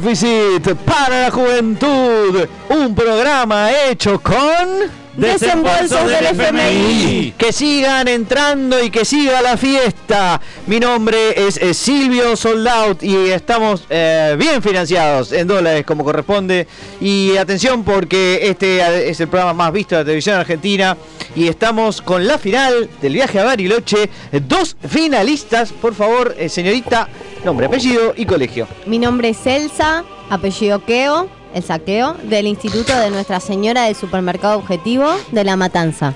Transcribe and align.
Déficit 0.00 0.74
para 0.86 1.24
la 1.24 1.30
Juventud, 1.30 2.48
un 2.70 2.94
programa 2.94 3.70
hecho 3.70 4.18
con... 4.18 4.99
Desembolsos 5.16 6.08
del 6.08 6.26
FMI. 6.26 7.34
Que 7.36 7.52
sigan 7.52 8.06
entrando 8.08 8.82
y 8.82 8.90
que 8.90 9.04
siga 9.04 9.42
la 9.42 9.56
fiesta. 9.56 10.40
Mi 10.66 10.78
nombre 10.78 11.46
es, 11.46 11.56
eh, 11.56 11.74
Silvio 11.74 12.36
Soldout 12.36 13.02
y 13.02 13.30
estamos 13.30 13.84
eh, 13.90 14.36
bien 14.38 14.62
financiados 14.62 15.32
en 15.32 15.48
dólares 15.48 15.84
como 15.84 16.04
corresponde. 16.04 16.66
Y 17.00 17.36
atención 17.36 17.82
porque 17.82 18.48
este 18.48 19.10
es 19.10 19.20
el 19.20 19.28
programa 19.28 19.52
más 19.52 19.72
visto 19.72 19.96
de 19.96 20.02
la 20.02 20.04
televisión 20.04 20.36
argentina 20.36 20.96
y 21.34 21.48
estamos 21.48 22.00
con 22.02 22.26
la 22.26 22.38
final 22.38 22.88
del 23.02 23.12
viaje 23.12 23.40
a 23.40 23.44
Bariloche. 23.44 24.08
Dos 24.46 24.76
finalistas, 24.88 25.72
por 25.72 25.94
favor, 25.94 26.36
eh, 26.38 26.48
señorita, 26.48 27.08
nombre, 27.44 27.66
apellido 27.66 28.14
y 28.16 28.26
colegio. 28.26 28.68
Mi 28.86 28.98
nombre 28.98 29.30
es 29.30 29.44
Elsa, 29.46 30.04
apellido 30.30 30.84
Keo 30.84 31.39
el 31.54 31.62
saqueo 31.62 32.16
del 32.24 32.46
Instituto 32.46 32.98
de 32.98 33.10
Nuestra 33.10 33.40
Señora 33.40 33.84
del 33.84 33.94
Supermercado 33.94 34.58
Objetivo 34.58 35.08
de 35.32 35.44
La 35.44 35.56
Matanza. 35.56 36.14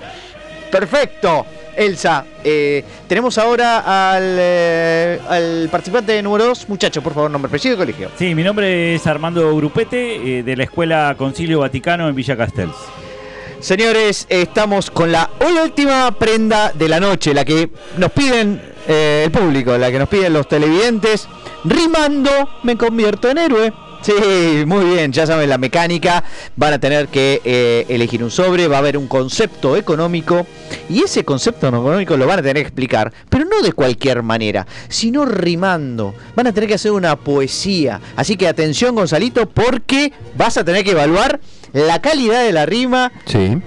Perfecto. 0.70 1.47
Elsa, 1.77 2.25
eh, 2.42 2.84
tenemos 3.09 3.37
ahora 3.39 4.12
al, 4.12 4.37
eh, 4.39 5.20
al 5.28 5.69
participante 5.70 6.23
número 6.23 6.47
2. 6.47 6.69
Muchacho, 6.69 7.02
por 7.02 7.15
favor, 7.15 7.30
nombre, 7.30 7.48
apellido 7.48 7.75
y 7.75 7.78
colegio. 7.78 8.11
Sí, 8.19 8.34
mi 8.34 8.42
nombre 8.42 8.95
es 8.95 9.06
Armando 9.06 9.55
Grupete, 9.56 10.39
eh, 10.39 10.42
de 10.42 10.56
la 10.56 10.65
Escuela 10.65 11.15
Concilio 11.19 11.61
Vaticano 11.61 12.09
en 12.09 12.14
Villa 12.14 12.37
Castells. 12.37 12.75
Señores, 13.61 14.27
estamos 14.28 14.91
con 14.91 15.11
la 15.11 15.30
última 15.62 16.11
prenda 16.12 16.72
de 16.72 16.89
la 16.89 17.00
noche, 17.00 17.33
la 17.33 17.44
que 17.44 17.70
nos 17.97 18.12
piden 18.12 18.61
el 18.87 19.31
público, 19.31 19.78
la 19.78 19.91
que 19.91 19.98
nos 19.98 20.09
piden 20.09 20.34
los 20.34 20.47
televidentes. 20.47 21.27
Rimando, 21.64 22.31
me 22.62 22.77
convierto 22.77 23.31
en 23.31 23.39
héroe. 23.39 23.72
Sí, 24.05 24.66
muy 24.66 24.84
bien, 24.84 25.12
ya 25.12 25.27
saben 25.27 25.48
la 25.48 25.56
mecánica, 25.56 26.22
van 26.56 26.74
a 26.74 26.78
tener 26.78 27.08
que 27.08 27.41
eh, 27.42 27.86
elegir 27.88 28.22
un 28.22 28.30
sobre, 28.30 28.69
va 28.69 28.77
a 28.77 28.80
haber 28.80 28.98
un 28.98 29.08
concepto 29.08 29.78
económico 29.78 30.47
y 30.91 31.05
ese 31.05 31.24
concepto 31.24 31.69
económico 31.69 32.14
lo 32.19 32.27
van 32.27 32.41
a 32.41 32.42
tener 32.42 32.56
que 32.56 32.69
explicar, 32.69 33.10
pero 33.30 33.47
no 33.47 33.62
de 33.62 33.72
cualquier 33.72 34.22
manera, 34.22 34.66
sino 34.91 35.25
rimando. 35.25 36.14
Van 36.36 36.47
a 36.47 36.52
tener 36.52 36.69
que 36.69 36.75
hacer 36.75 36.92
una 36.92 37.16
poesía, 37.16 37.98
así 38.14 38.36
que 38.36 38.47
atención 38.47 38.94
Gonzalito 38.94 39.48
porque 39.48 40.12
vas 40.36 40.58
a 40.58 40.64
tener 40.64 40.84
que 40.84 40.91
evaluar 40.91 41.41
la 41.72 42.02
calidad 42.02 42.44
de 42.44 42.52
la 42.52 42.66
rima, 42.66 43.10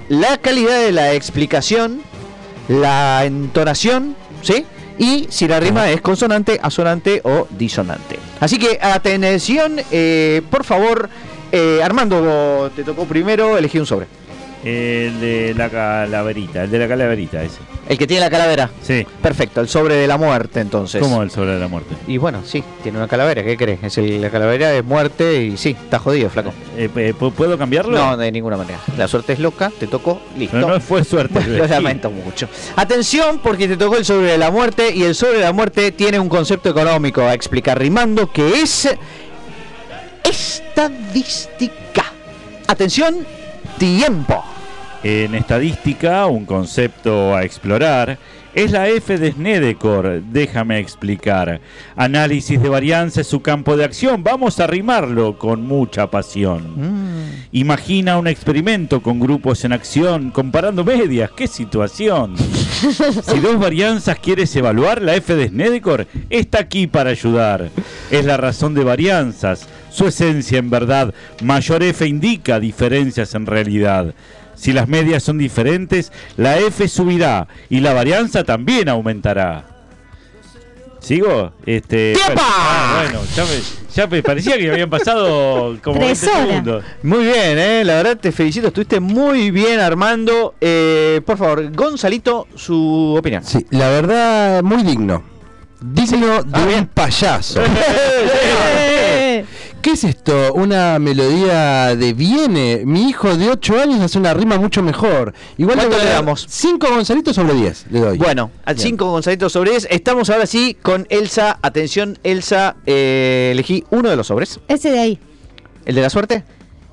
la 0.08 0.38
calidad 0.38 0.80
de 0.80 0.92
la 0.92 1.14
explicación, 1.14 2.04
la 2.68 3.26
entonación, 3.26 4.16
¿sí? 4.44 4.68
Y 4.98 5.28
si 5.30 5.48
la 5.48 5.60
rima 5.60 5.90
es 5.90 6.02
consonante, 6.02 6.60
asonante 6.62 7.22
o 7.24 7.48
disonante. 7.50 8.18
Así 8.40 8.58
que 8.58 8.80
atención, 8.82 9.78
eh, 9.92 10.42
por 10.50 10.64
favor, 10.64 11.10
eh, 11.52 11.82
Armando, 11.84 12.72
te 12.76 12.84
tocó 12.84 13.06
primero, 13.06 13.58
elegí 13.58 13.80
un 13.80 13.86
sobre. 13.86 14.08
El 14.68 15.22
de 15.22 15.54
la 15.56 15.70
calaverita, 15.70 16.66
el 16.66 16.72
de 16.72 16.78
la 16.78 16.90
calaverita 16.90 17.42
ese. 17.42 17.60
El 17.88 17.98
que 17.98 18.06
tiene 18.06 18.20
la 18.20 18.30
calavera. 18.30 18.70
Sí. 18.82 19.08
Perfecto, 19.22 19.62
el 19.62 19.70
sobre 19.70 19.96
de 19.96 20.08
la 20.08 20.18
muerte 20.18 20.60
entonces. 20.60 21.02
¿Cómo 21.02 21.24
el 21.24 21.32
sobre 21.32 21.54
de 21.54 21.60
la 21.60 21.70
muerte? 21.70 21.96
Y 22.06 22.18
bueno, 22.18 22.42
sí, 22.44 22.62
tiene 22.84 22.98
una 22.98 23.08
calavera, 23.08 23.46
¿qué 23.46 23.56
crees? 23.56 23.82
Es 23.82 23.98
la 23.98 24.30
calavera 24.30 24.70
de 24.70 24.82
muerte 24.82 25.42
y 25.42 25.56
sí, 25.56 25.70
está 25.70 26.00
jodido, 26.00 26.30
flaco. 26.30 26.52
Eh, 26.76 26.90
eh, 26.98 27.14
¿Puedo 27.14 27.58
cambiarlo? 27.58 27.98
No, 27.98 28.18
de 28.18 28.30
ninguna 28.30 28.58
manera. 28.58 28.80
La 28.98 29.08
suerte 29.08 29.32
es 29.32 29.40
loca, 29.40 29.72
te 29.80 29.88
tocó, 29.88 30.20
listo. 30.38 30.58
No, 30.58 30.68
no 30.68 30.82
fue 30.82 31.06
suerte. 31.06 31.42
lo 31.48 31.66
lamento 31.66 32.12
mucho. 32.12 32.50
Atención, 32.76 33.40
porque 33.40 33.70
te 33.70 33.78
tocó 33.78 33.96
el 33.96 34.04
sobre 34.04 34.32
de 34.32 34.38
la 34.38 34.52
muerte 34.52 34.94
y 34.94 35.04
el 35.04 35.16
sobre 35.16 35.38
de 35.38 35.46
la 35.46 35.54
muerte 35.54 35.94
tiene 35.94 36.20
un 36.20 36.28
concepto 36.28 36.70
económico 36.70 37.22
a 37.22 37.34
explicar 37.34 37.80
rimando 37.80 38.30
que 38.34 38.62
es 38.62 38.90
estadística. 40.24 42.12
Atención, 42.68 43.26
tiempo. 43.78 44.44
En 45.10 45.36
estadística, 45.36 46.26
un 46.26 46.46
concepto 46.46 47.34
a 47.34 47.46
explorar 47.46 48.18
es 48.54 48.72
la 48.72 48.90
F 48.90 49.18
de 49.18 49.32
Snedecor, 49.32 50.22
déjame 50.22 50.80
explicar. 50.80 51.62
Análisis 51.96 52.62
de 52.62 52.68
varianza 52.68 53.22
es 53.22 53.28
su 53.28 53.42
campo 53.42 53.78
de 53.78 53.86
acción, 53.86 54.22
vamos 54.22 54.60
a 54.60 54.66
arrimarlo 54.66 55.38
con 55.38 55.62
mucha 55.62 56.12
pasión. 56.12 56.74
Mm. 56.76 57.46
Imagina 57.54 58.18
un 58.18 58.28
experimento 58.28 59.02
con 59.02 59.18
grupos 59.18 59.64
en 59.64 59.72
acción, 59.72 60.32
comparando 60.32 60.84
medias, 60.84 61.32
qué 61.32 61.48
situación. 61.48 62.36
si 62.38 63.40
dos 63.40 63.60
varianzas 63.60 64.20
quieres 64.20 64.54
evaluar, 64.58 65.02
la 65.02 65.16
F 65.16 65.36
de 65.36 65.48
Snedecor 65.48 66.06
está 66.30 66.60
aquí 66.60 66.88
para 66.88 67.12
ayudar. 67.12 67.70
Es 68.12 68.26
la 68.26 68.36
razón 68.36 68.74
de 68.74 68.84
varianzas, 68.84 69.70
su 69.90 70.08
esencia 70.08 70.58
en 70.58 70.70
verdad. 70.70 71.14
Mayor 71.44 71.82
F 71.84 72.06
indica 72.06 72.60
diferencias 72.60 73.36
en 73.36 73.46
realidad. 73.46 74.14
Si 74.58 74.74
las 74.74 74.88
medias 74.88 75.24
son 75.24 75.38
diferentes, 75.38 76.12
la 76.36 76.58
F 76.58 76.88
subirá 76.88 77.48
y 77.70 77.80
la 77.80 77.94
varianza 77.94 78.44
también 78.44 78.90
aumentará. 78.90 79.78
¿Sigo? 81.00 81.54
Este, 81.66 82.16
ah, 82.38 83.04
bueno, 83.04 83.22
ya 83.96 84.08
me, 84.08 84.22
parecía 84.22 84.58
que 84.58 84.70
habían 84.70 84.90
pasado 84.90 85.78
como 85.82 86.00
20 86.00 86.16
segundos. 86.16 86.84
Muy 87.02 87.24
bien, 87.24 87.58
eh, 87.58 87.84
la 87.86 87.94
verdad 87.96 88.18
te 88.18 88.34
felicito, 88.34 88.68
estuviste 88.68 89.00
muy 89.00 89.52
bien 89.52 89.80
armando. 89.80 90.56
Eh, 90.60 91.22
por 91.26 91.38
favor, 91.38 91.72
Gonzalito, 91.74 92.48
su 92.56 93.16
opinión. 93.18 93.44
Sí, 93.44 93.66
la 93.70 93.88
verdad, 93.90 94.64
muy 94.64 94.84
digno. 94.84 95.24
Digno 95.80 96.44
de 96.44 96.76
ah, 96.76 96.80
un 96.80 96.88
payaso. 96.88 97.62
¿Qué 99.82 99.92
es 99.92 100.04
esto? 100.04 100.54
Una 100.54 101.00
melodía 101.00 101.96
de 101.96 102.14
Viene. 102.14 102.82
Mi 102.86 103.10
hijo 103.10 103.38
de 103.38 103.50
8 103.50 103.80
años 103.80 104.02
hace 104.02 104.18
una 104.18 104.34
rima 104.34 104.58
mucho 104.58 104.84
mejor. 104.84 105.34
Igual 105.58 105.78
le 105.90 106.06
damos? 106.10 106.46
5 106.50 106.88
Gonzalitos 106.90 107.36
sobre 107.36 107.54
10 107.54 107.86
le 107.92 108.00
doy. 108.00 108.18
Bueno, 108.18 108.52
al 108.66 108.78
5 108.78 109.06
Gonzalitos 109.10 109.54
sobre 109.54 109.72
10. 109.72 109.88
Estamos 109.90 110.30
ahora 110.30 110.46
sí 110.46 110.76
con 110.82 111.06
Elsa. 111.10 111.58
Atención, 111.62 112.20
Elsa. 112.24 112.76
Eh, 112.86 113.52
elegí 113.54 113.86
uno 113.90 114.10
de 114.10 114.16
los 114.16 114.28
sobres. 114.28 114.60
Ese 114.68 114.92
de 114.92 115.00
ahí. 115.00 115.20
¿El 115.86 115.96
de 115.96 116.02
la 116.02 116.10
suerte? 116.10 116.44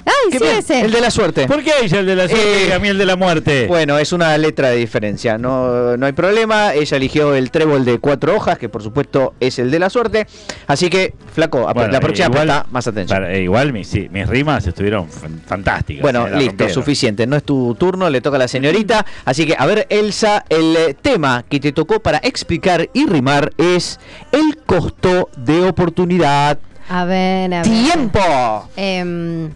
¡Ay, 0.06 0.38
sí, 0.38 0.44
ese! 0.44 0.80
El 0.80 0.92
de 0.92 1.00
la 1.00 1.10
suerte. 1.10 1.46
¿Por 1.46 1.62
qué 1.62 1.72
ella 1.82 2.00
el 2.00 2.06
de 2.06 2.16
la 2.16 2.28
suerte 2.28 2.68
y 2.68 2.72
a 2.72 2.78
mí 2.78 2.88
el 2.88 2.98
de 2.98 3.06
la 3.06 3.16
muerte? 3.16 3.66
Bueno, 3.66 3.98
es 3.98 4.12
una 4.12 4.36
letra 4.38 4.70
de 4.70 4.76
diferencia, 4.76 5.38
no, 5.38 5.96
no 5.96 6.06
hay 6.06 6.12
problema. 6.12 6.74
Ella 6.74 6.96
eligió 6.96 7.34
el 7.34 7.50
trébol 7.50 7.84
de 7.84 7.98
cuatro 7.98 8.36
hojas, 8.36 8.58
que 8.58 8.68
por 8.68 8.82
supuesto 8.82 9.34
es 9.40 9.58
el 9.58 9.70
de 9.70 9.78
la 9.78 9.90
suerte. 9.90 10.26
Así 10.66 10.90
que, 10.90 11.14
flaco, 11.32 11.70
la 11.74 12.00
próxima 12.00 12.28
igual, 12.28 12.64
más 12.70 12.86
atención. 12.86 13.24
Eh, 13.24 13.42
igual 13.42 13.72
mis, 13.72 13.92
mis 14.10 14.28
rimas 14.28 14.66
estuvieron 14.66 15.08
fantásticas. 15.08 16.02
Bueno, 16.02 16.28
listo, 16.28 16.68
suficiente. 16.68 17.26
No 17.26 17.36
es 17.36 17.42
tu 17.44 17.74
turno, 17.76 18.10
le 18.10 18.20
toca 18.20 18.36
a 18.36 18.40
la 18.40 18.48
señorita. 18.48 19.04
Así 19.24 19.46
que, 19.46 19.56
a 19.58 19.66
ver, 19.66 19.86
Elsa, 19.88 20.44
el 20.48 20.76
eh, 20.76 20.96
tema 21.00 21.44
que 21.48 21.60
te 21.60 21.72
tocó 21.72 22.00
para 22.00 22.18
explicar 22.18 22.88
y 22.92 23.06
rimar 23.06 23.52
es 23.58 24.00
el 24.32 24.58
costo 24.66 25.30
de 25.36 25.66
oportunidad. 25.66 26.58
A 26.88 27.04
ver, 27.04 27.54
a 27.54 27.62
ver. 27.62 27.70
¡Tiempo! 27.70 28.68
Eh, 28.76 29.48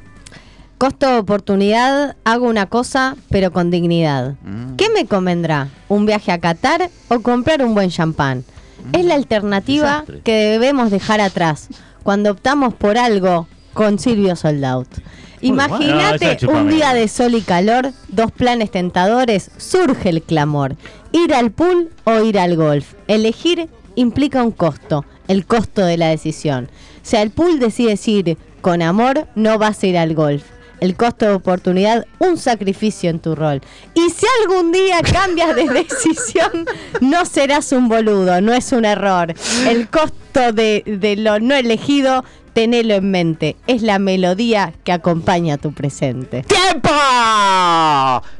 Costo 0.78 1.18
oportunidad, 1.18 2.14
hago 2.22 2.46
una 2.46 2.66
cosa, 2.66 3.16
pero 3.30 3.52
con 3.52 3.68
dignidad. 3.68 4.36
Mm. 4.44 4.76
¿Qué 4.76 4.88
me 4.90 5.06
convendrá? 5.06 5.70
¿Un 5.88 6.06
viaje 6.06 6.30
a 6.30 6.38
Qatar 6.38 6.88
o 7.08 7.18
comprar 7.18 7.64
un 7.64 7.74
buen 7.74 7.90
champán? 7.90 8.44
Es 8.92 9.04
la 9.04 9.16
alternativa 9.16 10.04
que 10.22 10.32
debemos 10.34 10.92
dejar 10.92 11.20
atrás 11.20 11.66
cuando 12.04 12.30
optamos 12.30 12.74
por 12.74 12.96
algo 12.96 13.48
con 13.74 13.98
Silvio 13.98 14.36
Soldaut. 14.36 14.86
Imagínate 15.40 16.46
un 16.46 16.68
día 16.68 16.94
de 16.94 17.08
sol 17.08 17.34
y 17.34 17.40
calor, 17.40 17.90
dos 18.06 18.30
planes 18.30 18.70
tentadores, 18.70 19.50
surge 19.56 20.10
el 20.10 20.22
clamor. 20.22 20.76
Ir 21.10 21.34
al 21.34 21.50
pool 21.50 21.90
o 22.04 22.20
ir 22.20 22.38
al 22.38 22.54
golf. 22.54 22.94
Elegir 23.08 23.68
implica 23.96 24.44
un 24.44 24.52
costo, 24.52 25.04
el 25.26 25.44
costo 25.44 25.84
de 25.84 25.96
la 25.96 26.06
decisión. 26.06 26.70
Si 27.02 27.16
al 27.16 27.30
pool 27.30 27.58
decides 27.58 28.06
ir 28.06 28.38
con 28.60 28.80
amor, 28.80 29.26
no 29.34 29.58
vas 29.58 29.82
a 29.82 29.86
ir 29.88 29.98
al 29.98 30.14
golf 30.14 30.44
el 30.80 30.96
costo 30.96 31.26
de 31.26 31.32
oportunidad, 31.32 32.06
un 32.18 32.36
sacrificio 32.36 33.10
en 33.10 33.18
tu 33.18 33.34
rol. 33.34 33.60
Y 33.94 34.10
si 34.10 34.26
algún 34.42 34.72
día 34.72 35.00
cambias 35.02 35.54
de 35.56 35.68
decisión, 35.68 36.66
no 37.00 37.24
serás 37.24 37.72
un 37.72 37.88
boludo, 37.88 38.40
no 38.40 38.52
es 38.52 38.72
un 38.72 38.84
error. 38.84 39.34
El 39.68 39.88
costo 39.88 40.52
de, 40.52 40.82
de 40.86 41.16
lo 41.16 41.40
no 41.40 41.54
elegido 41.54 42.24
tenelo 42.58 42.94
en 42.94 43.08
mente, 43.12 43.54
es 43.68 43.82
la 43.82 44.00
melodía 44.00 44.72
que 44.82 44.90
acompaña 44.90 45.58
tu 45.58 45.72
presente. 45.72 46.42
¡Tiempo! 46.42 46.90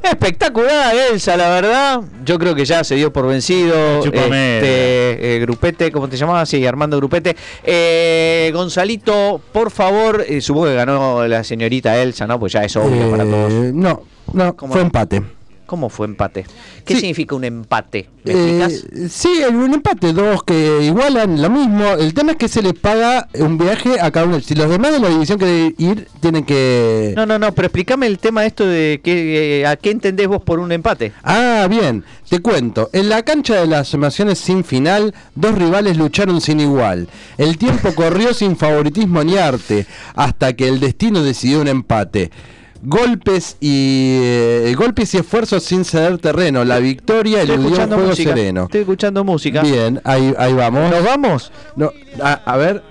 Espectacular, 0.02 0.92
Elsa, 1.12 1.36
la 1.36 1.48
verdad. 1.50 2.00
Yo 2.24 2.36
creo 2.36 2.56
que 2.56 2.64
ya 2.64 2.82
se 2.82 2.96
dio 2.96 3.12
por 3.12 3.28
vencido. 3.28 4.02
Este, 4.02 5.36
eh, 5.36 5.38
grupete, 5.40 5.92
¿cómo 5.92 6.08
te 6.08 6.16
llamabas? 6.16 6.48
Sí, 6.48 6.66
Armando 6.66 6.96
Grupete. 6.96 7.36
Eh, 7.62 8.50
Gonzalito, 8.52 9.40
por 9.52 9.70
favor, 9.70 10.24
eh, 10.26 10.40
supongo 10.40 10.66
que 10.66 10.74
ganó 10.74 11.24
la 11.28 11.44
señorita 11.44 11.96
Elsa, 12.02 12.26
¿no? 12.26 12.40
Pues 12.40 12.54
ya 12.54 12.64
es 12.64 12.74
obvio 12.74 13.12
para 13.12 13.22
todos. 13.22 13.52
No, 13.72 14.02
no, 14.32 14.56
fue 14.68 14.80
empate. 14.80 15.37
¿Cómo 15.68 15.90
fue 15.90 16.06
empate? 16.06 16.46
¿Qué 16.86 16.94
Sí. 16.94 17.00
significa 17.00 17.34
un 17.36 17.44
empate? 17.44 18.08
¿Me 18.24 18.32
Eh, 18.32 18.62
explicas? 18.64 19.12
sí, 19.12 19.28
un 19.52 19.74
empate, 19.74 20.14
dos 20.14 20.42
que 20.42 20.78
igualan 20.82 21.42
lo 21.42 21.50
mismo. 21.50 21.84
El 21.90 22.14
tema 22.14 22.30
es 22.32 22.38
que 22.38 22.48
se 22.48 22.62
les 22.62 22.72
paga 22.72 23.28
un 23.34 23.58
viaje 23.58 24.00
a 24.00 24.10
cada 24.10 24.24
uno. 24.24 24.40
Si 24.40 24.54
los 24.54 24.70
demás 24.70 24.92
de 24.92 24.98
la 25.00 25.10
división 25.10 25.38
quieren 25.38 25.74
ir, 25.76 26.08
tienen 26.20 26.44
que... 26.44 27.12
No, 27.16 27.26
no, 27.26 27.38
no, 27.38 27.52
pero 27.52 27.66
explícame 27.66 28.06
el 28.06 28.18
tema 28.18 28.46
esto 28.46 28.64
de 28.66 29.02
que, 29.04 29.60
eh, 29.60 29.66
a 29.66 29.76
qué 29.76 29.90
entendés 29.90 30.26
vos 30.26 30.42
por 30.42 30.58
un 30.58 30.72
empate. 30.72 31.12
Ah, 31.22 31.66
bien, 31.68 32.02
te 32.30 32.40
cuento. 32.40 32.88
En 32.94 33.10
la 33.10 33.22
cancha 33.22 33.56
de 33.60 33.66
las 33.66 33.92
emociones 33.92 34.38
sin 34.38 34.64
final, 34.64 35.14
dos 35.34 35.54
rivales 35.54 35.98
lucharon 35.98 36.40
sin 36.40 36.60
igual. 36.60 37.10
El 37.36 37.58
tiempo 37.58 37.94
corrió 37.94 38.32
sin 38.32 38.56
favoritismo 38.56 39.22
ni 39.22 39.36
arte, 39.36 39.84
hasta 40.14 40.54
que 40.54 40.66
el 40.66 40.80
destino 40.80 41.22
decidió 41.22 41.60
un 41.60 41.68
empate. 41.68 42.30
Golpes 42.80 43.56
y 43.60 44.18
eh, 44.22 44.74
golpes 44.76 45.12
y 45.14 45.18
esfuerzos 45.18 45.64
sin 45.64 45.84
ceder 45.84 46.18
terreno. 46.18 46.64
La 46.64 46.78
victoria 46.78 47.42
un 47.42 47.50
escuchando 47.50 47.96
juego 47.96 48.10
música. 48.10 48.30
sereno. 48.30 48.62
Estoy 48.64 48.80
escuchando 48.80 49.24
música. 49.24 49.62
Bien, 49.62 50.00
ahí, 50.04 50.32
ahí 50.38 50.52
vamos. 50.52 50.90
¿Nos 50.90 51.04
vamos? 51.04 51.52
No, 51.76 51.90
a, 52.22 52.32
a 52.44 52.56
ver. 52.56 52.82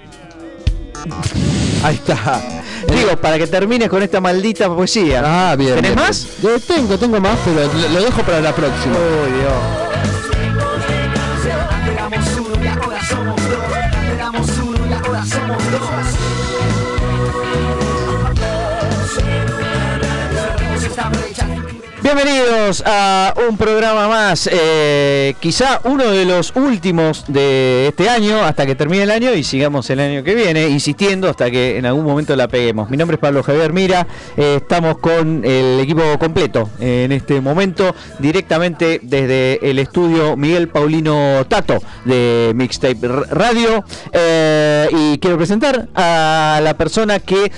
Ahí 1.83 1.95
está. 1.95 2.41
Digo, 2.93 3.15
para 3.21 3.37
que 3.37 3.47
termines 3.47 3.89
con 3.89 4.01
esta 4.03 4.19
maldita 4.19 4.67
poesía. 4.73 5.23
Ah, 5.25 5.55
bien. 5.55 5.75
¿Tenés 5.75 5.95
bien. 5.95 6.05
más? 6.05 6.27
Eh, 6.43 6.59
tengo, 6.67 6.97
tengo 6.97 7.19
más, 7.19 7.37
pero 7.45 7.71
lo, 7.73 7.89
lo 7.99 8.05
dejo 8.05 8.21
para 8.23 8.41
la 8.41 8.53
próxima. 8.53 8.95
Uy, 8.95 9.31
Dios. 9.39 9.86
Bienvenidos 22.07 22.83
a 22.85 23.33
un 23.49 23.57
programa 23.57 24.07
más, 24.07 24.49
eh, 24.49 25.35
quizá 25.41 25.81
uno 25.83 26.09
de 26.09 26.23
los 26.23 26.55
últimos 26.55 27.25
de 27.27 27.89
este 27.89 28.09
año, 28.09 28.45
hasta 28.45 28.65
que 28.65 28.75
termine 28.75 29.03
el 29.03 29.11
año 29.11 29.33
y 29.33 29.43
sigamos 29.43 29.89
el 29.89 29.99
año 29.99 30.23
que 30.23 30.33
viene, 30.33 30.69
insistiendo 30.69 31.27
hasta 31.27 31.51
que 31.51 31.77
en 31.77 31.85
algún 31.85 32.05
momento 32.05 32.33
la 32.37 32.47
peguemos. 32.47 32.89
Mi 32.89 32.95
nombre 32.95 33.15
es 33.15 33.19
Pablo 33.19 33.43
Javier 33.43 33.73
Mira, 33.73 34.07
eh, 34.37 34.59
estamos 34.61 34.99
con 34.99 35.43
el 35.43 35.81
equipo 35.81 36.01
completo 36.17 36.69
eh, 36.79 37.03
en 37.03 37.11
este 37.11 37.41
momento, 37.41 37.93
directamente 38.19 39.01
desde 39.03 39.69
el 39.69 39.77
estudio 39.77 40.37
Miguel 40.37 40.69
Paulino 40.69 41.45
Tato 41.49 41.79
de 42.05 42.53
Mixtape 42.55 43.05
Radio, 43.31 43.83
y 44.93 45.17
quiero 45.17 45.35
presentar 45.35 45.89
a 45.93 46.61
la 46.63 46.73
persona 46.77 47.19
que 47.19 47.51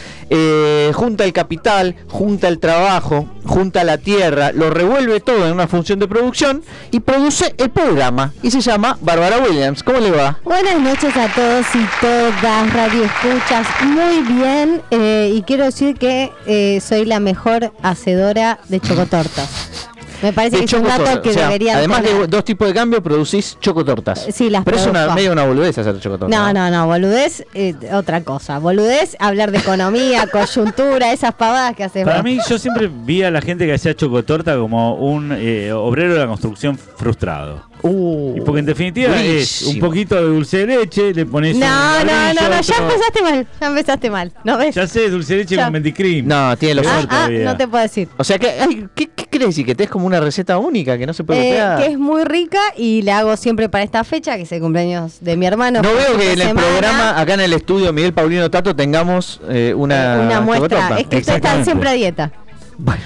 junta 0.95 1.23
el 1.23 1.33
capital, 1.33 1.95
junta 2.07 2.47
el 2.47 2.57
trabajo, 2.57 3.27
junta 3.45 3.83
la 3.83 3.99
tierra, 3.99 4.38
lo 4.53 4.69
revuelve 4.69 5.19
todo 5.19 5.45
en 5.45 5.53
una 5.53 5.67
función 5.67 5.99
de 5.99 6.07
producción 6.07 6.63
y 6.91 6.99
produce 6.99 7.53
el 7.57 7.69
programa. 7.69 8.33
Y 8.41 8.51
se 8.51 8.61
llama 8.61 8.97
Bárbara 9.01 9.39
Williams. 9.39 9.83
¿Cómo 9.83 9.99
le 9.99 10.11
va? 10.11 10.39
Buenas 10.43 10.79
noches 10.79 11.15
a 11.15 11.27
todos 11.33 11.65
y 11.75 11.85
todas, 12.01 12.73
Radio 12.73 13.03
Escuchas. 13.03 13.67
Muy 13.83 14.21
bien, 14.23 14.81
eh, 14.91 15.31
y 15.33 15.41
quiero 15.43 15.65
decir 15.65 15.95
que 15.95 16.31
eh, 16.45 16.81
soy 16.81 17.05
la 17.05 17.19
mejor 17.19 17.73
hacedora 17.81 18.59
de 18.69 18.79
chocotortas. 18.79 19.89
Me 20.21 20.33
parece 20.33 20.57
que 20.59 20.65
es 20.65 20.73
un 20.73 20.83
dato 20.83 21.21
que 21.21 21.29
O 21.29 21.33
sea, 21.33 21.43
deberían 21.45 21.77
Además 21.77 22.03
de 22.03 22.27
dos 22.27 22.43
tipos 22.43 22.67
de 22.67 22.73
cambio, 22.73 23.01
producís 23.01 23.57
chocotortas. 23.59 24.27
Sí, 24.33 24.49
las 24.49 24.63
Pero 24.63 24.77
es 24.77 24.85
una, 24.85 25.13
medio 25.13 25.31
una 25.31 25.45
boludez 25.45 25.77
hacer 25.77 25.99
chocotortas. 25.99 26.29
No, 26.37 26.51
no, 26.53 26.69
no, 26.69 26.87
boludez, 26.87 27.45
eh, 27.53 27.75
otra 27.93 28.21
cosa. 28.23 28.59
Boludez, 28.59 29.15
hablar 29.19 29.51
de 29.51 29.59
economía, 29.59 30.27
coyuntura, 30.31 31.13
esas 31.13 31.33
pavadas 31.33 31.75
que 31.75 31.83
haces 31.83 32.05
Para 32.05 32.23
mí, 32.23 32.39
yo 32.47 32.57
siempre 32.59 32.89
vi 32.91 33.23
a 33.23 33.31
la 33.31 33.41
gente 33.41 33.65
que 33.65 33.73
hacía 33.73 33.95
chocotorta 33.95 34.57
como 34.57 34.95
un 34.95 35.31
eh, 35.33 35.71
obrero 35.71 36.13
de 36.13 36.19
la 36.19 36.27
construcción 36.27 36.77
frustrado. 36.77 37.69
Uh, 37.81 38.35
Y 38.35 38.41
porque 38.41 38.59
en 38.59 38.65
definitiva 38.65 39.21
es 39.21 39.61
un 39.61 39.79
poquito 39.79 40.15
de 40.15 40.23
dulce 40.23 40.57
de 40.57 40.67
leche, 40.67 41.13
le 41.13 41.25
pones 41.25 41.53
un 41.53 41.61
No, 41.61 42.03
no, 42.03 42.33
no, 42.33 42.49
no, 42.49 42.61
ya 42.61 42.75
empezaste 42.75 43.21
mal, 43.21 43.47
ya 43.61 43.67
empezaste 43.67 44.09
mal. 44.09 44.33
¿No 44.43 44.57
ves? 44.57 44.75
Ya 44.75 44.85
sé, 44.85 45.09
dulce 45.09 45.33
de 45.35 45.39
leche 45.39 45.55
Ya. 45.55 45.63
con 45.63 45.73
menticream. 45.73 46.27
No, 46.27 46.57
tiene 46.57 46.75
los 46.75 46.87
ah, 46.87 47.07
ah, 47.09 47.29
no 47.29 47.55
te 47.55 47.67
puedo 47.69 47.81
decir. 47.81 48.09
O 48.17 48.23
sea, 48.25 48.37
que, 48.37 48.49
ay, 48.49 48.87
¿qué, 48.93 49.09
¿qué 49.15 49.18
quiere 49.39 49.51
decir? 49.51 49.65
¿Que 49.65 49.75
te 49.75 49.85
es 49.85 49.89
como 49.89 50.05
una 50.05 50.19
receta 50.19 50.57
única 50.57 50.97
que 50.97 51.05
no 51.05 51.13
se 51.13 51.23
puede 51.23 51.57
Eh, 51.57 51.75
que 51.77 51.85
es 51.87 51.97
muy 51.97 52.23
rica 52.23 52.59
y 52.77 53.01
la 53.01 53.19
hago 53.19 53.35
siempre 53.37 53.69
para 53.69 53.83
esta 53.83 54.03
fecha, 54.03 54.35
que 54.35 54.43
es 54.43 54.51
el 54.51 54.61
cumpleaños 54.61 55.17
de 55.21 55.37
mi 55.37 55.45
hermano. 55.45 55.81
No 55.81 55.93
veo 55.93 56.17
que 56.17 56.33
en 56.33 56.41
el 56.41 56.55
programa, 56.55 57.19
acá 57.19 57.33
en 57.33 57.41
el 57.41 57.53
estudio 57.53 57.91
Miguel 57.93 58.13
Paulino 58.13 58.49
Tato, 58.51 58.75
tengamos 58.75 59.41
eh, 59.49 59.73
una, 59.75 60.15
Eh, 60.15 60.25
una 60.25 60.41
muestra. 60.41 60.99
Es 60.99 61.07
que 61.07 61.17
ustedes 61.17 61.37
están 61.37 61.63
siempre 61.63 61.89
a 61.89 61.93
dieta. 61.93 62.31
Bueno, 62.77 63.01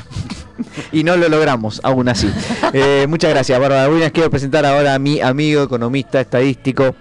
y 0.91 1.03
no 1.03 1.15
lo 1.15 1.29
logramos, 1.29 1.79
aún 1.83 2.09
así. 2.09 2.29
Eh, 2.73 3.05
muchas 3.07 3.31
gracias, 3.31 3.59
Bárbara 3.59 3.89
Williams. 3.89 4.11
Quiero 4.11 4.29
presentar 4.29 4.65
ahora 4.65 4.95
a 4.95 4.99
mi 4.99 5.21
amigo 5.21 5.63
economista 5.63 6.19
estadístico. 6.19 6.95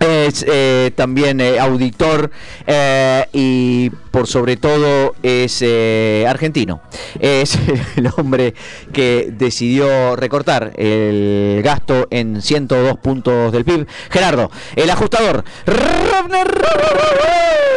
Es 0.00 0.44
eh, 0.46 0.90
también 0.94 1.40
eh, 1.40 1.58
auditor 1.58 2.30
eh, 2.66 3.26
y 3.32 3.90
por 4.10 4.26
sobre 4.26 4.56
todo 4.56 5.14
es 5.22 5.62
argentino. 6.26 6.82
Es 7.18 7.58
el 7.96 8.10
hombre 8.16 8.54
que 8.92 9.28
decidió 9.32 10.16
recortar 10.16 10.72
el 10.76 11.60
gasto 11.62 12.06
en 12.10 12.42
102 12.42 12.98
puntos 12.98 13.52
del 13.52 13.64
PIB. 13.64 13.86
Gerardo, 14.10 14.50
el 14.76 14.90
ajustador. 14.90 15.44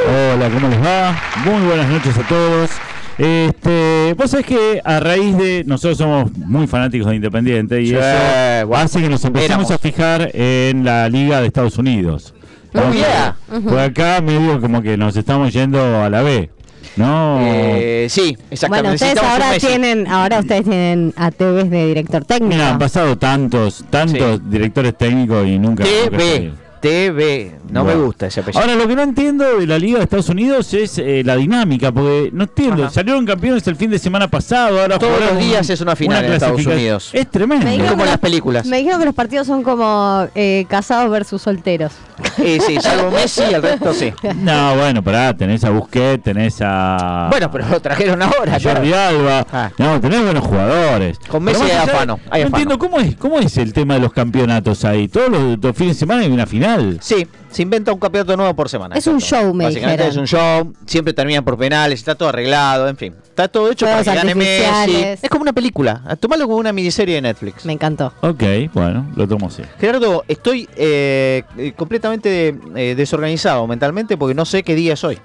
Hola, 0.07 0.49
¿cómo 0.49 0.67
les 0.67 0.81
va? 0.83 1.21
Muy 1.45 1.67
buenas 1.67 1.89
noches 1.89 2.17
a 2.17 2.27
todos. 2.27 2.71
Este, 3.17 4.13
vos 4.15 4.29
sabés 4.29 4.45
que 4.45 4.81
a 4.83 4.99
raíz 4.99 5.35
de 5.37 5.63
nosotros 5.65 5.97
somos 5.97 6.31
muy 6.37 6.67
fanáticos 6.67 7.09
de 7.09 7.15
Independiente 7.15 7.81
y 7.81 7.87
Sí, 7.87 7.95
eso 7.95 8.67
bueno. 8.67 8.83
hace 8.83 9.01
que 9.01 9.09
nos 9.09 9.25
empecemos 9.25 9.49
Éramos. 9.49 9.71
a 9.71 9.77
fijar 9.79 10.29
en 10.33 10.83
la 10.85 11.09
Liga 11.09 11.41
de 11.41 11.47
Estados 11.47 11.77
Unidos. 11.77 12.33
Oh, 12.73 12.91
yeah. 12.93 13.35
Por 13.63 13.79
acá 13.79 14.21
medio 14.21 14.61
como 14.61 14.81
que 14.83 14.97
nos 14.97 15.15
estamos 15.17 15.51
yendo 15.51 15.79
a 16.03 16.09
la 16.11 16.21
B, 16.21 16.49
¿no? 16.95 17.39
Eh, 17.41 18.05
sí, 18.09 18.37
exactamente. 18.51 18.67
Bueno, 18.89 18.93
ustedes 18.93 19.17
ahora 19.17 19.57
tienen, 19.57 20.07
ahora 20.07 20.39
ustedes 20.39 20.63
tienen 20.63 21.13
a 21.17 21.31
TVs 21.31 21.69
de 21.71 21.87
director 21.87 22.23
técnico. 22.23 22.53
Mira, 22.53 22.69
han 22.71 22.77
pasado 22.79 23.17
tantos, 23.17 23.83
tantos 23.89 24.37
Sí. 24.37 24.43
directores 24.49 24.95
técnicos 24.95 25.47
y 25.47 25.57
nunca. 25.57 25.85
TV. 25.85 26.51
TV, 26.87 27.51
no 27.69 27.83
Bueno. 27.83 27.99
me 27.99 28.05
gusta 28.05 28.27
ese 28.27 28.39
apellido. 28.39 28.61
Ahora 28.61 28.75
lo 28.75 28.87
que 28.87 28.95
no 28.95 29.01
entiendo 29.03 29.57
de 29.59 29.67
la 29.67 29.77
Liga 29.77 29.97
de 29.97 30.03
Estados 30.05 30.29
Unidos 30.29 30.73
es 30.73 30.97
eh, 30.97 31.21
la 31.25 31.35
dinámica, 31.35 31.91
porque 31.91 32.29
no 32.33 32.43
entiendo. 32.43 32.83
Ajá. 32.83 32.93
Salieron 32.93 33.25
campeones 33.25 33.67
el 33.67 33.75
fin 33.75 33.89
de 33.91 33.99
semana 33.99 34.27
pasado, 34.27 34.81
ahora 34.81 34.97
Todos 34.97 35.19
los 35.19 35.37
días 35.39 35.67
un- 35.67 35.73
es 35.73 35.81
una 35.81 35.95
final 35.95 36.25
en 36.25 36.33
Estados. 36.33 36.65
Unidos. 36.65 37.09
Es 37.13 37.29
tremendo. 37.29 37.65
Me 37.65 37.71
Es 37.71 37.77
dijeron 37.77 37.91
como 37.93 38.03
que 38.03 38.09
las 38.09 38.15
los- 38.15 38.21
películas. 38.21 38.65
Me 38.65 38.77
dijeron 38.77 38.99
que 38.99 39.05
los 39.05 39.15
partidos 39.15 39.47
son 39.47 39.63
como 39.63 40.27
eh, 40.35 40.65
casados 40.69 41.11
versus 41.11 41.41
solteros. 41.41 41.91
Eh, 42.39 42.59
sí, 42.65 42.77
salvo 42.79 43.09
Messi, 43.11 43.41
el 43.43 43.61
resto 43.61 43.93
sí. 43.93 44.11
No, 44.41 44.75
bueno, 44.75 45.03
pará, 45.03 45.35
tenés 45.35 45.63
a 45.63 45.69
Busquets, 45.71 46.23
tenés 46.23 46.57
a. 46.61 47.27
Bueno, 47.31 47.49
pero 47.51 47.67
lo 47.67 47.79
trajeron 47.79 48.21
ahora. 48.21 48.57
Jordi 48.61 48.93
Alba. 48.93 49.45
Ah. 49.51 49.71
No, 49.77 49.99
tenés 49.99 50.21
buenos 50.23 50.43
jugadores. 50.45 51.17
Con 51.27 51.43
Messi 51.43 51.63
hay 51.63 51.71
afano, 51.71 52.17
no 52.17 52.21
afano. 52.27 52.45
entiendo 52.45 52.77
cómo 52.79 52.99
es, 52.99 53.15
cómo 53.15 53.39
es 53.39 53.57
el 53.57 53.73
tema 53.73 53.95
de 53.95 54.01
los 54.01 54.13
campeonatos 54.13 54.85
ahí. 54.85 55.07
Todos 55.07 55.29
los, 55.29 55.57
los 55.61 55.75
fines 55.75 55.95
de 55.95 55.99
semana 55.99 56.21
hay 56.21 56.31
una 56.31 56.45
final. 56.45 56.76
Sí, 56.99 57.27
se 57.49 57.61
inventa 57.61 57.91
un 57.91 57.99
campeonato 57.99 58.35
nuevo 58.37 58.55
por 58.55 58.69
semana. 58.69 58.95
Es 58.95 59.07
un 59.07 59.19
show, 59.19 59.53
me 59.53 59.65
Básicamente 59.65 60.03
dijeron. 60.03 60.25
es 60.25 60.31
un 60.31 60.37
show, 60.39 60.73
siempre 60.85 61.13
terminan 61.13 61.43
por 61.43 61.57
penales, 61.57 61.99
está 61.99 62.15
todo 62.15 62.29
arreglado, 62.29 62.87
en 62.87 62.97
fin. 62.97 63.13
Está 63.23 63.47
todo 63.47 63.71
hecho 63.71 63.85
para 63.85 64.03
que 64.03 64.13
gane 64.13 64.35
Messi. 64.35 64.63
artificiales. 64.65 65.23
Es 65.23 65.29
como 65.29 65.43
una 65.43 65.53
película. 65.53 66.01
Tomalo 66.19 66.45
como 66.45 66.57
una 66.57 66.73
miniserie 66.73 67.15
de 67.15 67.21
Netflix. 67.21 67.65
Me 67.65 67.73
encantó. 67.73 68.13
Ok, 68.21 68.43
bueno, 68.73 69.07
lo 69.15 69.27
tomo 69.27 69.47
así. 69.47 69.63
Gerardo, 69.79 70.23
estoy 70.27 70.67
eh, 70.75 71.43
eh, 71.57 71.73
completamente 71.75 72.57
eh, 72.75 72.95
desorganizado 72.95 73.65
mentalmente 73.67 74.17
porque 74.17 74.33
no 74.33 74.45
sé 74.45 74.63
qué 74.63 74.73
día 74.75 74.93
es 74.93 75.03
hoy. 75.03 75.19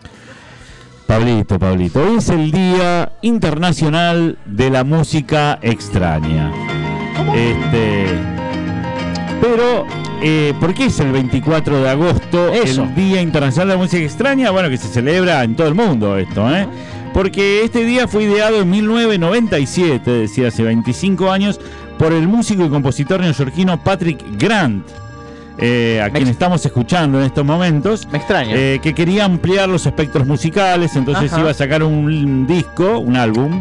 Pablito, 1.07 1.59
Pablito, 1.59 2.03
hoy 2.03 2.17
es 2.19 2.29
el 2.31 2.51
Día 2.51 3.13
Internacional 3.23 4.39
de 4.47 4.71
la 4.71 4.85
Música 4.85 5.59
Extraña. 5.61 6.51
Este, 7.35 8.19
pero, 9.43 9.85
eh, 10.23 10.55
¿por 10.61 10.73
qué 10.73 10.85
es 10.85 11.01
el 11.01 11.11
24 11.11 11.83
de 11.83 11.91
agosto 11.91 12.53
Eso. 12.53 12.85
el 12.85 12.95
Día 12.95 13.21
Internacional 13.21 13.69
de 13.69 13.75
la 13.75 13.79
Música 13.79 14.05
Extraña? 14.05 14.53
Bueno, 14.53 14.71
que 14.71 14.77
se 14.77 14.87
celebra 14.87 15.43
en 15.43 15.57
todo 15.57 15.67
el 15.67 15.75
mundo 15.75 16.17
esto, 16.17 16.49
¿eh? 16.55 16.69
Porque 17.13 17.65
este 17.65 17.85
día 17.85 18.07
fue 18.07 18.23
ideado 18.23 18.63
en 18.63 18.71
1997, 18.71 19.97
es 19.97 20.31
decir, 20.31 20.47
hace 20.47 20.63
25 20.63 21.29
años, 21.29 21.59
por 21.99 22.13
el 22.13 22.29
músico 22.29 22.65
y 22.65 22.69
compositor 22.69 23.21
neoyorquino 23.21 23.83
Patrick 23.83 24.23
Grant, 24.39 24.87
eh, 25.59 26.01
a 26.01 26.05
Me 26.05 26.13
quien 26.13 26.29
estamos 26.29 26.65
escuchando 26.65 27.19
en 27.19 27.27
estos 27.27 27.45
momentos. 27.45 28.07
Me 28.13 28.19
extraña. 28.19 28.55
Eh, 28.55 28.79
que 28.81 28.95
quería 28.95 29.25
ampliar 29.25 29.69
los 29.69 29.85
espectros 29.87 30.25
musicales, 30.25 30.95
entonces 30.95 31.33
Ajá. 31.33 31.41
iba 31.41 31.51
a 31.51 31.55
sacar 31.55 31.83
un 31.83 32.47
disco, 32.47 33.01
un 33.01 33.17
álbum, 33.17 33.61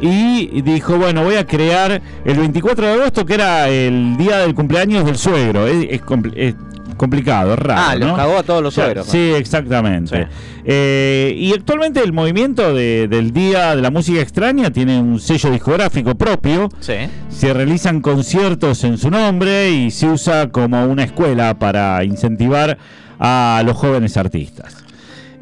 y 0.00 0.60
dijo, 0.62 0.96
bueno, 0.98 1.24
voy 1.24 1.36
a 1.36 1.46
crear 1.46 2.00
el 2.24 2.36
24 2.38 2.86
de 2.86 2.92
agosto, 2.94 3.24
que 3.24 3.34
era 3.34 3.68
el 3.68 4.16
día 4.16 4.38
del 4.38 4.54
cumpleaños 4.54 5.04
del 5.04 5.16
suegro. 5.16 5.66
Es, 5.66 5.86
es 5.90 6.02
compl- 6.02 6.32
es 6.36 6.54
complicado, 6.96 7.56
raro. 7.56 7.80
Ah, 7.86 7.94
los 7.96 8.08
¿no? 8.08 8.16
cagó 8.16 8.38
a 8.38 8.42
todos 8.42 8.62
los 8.62 8.74
suegros. 8.74 9.06
Sí, 9.06 9.18
exactamente. 9.36 10.16
Sí. 10.16 10.30
Eh, 10.66 11.34
y 11.36 11.52
actualmente 11.52 12.00
el 12.02 12.12
movimiento 12.12 12.72
de- 12.74 13.08
del 13.08 13.32
Día 13.32 13.74
de 13.76 13.82
la 13.82 13.90
Música 13.90 14.20
Extraña 14.20 14.70
tiene 14.70 15.00
un 15.00 15.18
sello 15.20 15.50
discográfico 15.50 16.14
propio. 16.14 16.68
Sí. 16.80 16.94
Se 17.30 17.52
realizan 17.52 18.00
conciertos 18.00 18.84
en 18.84 18.96
su 18.98 19.10
nombre 19.10 19.70
y 19.70 19.90
se 19.90 20.06
usa 20.08 20.50
como 20.50 20.84
una 20.86 21.04
escuela 21.04 21.58
para 21.58 22.02
incentivar 22.04 22.78
a 23.18 23.62
los 23.64 23.76
jóvenes 23.76 24.16
artistas. 24.16 24.83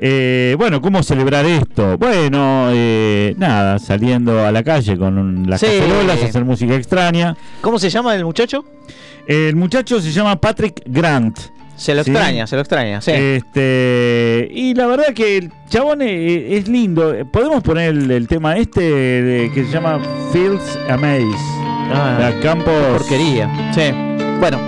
Eh, 0.05 0.57
bueno, 0.59 0.81
¿cómo 0.81 1.01
celebrar 1.05 1.45
esto? 1.47 1.97
Bueno, 1.97 2.67
eh, 2.73 3.35
nada, 3.39 3.79
saliendo 3.79 4.45
a 4.45 4.51
la 4.51 4.65
calle 4.65 4.97
con 4.99 5.17
un- 5.17 5.49
las 5.49 5.61
Sí. 5.61 5.67
cacerolas, 5.67 6.21
hacer 6.25 6.45
música 6.45 6.75
extraña. 6.75 7.37
¿Cómo 7.61 7.79
se 7.79 7.89
llama 7.89 8.13
el 8.17 8.25
muchacho? 8.25 8.65
El 9.29 9.55
muchacho 9.55 10.01
se 10.01 10.11
llama 10.11 10.41
Patrick 10.41 10.83
Grant. 10.87 11.39
Se 11.77 11.95
lo 11.95 12.03
Sí. 12.03 12.11
extraña, 12.11 12.47
se 12.49 12.57
lo 12.57 12.63
extraña, 12.63 13.01
sí. 13.01 13.13
Este, 13.13 14.49
y 14.53 14.75
la 14.75 14.87
verdad 14.87 15.15
que 15.15 15.37
el 15.39 15.53
chabón 15.69 16.03
eh, 16.03 16.57
es, 16.57 16.67
lindo. 16.67 17.15
Podemos 17.33 17.63
poner 17.63 17.91
el, 17.91 18.11
el 18.11 18.27
tema 18.27 18.57
este 18.57 18.81
de- 18.81 19.51
que 19.55 19.65
se 19.65 19.71
llama 19.71 20.01
Fields 20.33 20.79
Amaze. 20.89 21.27
Ah, 21.95 22.17
La 22.19 22.41
Campos. 22.41 22.73
porquería. 22.99 23.49
Sí. 23.73 23.83
Bueno, 24.41 24.59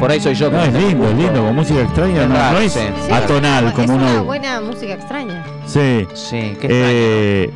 por 0.00 0.10
ahí 0.10 0.20
soy 0.20 0.34
yo. 0.34 0.50
No, 0.50 0.62
es 0.62 0.72
lindo, 0.72 1.08
es 1.08 1.16
lindo, 1.16 1.44
con 1.44 1.54
música 1.56 1.80
extraña, 1.82 2.22
Es 2.22 2.28
no, 2.28 2.52
no 2.52 2.58
es 2.58 2.72
sí. 2.72 2.80
Atonal 3.12 3.66
es 3.68 3.72
como 3.72 3.94
una 3.94 4.06
uno. 4.12 4.24
buena 4.24 4.60
música 4.60 4.94
extraña. 4.94 5.44
Sí. 5.66 6.06
Sí, 6.14 6.56
qué 6.60 6.66
extraño. 6.66 6.70
Eh, 6.70 7.50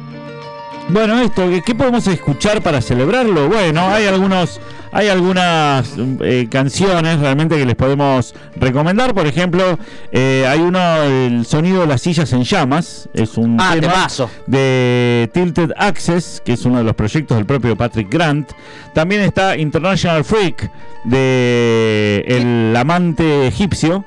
bueno, 0.88 1.20
esto, 1.20 1.48
¿qué, 1.48 1.62
qué 1.62 1.74
podemos 1.74 2.06
escuchar 2.08 2.60
para 2.60 2.80
celebrarlo? 2.80 3.48
Bueno, 3.48 3.88
hay 3.88 4.06
algunos, 4.06 4.60
hay 4.92 5.08
algunas 5.08 5.94
eh, 6.20 6.46
canciones 6.50 7.18
realmente 7.18 7.56
que 7.56 7.64
les 7.66 7.74
podemos 7.74 8.34
recomendar. 8.56 9.14
Por 9.14 9.26
ejemplo, 9.26 9.78
eh, 10.12 10.44
hay 10.48 10.60
uno, 10.60 11.02
el 11.02 11.44
sonido 11.46 11.80
de 11.80 11.86
las 11.86 12.02
sillas 12.02 12.32
en 12.32 12.44
llamas, 12.44 13.08
es 13.14 13.36
un 13.38 13.56
Ah, 13.60 13.70
tema 13.74 13.92
temazo. 13.92 14.30
de 14.46 15.30
Tilted 15.32 15.70
Access, 15.76 16.42
que 16.44 16.52
es 16.52 16.64
uno 16.64 16.78
de 16.78 16.84
los 16.84 16.94
proyectos 16.94 17.36
del 17.36 17.46
propio 17.46 17.76
Patrick 17.76 18.08
Grant. 18.12 18.50
También 18.94 19.22
está 19.22 19.56
International 19.56 20.24
Freak 20.24 20.70
de 21.04 22.24
el 22.26 22.76
amante 22.76 23.46
egipcio, 23.46 24.04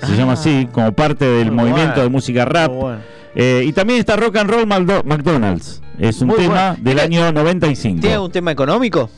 se 0.00 0.06
Ah. 0.12 0.16
llama 0.16 0.34
así, 0.34 0.68
como 0.72 0.92
parte 0.92 1.24
del 1.24 1.50
movimiento 1.52 1.94
bueno, 1.94 2.02
de 2.04 2.08
música 2.10 2.44
rap. 2.44 2.70
Bueno. 2.72 3.00
Eh, 3.34 3.62
y 3.66 3.72
también 3.72 4.00
está 4.00 4.16
Rock 4.16 4.36
and 4.36 4.50
Roll 4.50 4.66
Maldo- 4.66 5.02
McDonald's. 5.04 5.80
Es 5.98 6.20
un 6.20 6.28
Muy 6.28 6.36
tema 6.38 6.70
bueno. 6.70 6.76
del 6.80 6.96
¿Tiene- 7.08 7.24
año 7.26 7.32
95. 7.32 8.00
¿Tiene 8.00 8.18
un 8.18 8.30
tema 8.30 8.50
económico? 8.52 9.10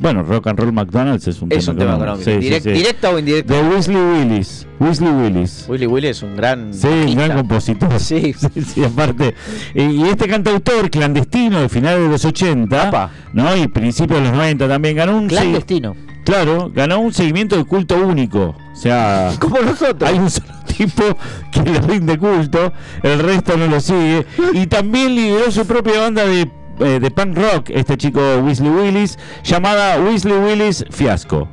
Bueno, 0.00 0.22
Rock 0.22 0.46
and 0.48 0.58
Roll 0.58 0.72
McDonald's 0.72 1.26
es 1.28 1.40
un 1.42 1.52
Es 1.52 1.64
tema 1.66 1.72
un 1.72 1.78
tema 1.78 1.94
económico. 1.96 2.24
Sí, 2.30 2.36
sí, 2.40 2.48
Direct- 2.50 2.62
sí. 2.62 2.70
¿Directa 2.70 3.10
o 3.10 3.18
indirecta? 3.18 3.54
De 3.54 3.62
Weasley 3.62 3.96
Willis. 3.96 4.66
Weasley 4.80 5.10
Willis. 5.10 5.66
Willy 5.68 5.86
Willy 5.86 6.06
es 6.08 6.22
un 6.22 6.36
gran. 6.36 6.72
Sí, 6.74 6.86
un 6.88 7.14
gran 7.14 7.36
compositor. 7.36 7.90
Sí. 8.00 8.32
sí, 8.34 8.84
aparte. 8.84 9.34
Y 9.74 10.02
este 10.04 10.26
cantautor 10.28 10.90
clandestino 10.90 11.60
de 11.60 11.68
finales 11.68 12.00
de 12.02 12.08
los 12.08 12.24
80, 12.24 12.88
Apa. 12.88 13.10
¿no? 13.32 13.56
Y 13.56 13.68
principios 13.68 14.20
de 14.20 14.26
los 14.28 14.36
90 14.36 14.68
también 14.68 14.96
ganó 14.96 15.16
un 15.16 15.28
Clandestino. 15.28 15.94
Claro, 16.24 16.70
ganó 16.72 17.00
un 17.00 17.12
seguimiento 17.12 17.56
de 17.56 17.64
culto 17.64 17.96
único. 17.96 18.54
O 18.72 18.76
sea, 18.76 19.32
Como 19.40 19.58
nosotros. 19.60 20.08
hay 20.08 20.18
un 20.18 20.30
solo 20.30 20.48
tipo 20.76 21.02
que 21.52 21.62
le 21.62 21.80
rinde 21.80 22.16
culto, 22.18 22.72
el 23.02 23.18
resto 23.18 23.56
no 23.56 23.66
lo 23.66 23.80
sigue. 23.80 24.24
Y 24.52 24.66
también 24.66 25.14
lideró 25.14 25.50
su 25.50 25.66
propia 25.66 26.00
banda 26.00 26.24
de, 26.24 26.48
eh, 26.80 26.98
de 27.00 27.10
punk 27.10 27.36
rock, 27.36 27.70
este 27.70 27.96
chico 27.96 28.20
Weasley 28.44 28.70
Willis, 28.70 29.18
llamada 29.44 29.98
Weasley 30.00 30.36
Willis 30.38 30.84
Fiasco. 30.90 31.48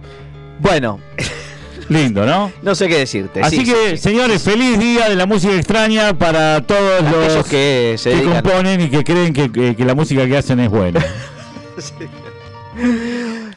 Bueno, 0.60 1.00
Lindo, 1.90 2.24
¿no? 2.26 2.52
no 2.62 2.76
sé 2.76 2.88
qué 2.88 3.00
decirte. 3.00 3.42
Así 3.42 3.58
sí, 3.58 3.66
que, 3.66 3.72
sí, 3.72 3.90
sí. 3.92 3.98
señores, 3.98 4.44
feliz 4.44 4.78
día 4.78 5.10
de 5.10 5.16
la 5.16 5.26
música 5.26 5.56
extraña 5.56 6.14
para 6.14 6.62
todos 6.62 7.02
Aquellos 7.02 7.36
los 7.36 7.48
que 7.48 7.96
se 7.98 8.12
que 8.12 8.16
dedican. 8.18 8.42
componen 8.44 8.82
y 8.82 8.90
que 8.90 9.04
creen 9.04 9.34
que, 9.34 9.52
que- 9.52 9.76
que 9.76 9.86
la 9.86 9.96
música 9.96 10.26
que 10.28 10.38
hacen 10.38 10.60
es 10.60 10.70
buena. 10.70 11.04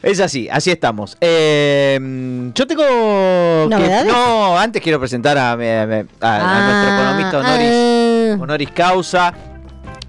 Es 0.01 0.19
así, 0.19 0.49
así 0.51 0.69
estamos. 0.69 1.15
Eh, 1.21 1.97
yo 2.53 2.67
tengo. 2.67 2.83
que- 2.83 3.67
¿Novedades? 3.69 4.11
no, 4.11 4.57
antes 4.57 4.81
quiero 4.81 4.99
presentar 4.99 5.37
a, 5.37 5.51
a- 5.51 5.53
a- 5.53 5.57
a 5.57 6.67
nuestro 6.67 6.93
economista 6.95 7.39
honoris, 7.39 7.69
ah. 7.71 8.37
honoris 8.41 8.71
causa. 8.71 9.33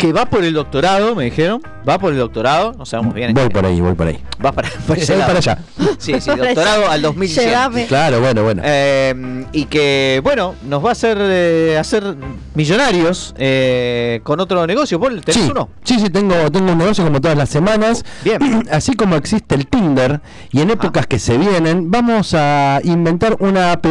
Que 0.05 0.13
va 0.13 0.27
por 0.27 0.45
el 0.45 0.53
doctorado, 0.53 1.15
me 1.15 1.25
dijeron. 1.25 1.63
Va 1.89 1.99
por 1.99 2.13
el 2.13 2.19
doctorado, 2.19 2.75
no 2.77 2.85
sabemos 2.85 3.15
bien. 3.15 3.33
Voy 3.33 3.49
por 3.49 3.65
ahí, 3.65 3.81
voy 3.81 3.95
por 3.95 4.07
ahí. 4.07 4.19
Va 4.45 4.53
para, 4.53 4.69
por 4.87 4.99
ese 4.99 5.13
Voy 5.13 5.21
lado. 5.21 5.29
para 5.33 5.39
allá. 5.39 5.59
Sí, 5.97 6.21
sí, 6.21 6.31
doctorado 6.31 6.91
al 6.91 7.01
2100. 7.01 7.49
Llévame. 7.49 7.87
Claro, 7.87 8.21
bueno, 8.21 8.43
bueno. 8.43 8.61
Eh, 8.67 9.47
y 9.53 9.65
que, 9.65 10.21
bueno, 10.23 10.57
nos 10.69 10.85
va 10.85 10.91
a 10.91 10.93
hacer 10.93 11.17
eh, 11.19 11.79
hacer 11.81 12.17
millonarios 12.55 13.35
eh, 13.39 14.21
con 14.25 14.41
otro 14.41 14.67
negocio. 14.67 14.99
¿Vos 14.99 15.09
tenés 15.25 15.37
Sí, 15.43 15.49
uno? 15.51 15.71
sí, 15.85 15.99
sí, 15.99 16.11
tengo, 16.11 16.51
tengo 16.53 16.73
un 16.73 16.77
negocio 16.79 17.03
como 17.03 17.23
todas 17.23 17.39
las 17.39 17.49
semanas. 17.49 18.05
Bien. 18.23 18.69
Así 18.71 18.93
como 18.97 19.17
existe 19.17 19.55
el 19.55 19.67
Tinder 19.69 20.21
y 20.53 20.61
en 20.61 20.69
épocas 20.69 21.07
que 21.07 21.19
se 21.19 21.39
vienen, 21.39 21.91
vamos 21.91 22.35
a 22.35 22.79
inventar 22.85 23.39
una 23.41 23.73
app 23.73 23.87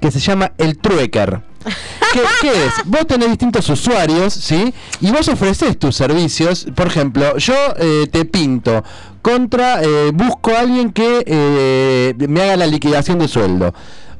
que 0.00 0.10
se 0.12 0.20
llama 0.20 0.52
el 0.56 0.78
Truecker. 0.78 1.40
¿Qué, 2.12 2.20
qué 2.40 2.66
es? 2.66 2.74
Vos 2.84 3.06
tenés 3.06 3.28
distintos 3.28 3.68
usuarios, 3.68 4.32
¿sí? 4.32 4.72
Y 5.00 5.10
vos 5.10 5.28
ofreces 5.28 5.78
tus 5.78 5.96
servicios. 5.96 6.66
Por 6.74 6.86
ejemplo, 6.86 7.36
yo 7.36 7.54
eh, 7.78 8.06
te 8.10 8.24
pinto 8.24 8.82
contra, 9.22 9.82
eh, 9.82 10.10
busco 10.14 10.52
a 10.52 10.60
alguien 10.60 10.92
que 10.92 11.22
eh, 11.26 12.14
me 12.28 12.42
haga 12.42 12.56
la 12.56 12.66
liquidación 12.66 13.18
de 13.18 13.28
sueldo. 13.28 13.74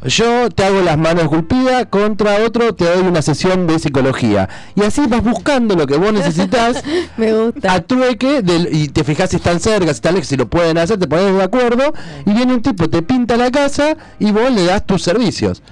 Yo 0.04 0.48
te 0.50 0.64
hago 0.64 0.80
las 0.82 0.96
manos 0.96 1.24
esculpidas, 1.24 1.86
contra 1.86 2.44
otro 2.44 2.72
te 2.72 2.84
doy 2.84 3.04
una 3.04 3.20
sesión 3.20 3.66
de 3.66 3.80
psicología. 3.80 4.48
Y 4.76 4.82
así 4.82 5.06
vas 5.08 5.24
buscando 5.24 5.74
lo 5.74 5.86
que 5.88 5.96
vos 5.96 6.12
necesitas 6.12 6.84
Me 7.16 7.32
gusta. 7.32 7.72
a 7.72 7.80
trueque 7.80 8.42
del, 8.42 8.68
y 8.70 8.88
te 8.88 9.02
fijas 9.02 9.30
si 9.30 9.36
están 9.36 9.58
cerca, 9.58 9.86
si 9.86 9.92
están 9.92 10.14
lejos, 10.14 10.28
si 10.28 10.36
lo 10.36 10.48
pueden 10.48 10.78
hacer, 10.78 10.98
te 10.98 11.08
pones 11.08 11.34
de 11.34 11.42
acuerdo 11.42 11.92
y 12.24 12.32
viene 12.32 12.54
un 12.54 12.62
tipo, 12.62 12.88
te 12.88 13.02
pinta 13.02 13.36
la 13.36 13.50
casa 13.50 13.96
y 14.20 14.30
vos 14.30 14.52
le 14.52 14.66
das 14.66 14.86
tus 14.86 15.02
servicios. 15.02 15.62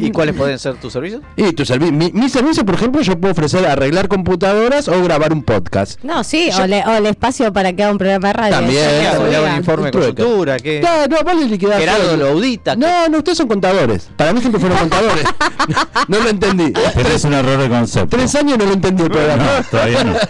¿Y 0.00 0.10
cuáles 0.12 0.34
pueden 0.34 0.58
ser 0.58 0.76
tus 0.76 0.92
servicios? 0.92 1.22
Y 1.36 1.52
tu 1.52 1.64
servi- 1.64 1.92
mi, 1.92 2.10
mi 2.12 2.28
servicio, 2.28 2.64
por 2.64 2.74
ejemplo, 2.76 3.02
yo 3.02 3.18
puedo 3.18 3.32
ofrecer 3.32 3.66
arreglar 3.66 4.08
computadoras 4.08 4.88
o 4.88 5.02
grabar 5.02 5.32
un 5.32 5.42
podcast. 5.42 6.02
No, 6.02 6.24
sí, 6.24 6.48
o, 6.58 6.66
le- 6.66 6.82
o 6.86 6.94
el 6.94 7.06
espacio 7.06 7.52
para 7.52 7.72
que 7.74 7.82
haga 7.82 7.92
un 7.92 7.98
programa 7.98 8.28
de 8.28 8.32
radio. 8.32 8.54
También, 8.54 8.78
Eso 8.82 8.90
¿Qué 8.90 9.00
que 9.00 9.06
hago? 9.08 9.26
¿Le 9.26 9.36
hago 9.36 9.46
un 9.46 9.56
informe 9.56 9.84
de 9.86 9.90
consultura? 9.92 10.58
¿Qué? 10.58 10.80
Claro, 10.80 11.06
no, 11.10 11.16
vos 11.22 11.40
le 11.40 11.46
liquidás 11.48 11.78
Gerardo 11.78 12.16
lo 12.16 12.28
audita. 12.28 12.76
No, 12.76 13.08
no, 13.08 13.18
ustedes 13.18 13.38
son 13.38 13.48
contadores. 13.48 14.08
Para 14.16 14.32
mí 14.32 14.40
siempre 14.40 14.60
fueron 14.60 14.78
contadores. 14.88 15.24
no 16.08 16.18
lo 16.18 16.28
entendí. 16.30 16.72
Pero 16.94 17.08
es 17.10 17.24
un 17.24 17.34
error 17.34 17.58
de 17.60 17.68
concepto. 17.68 18.16
Tres 18.16 18.34
años 18.34 18.56
no 18.58 18.64
lo 18.64 18.72
entendí 18.72 19.02
el 19.02 19.10
programa. 19.10 19.44
No, 19.44 19.64
todavía 19.70 20.04
no. 20.04 20.14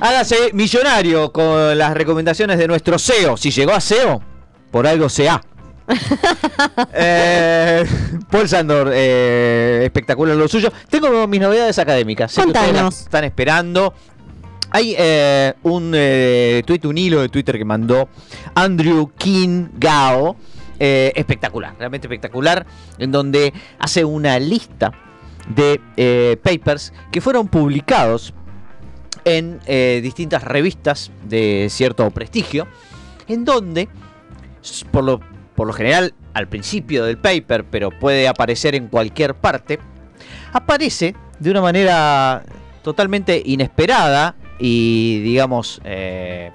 Hágase 0.00 0.36
millonario 0.52 1.32
con 1.32 1.76
las 1.76 1.94
recomendaciones 1.94 2.58
de 2.58 2.66
nuestro 2.68 2.98
CEO. 2.98 3.36
Si 3.36 3.50
llegó 3.50 3.72
a 3.72 3.80
CEO, 3.80 4.22
por 4.70 4.86
algo 4.86 5.08
sea. 5.08 5.40
eh, 6.94 7.84
Paul 8.30 8.48
Sandor, 8.48 8.90
eh, 8.92 9.82
espectacular 9.84 10.36
lo 10.36 10.48
suyo. 10.48 10.72
Tengo 10.88 11.26
mis 11.26 11.40
novedades 11.40 11.78
académicas. 11.78 12.32
Sé 12.32 12.42
que 12.42 12.48
ustedes 12.48 12.66
Contanos. 12.66 12.94
las 12.94 13.02
están 13.02 13.24
esperando. 13.24 13.94
Hay 14.70 14.94
eh, 14.98 15.54
un 15.62 15.92
eh, 15.94 16.62
tweet, 16.66 16.80
un 16.84 16.98
hilo 16.98 17.20
de 17.20 17.28
Twitter 17.28 17.58
que 17.58 17.64
mandó 17.64 18.08
Andrew 18.54 19.12
King 19.16 19.68
Gao. 19.74 20.36
espectacular, 20.78 21.74
realmente 21.78 22.06
espectacular. 22.06 22.66
En 22.98 23.12
donde 23.12 23.52
hace 23.78 24.04
una 24.04 24.38
lista 24.38 24.92
de 25.48 26.40
papers 26.42 26.92
que 27.12 27.20
fueron 27.20 27.48
publicados 27.48 28.32
en 29.24 29.60
distintas 30.02 30.42
revistas 30.42 31.12
de 31.22 31.68
cierto 31.70 32.10
prestigio, 32.10 32.66
en 33.28 33.44
donde, 33.44 33.88
por 34.90 35.04
lo, 35.04 35.20
por 35.54 35.66
lo 35.66 35.72
general, 35.72 36.14
al 36.32 36.48
principio 36.48 37.04
del 37.04 37.18
paper, 37.18 37.64
pero 37.64 37.90
puede 37.90 38.28
aparecer 38.28 38.74
en 38.74 38.88
cualquier 38.88 39.34
parte, 39.34 39.78
aparece 40.52 41.14
de 41.38 41.50
una 41.50 41.60
manera 41.60 42.42
totalmente 42.82 43.42
inesperada 43.44 44.34
y, 44.58 45.20
digamos, 45.22 45.80
eh, 45.84 46.50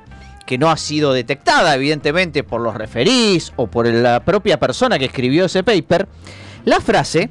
que 0.46 0.58
no 0.58 0.70
ha 0.70 0.78
sido 0.78 1.14
detectada, 1.14 1.76
evidentemente, 1.76 2.44
por 2.44 2.62
los 2.62 2.76
referís 2.76 3.54
o 3.56 3.68
por 3.68 3.88
la 3.88 4.24
propia 4.26 4.60
persona 4.60 4.98
que 4.98 5.06
escribió 5.06 5.46
ese 5.46 5.64
paper, 5.64 6.08
la 6.66 6.80
frase, 6.80 7.30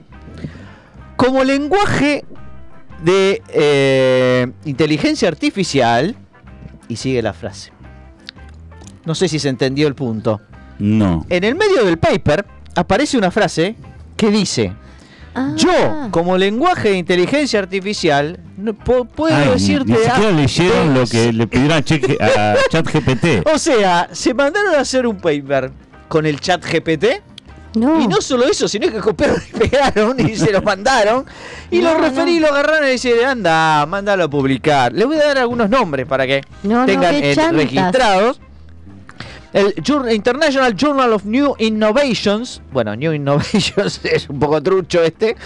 como 1.17 1.43
lenguaje 1.43 2.25
de 3.03 3.43
eh, 3.49 4.47
inteligencia 4.65 5.29
artificial 5.29 6.17
y 6.89 6.97
sigue 6.97 7.23
la 7.23 7.33
frase. 7.33 7.73
No 9.05 9.15
sé 9.15 9.29
si 9.29 9.39
se 9.39 9.49
entendió 9.49 9.89
el 9.89 9.95
punto. 9.95 10.41
No. 10.79 11.27
En 11.29 11.45
el 11.45 11.55
medio 11.55 11.85
del 11.85 11.99
paper 11.99 12.47
aparece 12.75 13.19
una 13.19 13.31
frase 13.31 13.75
que 14.17 14.31
dice, 14.31 14.73
Ah. 15.35 15.53
yo 15.57 16.09
como 16.11 16.37
lenguaje 16.39 16.89
de 16.91 16.97
inteligencia 16.99 17.61
artificial 17.61 18.41
no 18.57 18.73
pu- 18.73 19.07
puedo 19.07 19.37
Ay, 19.37 19.45
ni, 19.47 19.53
decirte... 19.53 19.93
ni 19.93 19.99
siquiera 19.99 20.29
A, 20.29 20.33
leyeron 20.33 20.95
lo 20.95 21.07
que 21.07 21.33
le 21.33 21.47
pidieron 21.47 21.79
a, 21.79 21.83
ChatGPT. 22.71 23.47
O 23.55 23.59
sea, 23.59 24.09
se 24.13 24.35
mandaron 24.35 24.75
a 24.75 24.81
hacer 24.81 25.07
un 25.07 25.17
paper 25.19 25.71
con 26.09 26.27
el 26.27 26.41
chat 26.41 26.65
GPT 26.65 27.23
No. 27.75 28.01
Y 28.01 28.09
no 28.09 28.21
solo 28.21 28.47
eso, 28.49 28.67
sino 28.67 28.91
que 28.91 28.99
copiaron 28.99 29.41
y 29.55 29.59
pegaron 29.59 30.19
y 30.19 30.35
se 30.35 30.51
lo 30.51 30.63
mandaron. 30.63 31.27
Y 31.71 31.79
No, 31.81 31.93
los 31.93 32.01
referí 32.01 32.41
no. 32.41 32.47
lo 32.49 32.55
agarraron 32.55 32.89
y 32.89 32.93
dice, 32.93 33.25
anda, 33.25 33.85
mándalo 33.87 34.25
a 34.25 34.29
publicar. 34.29 34.93
Le 34.93 35.05
voy 35.05 35.19
a 35.19 35.27
dar 35.27 35.39
algunos 35.39 35.69
nombres 35.71 36.07
para 36.07 36.27
que 36.27 36.41
tengan 36.63 37.15
eh, 37.15 37.35
registrados. 37.53 38.41
El 39.53 39.75
International 40.13 40.75
Journal 40.77 41.13
of 41.13 41.25
New 41.25 41.55
Innovations, 41.59 42.61
bueno, 42.71 42.95
New 42.95 43.15
Innovations 43.15 44.01
es 44.05 44.29
un 44.29 44.39
poco 44.39 44.63
trucho 44.63 45.03
este, 45.03 45.37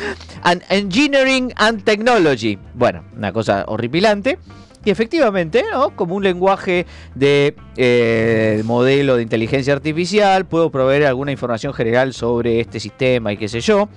and 0.42 0.62
Engineering 0.68 1.52
and 1.56 1.84
Technology, 1.84 2.58
bueno, 2.74 3.04
una 3.16 3.32
cosa 3.32 3.64
horripilante. 3.68 4.38
Y 4.84 4.90
efectivamente, 4.90 5.64
¿no? 5.70 5.94
como 5.94 6.16
un 6.16 6.24
lenguaje 6.24 6.86
de 7.14 7.54
eh, 7.76 8.62
modelo 8.64 9.14
de 9.14 9.22
inteligencia 9.22 9.72
artificial, 9.74 10.44
puedo 10.44 10.70
proveer 10.70 11.06
alguna 11.06 11.30
información 11.30 11.72
general 11.72 12.12
sobre 12.12 12.58
este 12.58 12.80
sistema 12.80 13.32
y 13.32 13.36
qué 13.36 13.46
sé 13.46 13.60
yo. 13.60 13.88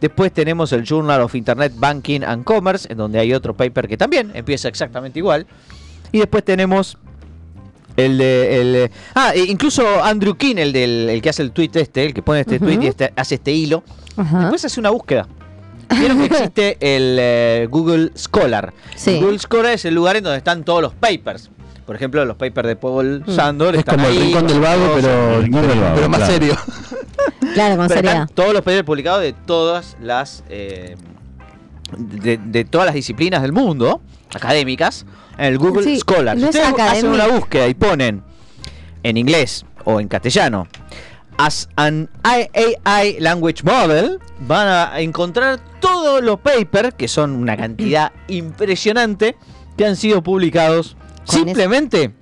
Después 0.00 0.32
tenemos 0.32 0.72
el 0.72 0.82
Journal 0.82 1.20
of 1.20 1.36
Internet 1.36 1.72
Banking 1.76 2.22
and 2.22 2.42
Commerce, 2.42 2.90
en 2.90 2.98
donde 2.98 3.20
hay 3.20 3.32
otro 3.32 3.56
paper 3.56 3.86
que 3.86 3.96
también 3.96 4.32
empieza 4.34 4.66
exactamente 4.66 5.20
igual. 5.20 5.46
Y 6.10 6.18
después 6.18 6.44
tenemos 6.44 6.98
el 7.98 8.16
de. 8.18 8.60
El, 8.84 8.90
ah, 9.14 9.32
e 9.34 9.40
incluso 9.40 10.02
Andrew 10.02 10.34
King, 10.36 10.56
el, 10.56 10.72
del, 10.72 11.08
el 11.10 11.20
que 11.22 11.28
hace 11.28 11.42
el 11.42 11.52
tweet 11.52 11.70
este, 11.74 12.06
el 12.06 12.14
que 12.14 12.22
pone 12.22 12.40
este 12.40 12.56
Ujú. 12.56 12.64
tweet 12.66 12.78
y 12.82 12.86
este- 12.86 13.12
hace 13.16 13.34
este 13.36 13.52
hilo. 13.52 13.82
Después 14.16 14.64
hace 14.64 14.80
una 14.80 14.90
búsqueda. 14.90 15.28
Vieron 15.98 16.18
que 16.18 16.26
existe 16.26 16.76
el 16.80 17.16
eh, 17.20 17.66
Google 17.70 18.10
Scholar. 18.16 18.72
Sí. 18.94 19.12
El 19.12 19.20
Google 19.20 19.38
Scholar 19.38 19.72
es 19.72 19.84
el 19.84 19.94
lugar 19.94 20.16
en 20.16 20.24
donde 20.24 20.38
están 20.38 20.64
todos 20.64 20.82
los 20.82 20.94
papers. 20.94 21.50
Por 21.86 21.96
ejemplo, 21.96 22.22
los 22.26 22.36
papers 22.36 22.68
de 22.68 22.76
Paul 22.76 23.24
Mm. 23.26 23.30
Sandor 23.34 23.74
Es 23.74 23.78
están 23.80 23.96
como 23.96 24.08
el 24.08 24.12
ahí, 24.18 24.22
rincón 24.24 24.46
del 24.46 24.60
vago, 24.60 24.92
pero, 24.96 25.34
El 25.36 25.42
rincón 25.44 25.66
del 25.68 25.78
vago, 25.80 25.94
pero 25.94 26.08
más 26.10 26.18
claro. 26.18 26.32
serio. 26.34 26.56
Claro, 27.54 27.76
con 27.78 27.88
seriedad. 27.88 28.28
todos 28.34 28.52
los 28.52 28.60
papers 28.62 28.84
publicados 28.84 29.22
de 29.22 29.32
todas 29.32 29.96
las 30.02 30.44
eh, 30.50 30.96
de, 31.96 32.38
de 32.38 32.64
todas 32.64 32.86
las 32.86 32.94
disciplinas 32.94 33.42
del 33.42 33.52
mundo 33.52 34.00
académicas 34.34 35.06
en 35.38 35.46
el 35.46 35.58
Google 35.58 35.84
Sí, 35.84 35.98
Scholar. 35.98 36.36
no 36.36 36.52
si 36.52 36.58
es 36.58 36.68
ustedes 36.68 36.90
hacen 36.90 37.08
una 37.08 37.26
búsqueda 37.28 37.66
y 37.68 37.74
ponen 37.74 38.22
en 39.02 39.16
inglés 39.16 39.64
o 39.84 40.00
en 40.00 40.08
castellano 40.08 40.66
as 41.38 41.68
an 41.76 42.10
AI 42.24 43.16
language 43.20 43.62
model 43.62 44.18
van 44.40 44.66
a 44.66 45.00
encontrar 45.00 45.60
todos 45.80 46.20
los 46.22 46.40
papers 46.40 46.94
que 46.94 47.06
son 47.08 47.30
una 47.30 47.56
cantidad 47.56 48.10
impresionante 48.28 49.36
que 49.76 49.86
han 49.86 49.94
sido 49.96 50.22
publicados 50.22 50.96
simplemente 51.24 52.12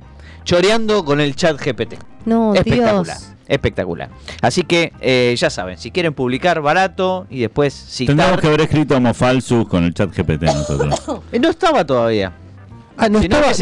choreando 0.45 1.05
con 1.05 1.21
el 1.21 1.35
chat 1.35 1.57
GPT. 1.61 1.95
No, 2.27 2.55
Espectacular. 2.55 3.05
Dios. 3.05 3.29
Espectacular. 3.49 4.09
Así 4.43 4.63
que 4.63 4.93
eh, 5.01 5.35
ya 5.39 5.51
saben, 5.51 5.79
si 5.79 5.91
quieren 5.91 6.15
publicar 6.15 6.61
barato 6.61 7.27
y 7.31 7.41
después 7.41 7.73
citar. 7.75 8.17
Tendríamos 8.17 8.41
que 8.41 8.47
haber 8.49 8.61
escrito 8.63 8.97
Homo 8.97 9.15
Falsus 9.15 9.69
con 9.69 9.85
el 9.85 9.95
chat 9.95 10.11
GPT 10.17 10.43
nosotros. 10.43 11.03
Eh, 11.33 11.39
No 11.39 11.49
estaba 11.51 11.85
todavía. 11.85 12.33
Ah, 12.99 13.09
no 13.09 13.19
Si 13.19 13.27
estaba, 13.27 13.47
no 13.49 13.53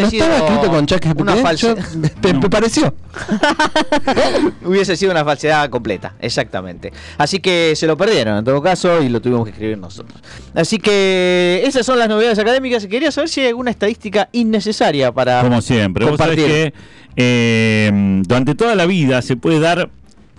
escrito 0.47 0.71
con 0.71 0.87
ChatGPT. 0.87 1.21
una 1.21 1.35
me 1.35 1.43
No. 2.35 2.51
pareció. 2.51 2.95
Hubiese 4.65 4.97
sido 4.97 5.11
una 5.13 5.25
falsedad 5.25 5.69
completa, 5.71 6.15
exactamente. 6.21 6.93
Así 7.19 7.41
que 7.41 7.75
se 7.77 7.87
lo 7.87 7.97
perdieron 7.97 8.39
en 8.39 8.45
todo 8.45 8.63
caso 8.63 9.03
y 9.03 9.09
lo 9.09 9.21
tuvimos 9.21 9.45
que 9.45 9.51
escribir 9.51 9.79
nosotros. 9.79 10.21
Así 10.55 10.79
que 10.79 11.63
esas 11.65 11.85
son 11.85 11.99
las 11.99 12.09
novedades 12.09 12.39
académicas 12.39 12.85
y 12.85 12.89
quería 12.89 13.11
saber 13.11 13.29
si 13.29 13.41
hay 13.41 13.49
alguna 13.49 13.71
estadística 13.71 14.29
innecesaria 14.33 15.13
para 15.13 15.43
Como 15.43 15.61
siempre. 15.61 16.05
Vos 16.05 16.17
sabés 16.19 16.37
compartir. 16.37 16.73
que 16.73 16.75
eh, 17.17 18.23
durante 18.27 18.55
toda 18.55 18.75
la 18.75 18.87
vida 18.87 19.21
se 19.23 19.37
puede 19.37 19.61
dar 19.61 19.91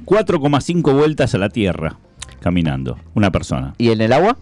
4,5 0.06 0.94
vueltas 0.94 1.34
a 1.36 1.38
la 1.38 1.50
Tierra 1.50 1.98
caminando. 2.40 2.98
Una 3.14 3.32
persona. 3.32 3.74
¿Y 3.78 3.90
en 3.92 4.02
el 4.02 4.14
agua? 4.14 4.38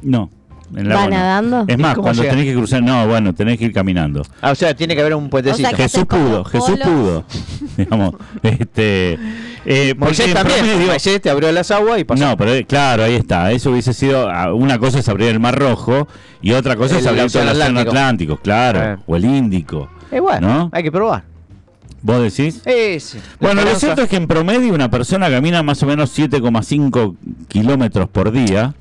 No. 0.00 0.30
En 0.74 0.86
el 0.86 0.92
¿Va 0.96 1.06
nadando? 1.06 1.64
Es 1.68 1.74
¿Y 1.78 1.82
más, 1.82 1.96
cuando 1.96 2.22
llega? 2.22 2.32
tenés 2.34 2.46
que 2.46 2.54
cruzar, 2.54 2.82
no, 2.82 3.06
bueno, 3.06 3.34
tenés 3.34 3.58
que 3.58 3.66
ir 3.66 3.72
caminando. 3.72 4.22
Ah, 4.40 4.52
o 4.52 4.54
sea, 4.54 4.74
tiene 4.74 4.94
que 4.94 5.00
haber 5.02 5.14
un 5.14 5.28
puentecito. 5.28 5.66
O 5.68 5.70
sea 5.70 5.76
Jesús 5.76 6.04
pudo, 6.06 6.44
Jesús 6.44 6.78
pudo. 6.82 7.24
Digamos, 7.76 8.14
este, 8.42 9.18
eh, 9.66 9.94
porque 9.94 9.96
Moisés 9.98 10.26
en 10.28 10.34
también. 10.34 10.60
promedio- 10.60 10.86
Moisés 10.86 11.20
te 11.20 11.28
abrió 11.30 11.52
las 11.52 11.70
aguas 11.70 11.98
y 12.00 12.04
pasó. 12.04 12.24
No, 12.24 12.36
pero 12.36 12.54
eh, 12.54 12.64
claro, 12.64 13.02
ahí 13.04 13.14
está. 13.14 13.52
Eso 13.52 13.70
hubiese 13.70 13.92
sido. 13.92 14.30
ah, 14.30 14.54
Una 14.54 14.78
cosa 14.78 14.98
es 15.00 15.08
abrir 15.08 15.28
el 15.28 15.40
Mar 15.40 15.58
Rojo 15.58 16.08
y 16.40 16.52
otra 16.52 16.76
cosa 16.76 16.96
es 16.98 17.02
El 17.02 17.08
abrir 17.18 17.30
todo 17.30 17.42
el 17.42 17.48
Océano 17.50 17.80
Atlántico. 17.80 17.90
Atlántico, 17.90 18.36
claro. 18.38 18.82
Eh. 18.82 18.96
O 19.06 19.16
el 19.16 19.24
Índico. 19.26 19.90
Eh, 20.10 20.20
bueno, 20.20 20.46
¿No? 20.48 20.70
hay 20.72 20.82
que 20.82 20.92
probar. 20.92 21.24
¿Vos 22.04 22.20
decís? 22.20 22.60
Sí. 22.64 23.18
Bueno, 23.40 23.62
lo 23.62 23.74
cierto 23.76 24.02
es 24.02 24.08
que 24.08 24.16
en 24.16 24.26
promedio 24.26 24.74
una 24.74 24.90
persona 24.90 25.30
camina 25.30 25.62
más 25.62 25.80
o 25.84 25.86
menos 25.86 26.10
7,5 26.18 27.14
kilómetros 27.48 28.08
por 28.08 28.32
día. 28.32 28.74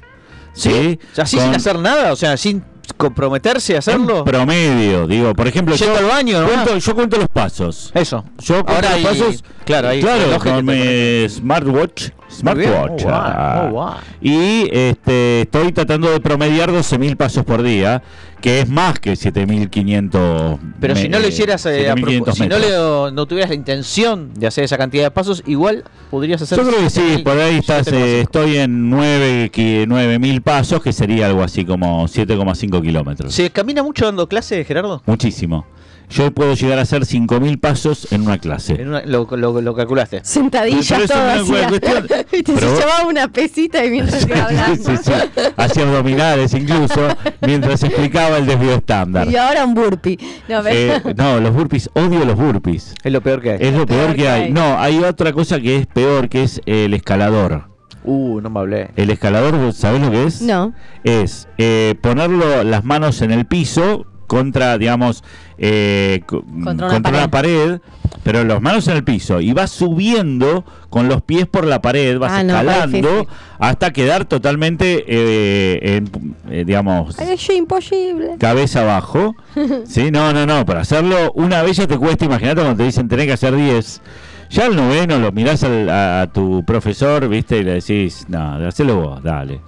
¿Sí? 0.53 0.99
Así 1.17 1.37
Con- 1.37 1.45
sin 1.45 1.55
hacer 1.55 1.79
nada, 1.79 2.11
o 2.13 2.15
sea, 2.15 2.35
sin 2.37 2.63
comprometerse 2.97 3.75
a 3.75 3.79
hacerlo. 3.79 4.19
En 4.19 4.25
promedio, 4.25 5.07
digo, 5.07 5.33
por 5.33 5.47
ejemplo, 5.47 5.75
yo 5.75 5.95
al 5.97 6.05
baño, 6.05 6.45
cuento, 6.45 6.77
yo 6.77 6.95
cuento 6.95 7.17
los 7.17 7.29
pasos. 7.29 7.91
Eso. 7.93 8.25
Yo 8.39 8.55
cuento 8.65 8.73
Ahora 8.73 8.89
los 8.89 8.97
hay- 8.97 9.03
pasos. 9.21 9.43
claro, 9.65 9.87
hay 9.89 10.01
claro, 10.01 10.39
con 10.39 10.65
mi 10.65 11.29
smartwatch. 11.29 12.09
Smartwatch. 12.29 13.03
ah. 13.07 13.97
Y 14.21 14.67
este, 14.71 15.41
estoy 15.41 15.71
tratando 15.71 16.09
de 16.11 16.19
promediar 16.19 16.71
12.000 16.71 17.15
pasos 17.17 17.43
por 17.43 17.61
día, 17.63 18.01
que 18.41 18.59
es 18.61 18.69
más 18.69 18.99
que 18.99 19.13
7.500. 19.13 20.57
Pero 20.79 20.95
si 20.95 21.07
no 21.09 21.19
lo 21.19 21.27
hicieras, 21.27 21.65
eh, 21.65 21.89
a 21.89 21.95
7.500 21.95 22.01
propós- 22.25 22.33
si 22.35 22.47
no, 22.47 22.57
le, 22.59 23.11
no 23.13 23.25
tuvieras 23.25 23.49
la 23.49 23.55
intención 23.55 24.33
de 24.33 24.47
hacer 24.47 24.63
esa 24.63 24.77
cantidad 24.77 25.03
de 25.03 25.11
pasos, 25.11 25.43
igual 25.45 25.83
podrías 26.09 26.41
hacer. 26.41 26.57
Yo 26.57 26.67
creo 26.67 26.79
que 26.81 26.89
sí, 26.89 27.01
7.000, 27.01 27.23
por 27.23 27.37
ahí 27.39 27.57
estás, 27.57 27.87
7,5. 27.87 27.95
eh, 27.97 28.21
estoy 28.21 28.57
en 28.57 28.89
9 28.89 29.49
ki- 29.51 29.85
9.000 29.87 30.41
pasos, 30.41 30.81
que 30.81 30.91
sería 30.93 31.27
algo 31.27 31.43
así 31.43 31.65
como 31.65 32.07
7,5 32.07 32.81
kilómetros. 32.81 33.33
¿Se 33.33 33.49
camina 33.49 33.83
mucho 33.83 34.05
dando 34.05 34.27
clases, 34.27 34.65
Gerardo? 34.67 35.01
Muchísimo. 35.05 35.65
Yo 36.11 36.31
puedo 36.31 36.53
llegar 36.53 36.77
a 36.79 36.81
hacer 36.83 37.03
5.000 37.05 37.59
pasos 37.59 38.11
en 38.11 38.21
una 38.23 38.37
clase. 38.37 38.73
En 38.81 38.89
una- 38.89 39.01
lo, 39.05 39.27
lo- 39.31 39.61
lo 39.61 39.73
calculaste. 39.75 40.19
Sentadillas 40.23 40.87
Pero 40.89 41.03
eso 41.03 41.13
todo 41.13 41.23
no 41.23 41.31
es 41.33 41.41
hacía. 41.41 41.67
cuestión- 41.69 42.07
Viste, 42.31 42.57
se 42.59 42.65
vos- 42.65 42.79
llevaba 42.79 43.07
una 43.07 43.27
pesita 43.29 43.85
y 43.85 43.89
mientras 43.91 44.25
iba 44.27 44.35
Sí, 44.35 44.41
hablando. 44.41 44.75
sí, 44.91 44.97
sí. 45.03 45.11
Hacía 45.57 45.83
abdominales 45.83 46.53
incluso 46.53 47.07
mientras 47.41 47.83
explicaba 47.83 48.37
el 48.37 48.45
desvío 48.45 48.73
estándar. 48.75 49.29
Y 49.29 49.35
ahora 49.35 49.65
un 49.65 49.73
burpee. 49.73 50.17
No, 50.47 50.61
pero- 50.63 50.69
Eh, 51.09 51.13
no, 51.15 51.39
los 51.39 51.53
burpees, 51.53 51.89
odio 51.93 52.25
los 52.25 52.35
burpees. 52.35 52.93
Es 53.03 53.11
lo 53.11 53.21
peor 53.21 53.41
que 53.41 53.51
hay. 53.51 53.57
Es 53.61 53.73
lo 53.73 53.85
peor 53.85 54.15
que 54.15 54.27
hay. 54.29 54.51
No, 54.51 54.79
hay 54.79 54.99
otra 55.03 55.31
cosa 55.33 55.59
que 55.59 55.77
es 55.77 55.87
peor, 55.87 56.27
que 56.29 56.43
es 56.43 56.61
el 56.65 56.93
escalador. 56.93 57.69
Uh, 58.03 58.41
no 58.41 58.49
me 58.49 58.59
hablé. 58.59 58.89
El 58.95 59.11
escalador, 59.11 59.73
¿sabes 59.73 60.01
lo 60.01 60.09
que 60.09 60.25
es? 60.25 60.41
No. 60.41 60.73
Es 61.03 61.47
eh, 61.59 61.93
ponerlo 62.01 62.63
las 62.63 62.83
manos 62.83 63.21
en 63.21 63.31
el 63.31 63.45
piso 63.45 64.07
contra, 64.35 64.77
digamos, 64.77 65.25
eh, 65.57 66.21
co- 66.25 66.41
Contra 66.63 66.87
una 66.87 67.09
una 67.09 67.27
pared, 67.29 67.81
pero 68.23 68.45
las 68.45 68.61
manos 68.61 68.87
en 68.87 68.95
el 68.95 69.03
piso 69.03 69.41
y 69.41 69.51
vas 69.51 69.71
subiendo 69.71 70.63
con 70.89 71.09
los 71.09 71.21
pies 71.21 71.47
por 71.47 71.65
la 71.65 71.81
pared, 71.81 72.17
vas 72.17 72.31
Ah, 72.31 72.41
escalando 72.41 73.27
hasta 73.59 73.91
quedar 73.91 74.23
totalmente, 74.23 75.03
eh, 75.05 75.97
en- 75.97 76.35
eh, 76.49 76.63
digamos, 76.65 77.19
Es 77.19 77.49
imposible. 77.49 78.37
cabeza 78.39 78.83
abajo. 78.83 79.35
sí, 79.85 80.11
no, 80.11 80.31
no, 80.31 80.45
no, 80.45 80.65
para 80.65 80.79
hacerlo 80.79 81.33
una 81.35 81.61
vez 81.61 81.75
ya 81.75 81.87
te 81.87 81.97
cuesta, 81.97 82.23
imagínate 82.23 82.61
cuando 82.61 82.77
te 82.77 82.83
dicen 82.85 83.09
tenés 83.09 83.25
que 83.25 83.33
hacer 83.33 83.53
10. 83.53 84.01
Ya 84.49 84.65
al 84.67 84.77
noveno 84.77 85.19
lo 85.19 85.33
mirás 85.33 85.61
al- 85.65 85.89
a, 85.89 86.21
a 86.21 86.27
tu 86.31 86.63
profesor, 86.65 87.27
viste, 87.27 87.57
y 87.57 87.63
le 87.63 87.73
decís, 87.73 88.25
no, 88.29 88.65
hacelo 88.65 88.95
vos, 88.95 89.23
dale. 89.23 89.59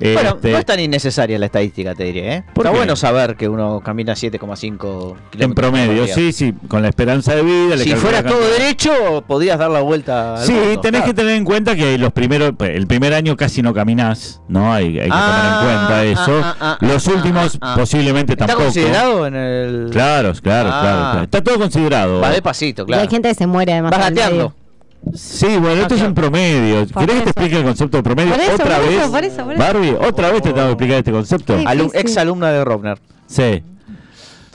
Bueno, 0.00 0.30
Este, 0.30 0.50
no 0.52 0.58
es 0.58 0.66
tan 0.66 0.80
innecesaria 0.80 1.38
la 1.38 1.46
estadística, 1.46 1.94
te 1.94 2.04
diría, 2.04 2.34
¿eh? 2.36 2.44
¿Por 2.52 2.64
Está 2.66 2.72
qué? 2.72 2.76
bueno 2.78 2.96
saber 2.96 3.36
que 3.36 3.48
uno 3.48 3.80
camina 3.84 4.14
7,5 4.14 4.78
kilómetros. 4.78 5.40
en 5.40 5.54
promedio, 5.54 6.06
sí, 6.08 6.32
sí, 6.32 6.52
con 6.68 6.82
la 6.82 6.88
esperanza 6.88 7.34
de 7.34 7.42
vida. 7.42 7.76
le 7.76 7.84
Si 7.84 7.90
calculás 7.90 8.00
fuera 8.00 8.22
la 8.22 8.28
todo 8.30 8.50
derecho, 8.50 9.24
podías 9.26 9.58
dar 9.58 9.70
la 9.70 9.80
vuelta. 9.80 10.36
al 10.36 10.44
Sí, 10.46 10.52
mundo, 10.52 10.80
tenés 10.80 11.00
claro. 11.02 11.14
que 11.14 11.14
tener 11.22 11.36
en 11.36 11.44
cuenta 11.44 11.76
que 11.76 11.96
los 11.98 12.12
primeros, 12.12 12.52
el 12.60 12.86
primer 12.86 13.14
año 13.14 13.36
casi 13.36 13.62
no 13.62 13.72
caminás, 13.72 14.40
¿no? 14.48 14.72
Hay, 14.72 14.98
hay 14.98 15.08
que 15.08 15.10
Ah, 15.10 15.60
tener 15.60 15.72
en 15.72 15.76
cuenta 15.78 16.04
eso. 16.22 16.40
ah, 16.44 16.56
ah, 16.60 16.78
ah, 16.80 16.86
los 16.86 17.06
ah, 17.06 17.10
últimos 17.12 17.54
ah, 17.60 17.72
ah. 17.72 17.76
posiblemente 17.78 18.32
¿Está 18.32 18.46
tampoco. 18.46 18.64
considerado 18.66 19.26
en 19.26 19.34
el. 19.36 19.88
Claro, 19.92 20.32
claro, 20.42 20.70
Ah. 20.72 20.80
claro, 20.82 21.10
claro. 21.12 21.22
Está 21.24 21.42
todo 21.44 21.58
considerado. 21.58 22.20
Va 22.20 22.32
pasito, 22.42 22.82
Y 22.82 22.86
claro. 22.86 23.02
hay 23.02 23.08
gente 23.08 23.28
que 23.28 23.34
se 23.34 23.46
muere 23.46 23.72
además. 23.72 23.92
Vas 23.92 24.00
al 24.06 24.14
gateando. 24.14 24.36
medio. 24.50 24.63
Sí, 25.12 25.46
bueno, 25.58 25.82
esto 25.82 25.94
es 25.94 26.02
un 26.02 26.14
promedio. 26.14 26.86
Por 26.86 27.02
¿Querés 27.06 27.16
que 27.16 27.22
te 27.24 27.30
explique 27.30 27.56
el 27.58 27.64
concepto 27.64 27.96
de 27.98 28.02
promedio 28.02 28.32
Por 28.32 28.40
eso, 28.40 28.54
otra 28.54 28.76
por 28.78 28.88
vez? 28.88 29.00
eso, 29.02 29.10
por 29.12 29.24
eso, 29.24 29.44
por 29.44 29.52
eso. 29.54 29.62
Barbie, 29.62 29.90
otra 30.00 30.30
vez 30.32 30.42
te 30.42 30.52
tengo 30.52 30.66
que 30.66 30.72
explicar 30.72 30.98
este 30.98 31.12
concepto. 31.12 31.58
Sí. 31.58 31.64
Alum- 31.66 31.84
difícil. 31.92 32.00
ex 32.00 32.16
alumna 32.16 32.50
de 32.50 32.64
Rovner. 32.64 32.98
Sí. 33.26 33.62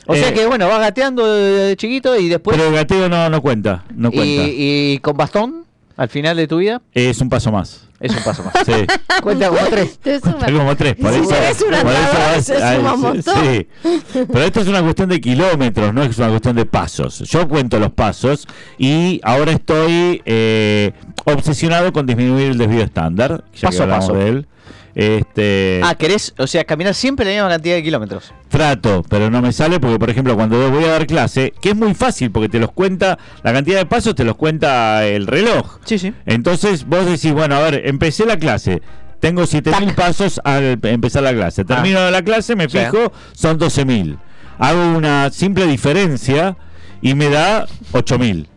O 0.07 0.15
sea 0.15 0.29
Eh, 0.29 0.33
que, 0.33 0.45
bueno, 0.47 0.67
vas 0.67 0.79
gateando 0.79 1.31
de, 1.31 1.41
de 1.67 1.77
chiquito 1.77 2.17
y 2.17 2.29
después. 2.29 2.57
Pero 2.57 2.69
el 2.69 2.75
gateo 2.75 3.07
no, 3.09 3.29
no 3.29 3.41
cuenta, 3.41 3.83
no 3.95 4.11
cuenta. 4.11 4.43
y, 4.47 4.93
y 4.95 4.99
con 4.99 5.15
bastón. 5.15 5.65
Al 5.99 6.09
final 6.09 6.37
de 6.37 6.47
tu 6.47 6.57
vida? 6.57 6.81
Es 6.93 7.19
un 7.21 7.29
paso 7.29 7.51
más. 7.51 7.81
Es 7.99 8.15
un 8.15 8.23
paso 8.23 8.41
más. 8.43 8.53
Sí. 8.65 8.85
Cuenta 9.21 9.49
como 9.49 9.59
tres. 9.69 9.99
Hay 10.41 10.53
como 10.53 10.75
tres, 10.77 10.95
por 10.95 11.13
Si 11.13 11.19
eso. 11.19 11.35
eres 11.35 11.61
un 11.61 11.67
por 11.67 11.75
eso 11.75 11.87
andador, 11.89 12.35
vas- 12.35 12.45
se 12.45 12.63
ay, 12.63 12.77
suma 12.77 12.93
un 12.93 13.01
montón. 13.01 13.33
sí. 13.43 13.67
Pero 14.13 14.41
esto 14.43 14.61
es 14.61 14.67
una 14.69 14.81
cuestión 14.81 15.09
de 15.09 15.19
kilómetros, 15.19 15.93
no 15.93 16.03
es 16.03 16.17
una 16.17 16.29
cuestión 16.29 16.55
de 16.55 16.65
pasos. 16.65 17.19
Yo 17.19 17.47
cuento 17.49 17.77
los 17.79 17.91
pasos 17.91 18.47
y 18.77 19.19
ahora 19.23 19.51
estoy 19.51 20.21
eh, 20.25 20.93
obsesionado 21.25 21.91
con 21.91 22.05
disminuir 22.05 22.51
el 22.51 22.57
desvío 22.57 22.81
estándar. 22.83 23.43
Ya 23.55 23.67
Paso 23.67 23.85
que 23.85 23.91
a 23.91 23.95
paso. 23.99 24.13
de 24.13 24.27
él. 24.29 24.47
Este, 24.95 25.81
Ah, 25.83 25.95
querés, 25.95 26.33
o 26.37 26.47
sea, 26.47 26.63
caminar 26.65 26.93
siempre 26.93 27.25
la 27.25 27.31
misma 27.31 27.49
cantidad 27.49 27.75
de 27.75 27.83
kilómetros. 27.83 28.33
Trato, 28.49 29.03
pero 29.09 29.29
no 29.29 29.41
me 29.41 29.51
sale 29.53 29.79
porque, 29.79 29.99
por 29.99 30.09
ejemplo, 30.09 30.35
cuando 30.35 30.69
voy 30.71 30.83
a 30.85 30.89
dar 30.91 31.07
clase, 31.07 31.53
que 31.61 31.69
es 31.69 31.75
muy 31.75 31.93
fácil 31.93 32.31
porque 32.31 32.49
te 32.49 32.59
los 32.59 32.71
cuenta, 32.71 33.17
la 33.43 33.53
cantidad 33.53 33.77
de 33.79 33.85
pasos 33.85 34.15
te 34.15 34.23
los 34.23 34.35
cuenta 34.35 35.05
el 35.05 35.27
reloj. 35.27 35.77
Sí, 35.85 35.99
sí. 35.99 36.13
Entonces 36.25 36.85
vos 36.85 37.05
decís, 37.05 37.31
bueno, 37.33 37.55
a 37.55 37.59
ver, 37.61 37.81
empecé 37.85 38.25
la 38.25 38.37
clase. 38.37 38.81
Tengo 39.19 39.45
7000 39.45 39.93
pasos 39.95 40.39
al 40.43 40.79
empezar 40.83 41.23
la 41.23 41.33
clase. 41.33 41.65
Termino 41.65 42.09
la 42.09 42.21
clase, 42.21 42.55
me 42.55 42.63
Ah. 42.65 42.69
Sí. 42.69 42.77
fijo, 42.79 43.11
son 43.33 43.57
12000. 43.57 44.17
Hago 44.57 44.81
una 44.97 45.29
simple 45.31 45.67
diferencia 45.67 46.57
y 47.01 47.13
me 47.15 47.29
da 47.29 47.65
8000. 47.91 48.47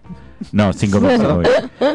No, 0.53 0.73
5000. 0.73 1.19
perdón. 1.19 1.45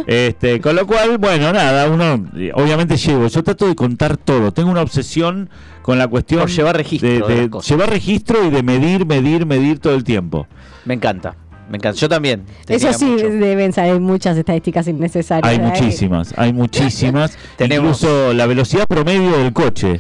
este, 0.08 0.62
con 0.62 0.76
lo 0.76 0.88
cual, 0.88 1.18
bueno, 1.18 1.52
nada, 1.52 1.90
uno 1.90 2.26
eh, 2.36 2.52
obviamente 2.54 2.96
llevo. 2.98 3.28
Yo 3.28 3.44
trato 3.44 3.68
de 3.68 3.76
contar 3.76 4.18
todo. 4.18 4.52
Tengo 4.54 4.72
una 4.72 4.82
obsesión 4.82 5.50
con 5.82 5.98
la 5.98 6.08
cuestión 6.08 6.42
Por 6.42 6.50
llevar 6.50 6.78
registro 6.78 7.10
de, 7.10 7.20
de 7.22 7.28
de 7.28 7.42
las 7.42 7.50
cosas. 7.50 7.70
llevar 7.70 7.90
registro 7.90 8.46
y 8.46 8.50
de 8.50 8.64
medir, 8.64 9.06
medir, 9.06 9.46
medir 9.46 9.80
todo 9.80 9.96
el 9.96 10.04
tiempo. 10.04 10.48
Me 10.86 10.94
encanta. 10.94 11.36
Me 11.70 11.78
encanta. 11.78 12.00
Yo 12.00 12.08
también. 12.08 12.44
Eso 12.68 12.94
sí, 12.94 13.06
mucho. 13.06 13.28
deben 13.30 13.74
salir 13.74 14.00
muchas 14.00 14.38
estadísticas 14.38 14.88
innecesarias. 14.88 15.52
Hay 15.52 15.60
muchísimas, 15.60 16.34
hay 16.38 16.54
muchísimas. 16.54 17.38
Tenemos- 17.58 18.02
Incluso 18.02 18.34
la 18.34 18.46
velocidad 18.46 18.86
promedio 18.88 19.38
del 19.38 19.52
coche. 19.52 20.00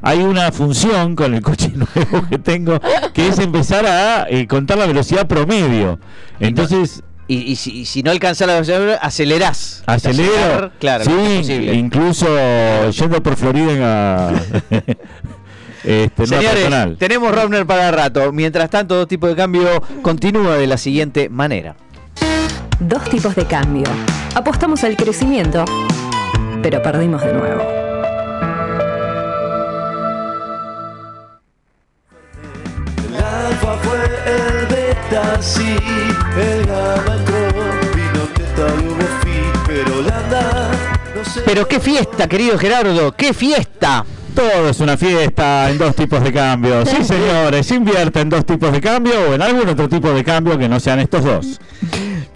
Hay 0.00 0.20
una 0.20 0.52
función 0.52 1.16
con 1.16 1.34
el 1.34 1.42
coche 1.42 1.72
nuevo 1.74 2.24
que 2.30 2.38
tengo 2.38 2.78
que 3.12 3.26
es 3.26 3.40
empezar 3.40 3.84
a 3.84 4.28
eh, 4.30 4.46
contar 4.46 4.78
la 4.78 4.86
velocidad 4.86 5.26
promedio. 5.26 5.98
Entonces, 6.38 7.02
Y, 7.30 7.36
y 7.52 7.56
si, 7.56 7.80
y 7.80 7.84
si 7.84 8.02
no 8.02 8.10
alcanzás 8.10 8.46
la 8.48 8.54
velocidad, 8.54 8.98
acelerás. 9.02 9.82
acelero. 9.86 10.32
Acelerar, 10.32 10.72
Claro, 10.80 11.04
sí, 11.04 11.52
incluso 11.74 12.26
yendo 12.90 13.22
por 13.22 13.36
Florida 13.36 14.30
a, 14.30 14.32
este, 15.84 15.92
en 15.94 16.10
una 16.16 16.26
Señores, 16.26 16.50
personal. 16.54 16.96
tenemos 16.98 17.34
Robner 17.34 17.66
para 17.66 17.90
rato. 17.90 18.32
Mientras 18.32 18.70
tanto, 18.70 18.94
dos 18.96 19.08
tipos 19.08 19.28
de 19.28 19.36
cambio 19.36 19.68
continúa 20.02 20.56
de 20.56 20.66
la 20.66 20.78
siguiente 20.78 21.28
manera. 21.28 21.76
Dos 22.80 23.04
tipos 23.10 23.34
de 23.34 23.44
cambio. 23.44 23.84
Apostamos 24.34 24.82
al 24.84 24.96
crecimiento, 24.96 25.64
pero 26.62 26.80
perdimos 26.82 27.22
de 27.22 27.32
nuevo. 27.34 27.62
El 33.06 33.16
alfa 33.16 33.76
fue 33.82 33.98
el 34.26 34.67
el 35.38 36.66
pero 41.44 41.66
qué 41.66 41.80
fiesta, 41.80 42.28
querido 42.28 42.58
Gerardo, 42.58 43.12
qué 43.12 43.32
fiesta. 43.32 44.04
Todo 44.34 44.68
es 44.68 44.80
una 44.80 44.96
fiesta 44.96 45.70
en 45.70 45.78
dos 45.78 45.94
tipos 45.96 46.22
de 46.22 46.32
cambio. 46.32 46.84
Sí, 46.86 47.02
señores, 47.04 47.70
invierte 47.70 48.20
en 48.20 48.28
dos 48.28 48.44
tipos 48.44 48.72
de 48.72 48.80
cambio 48.80 49.14
o 49.30 49.34
en 49.34 49.42
algún 49.42 49.68
otro 49.68 49.88
tipo 49.88 50.10
de 50.10 50.22
cambio 50.24 50.58
que 50.58 50.68
no 50.68 50.78
sean 50.80 51.00
estos 51.00 51.24
dos. 51.24 51.60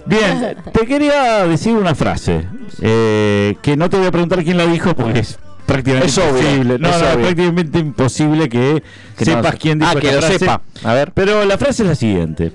Bien, 0.07 0.57
te 0.73 0.87
quería 0.87 1.47
decir 1.47 1.75
una 1.77 1.95
frase 1.95 2.45
eh, 2.81 3.57
que 3.63 3.77
no 3.77 3.89
te 3.89 3.99
voy 3.99 4.07
a 4.07 4.11
preguntar 4.11 4.43
quién 4.43 4.57
la 4.57 4.67
dijo 4.67 4.95
porque 4.97 5.21
es 5.21 5.39
prácticamente 5.67 6.09
Es 6.09 6.19
obvio, 6.19 6.41
imposible. 6.41 6.79
No, 6.79 6.89
es 6.89 6.99
no, 6.99 7.07
es 7.07 7.15
obvio. 7.15 7.25
prácticamente 7.27 7.79
imposible 7.79 8.49
que, 8.49 8.83
sepas 9.19 9.55
quién 9.57 9.79
dijo 9.79 9.93
Ah, 9.97 10.01
que 10.01 10.09
esta 10.09 10.21
lo 10.21 10.27
frase. 10.27 10.39
sepa. 10.41 10.61
A 10.85 10.95
ver. 10.95 11.13
Pero 11.15 11.45
la 11.45 11.57
frase 11.59 11.83
es 11.85 11.89
la 11.89 11.95
siguiente. 11.95 12.53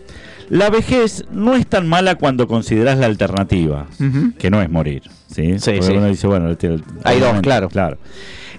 La 0.49 0.69
vejez 0.69 1.25
no 1.31 1.55
es 1.55 1.67
tan 1.67 1.87
mala 1.87 2.15
cuando 2.15 2.47
consideras 2.47 2.97
la 2.97 3.05
alternativa, 3.07 3.87
que 4.39 4.49
no 4.49 4.61
es 4.61 4.69
morir. 4.69 5.03
Sí, 5.27 5.59
Sí, 5.59 5.71
Porque 5.71 5.81
sí. 5.83 5.91
uno 5.93 6.05
dice, 6.07 6.27
bueno, 6.27 6.47
el- 6.49 6.57
el- 6.61 6.83
Hay 7.03 7.19
dos, 7.19 7.39
claro. 7.41 7.69
claro. 7.69 7.97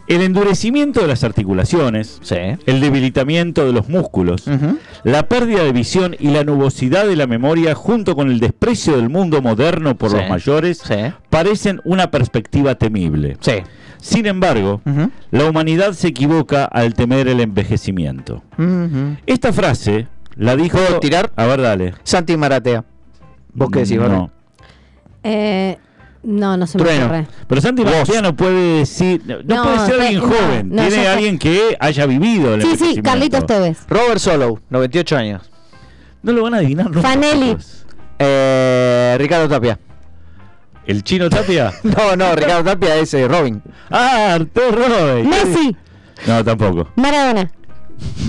El 0.07 0.23
endurecimiento 0.23 1.01
de 1.01 1.07
las 1.07 1.23
articulaciones, 1.25 2.19
Sí. 2.23 2.37
el 2.67 2.81
debilitamiento 2.81 3.67
de 3.67 3.73
los 3.75 3.89
músculos, 3.91 4.45
la 5.05 5.29
pérdida 5.29 5.65
de 5.65 5.73
visión 5.73 6.17
y 6.19 6.29
la 6.29 6.45
nubosidad 6.45 7.07
de 7.07 7.15
la 7.17 7.27
memoria 7.27 7.75
junto 7.75 8.15
con 8.17 8.31
el 8.31 8.41
desprecio 8.41 8.97
del 8.97 9.11
mundo 9.11 9.43
moderno 9.43 9.97
por 9.97 10.13
los 10.13 10.29
mayores 10.29 10.83
parecen 11.31 11.81
una 11.85 12.11
perspectiva 12.11 12.75
temible. 12.77 13.37
Sí. 13.41 13.53
Sin 14.01 14.27
embargo, 14.27 14.81
la 15.31 15.45
humanidad 15.45 15.93
se 15.93 16.09
equivoca 16.09 16.65
al 16.65 16.95
temer 16.95 17.29
el 17.29 17.41
envejecimiento. 17.41 18.43
Esta 19.27 19.53
frase 19.53 20.07
la 20.39 20.57
dijo... 20.57 20.79
¿Puedo 20.79 21.01
tirar? 21.01 21.31
A 21.37 21.45
ver, 21.47 21.61
dale. 21.61 21.95
Santi 22.05 22.37
Maratea. 22.37 22.85
¿Vos 23.53 23.69
qué 23.71 23.81
decís, 23.81 23.99
No. 23.99 24.31
Eh, 25.23 25.77
no, 26.23 26.57
no 26.57 26.67
se 26.67 26.79
me 26.79 26.85
Trueno. 26.85 27.05
ocurre. 27.07 27.27
Pero 27.47 27.61
Santi. 27.61 27.85
Maratea 27.85 28.23
no 28.23 28.35
puede 28.35 28.79
decir... 28.79 29.23
No, 29.27 29.37
No, 29.45 29.63
puede 29.65 29.79
ser 29.87 30.01
alguien 30.01 30.21
no, 30.21 30.27
joven. 30.29 30.69
no, 30.71 30.89
Tiene 30.89 31.07
alguien 31.09 31.39
que 31.39 31.77
haya 31.79 32.07
vivido 32.07 32.55
el 32.55 32.63
Sí, 32.63 32.77
sí. 32.77 33.03
Carlitos 33.03 33.45
Tevez. 33.47 33.85
Robert 33.89 34.19
Solow, 34.19 34.59
98 34.71 35.17
años. 35.17 35.51
No 36.23 36.33
lo 36.33 36.43
van 36.43 36.55
a 36.55 36.57
adivinar 36.59 36.87
nunca. 36.87 37.03
Fanelli. 37.09 37.57
Eh, 38.19 39.17
Ricardo 39.19 39.49
Tapia. 39.49 39.79
¿El 40.87 41.05
chino 41.05 41.29
Tapia? 41.29 41.73
No, 41.83 42.17
no, 42.17 42.35
Ricardo 42.35 42.65
Tapia 42.65 42.97
es 42.97 43.13
eh, 43.15 43.29
Robin. 43.29 43.63
ah, 43.91 44.35
Arturo 44.35 44.71
Robey. 44.89 45.25
Messi, 45.25 45.77
No, 46.27 46.45
tampoco. 46.45 46.89
Maradona. 46.97 47.51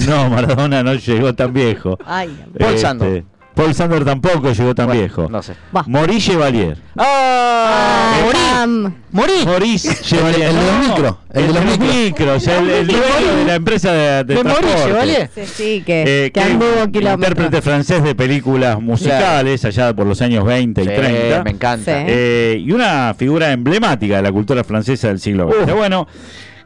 No, 0.07 0.29
Maradona 0.29 0.83
no 0.83 0.93
llegó 0.95 1.33
tan 1.33 1.53
viejo. 1.53 1.97
Ay, 2.05 2.29
Paul 2.57 2.69
Este, 2.69 2.81
Sandor. 2.81 3.23
Paul 3.55 3.73
Sandor 3.75 4.05
tampoco 4.05 4.53
llegó 4.53 4.73
tan 4.73 4.85
Bueno, 4.87 5.01
viejo. 5.01 5.27
No 5.29 5.41
sé. 5.43 5.53
Va. 5.75 5.83
Maurice 5.87 6.31
Chevalier. 6.31 6.77
¡Ah! 6.97 8.13
Ay, 8.15 8.23
morí. 8.23 8.37
Pam. 8.39 8.93
¡Morí! 9.11 9.45
Maurice 9.45 9.95
Chevalier. 10.01 10.49
el 10.49 10.55
de 10.55 10.61
los 10.63 10.87
micros, 10.87 11.15
el 11.33 11.43
El, 11.43 11.47
de 11.47 11.53
de 11.59 11.65
los 11.65 11.79
micros. 11.79 12.47
El, 12.47 12.69
el 12.69 12.87
dueño 12.87 13.35
de 13.37 13.45
la 13.45 13.55
empresa 13.55 13.91
de, 13.91 14.23
de 14.23 14.35
transporte. 14.35 14.75
Chevalier. 14.85 15.29
Sí, 15.35 15.41
sí, 15.45 15.83
que, 15.85 16.01
Eh, 16.03 16.31
que 16.31 16.31
que 16.31 16.41
anduvo 16.41 16.83
intérprete 17.13 17.61
francés 17.61 18.01
de 18.03 18.15
películas 18.15 18.79
musicales 18.81 19.65
allá 19.65 19.93
por 19.93 20.07
los 20.07 20.21
años 20.21 20.45
20 20.45 20.81
y 20.81 20.85
Sí, 20.85 20.89
30. 20.95 21.43
me 21.43 21.51
encanta. 21.51 21.83
Sí. 21.99 22.05
Eh, 22.07 22.63
y 22.65 22.71
una 22.71 23.13
figura 23.17 23.51
emblemática 23.51 24.17
de 24.17 24.21
la 24.21 24.31
cultura 24.31 24.63
francesa 24.63 25.09
del 25.09 25.19
siglo 25.19 25.49
XX. 25.49 25.63
Uf. 25.71 25.75
Bueno, 25.77 26.07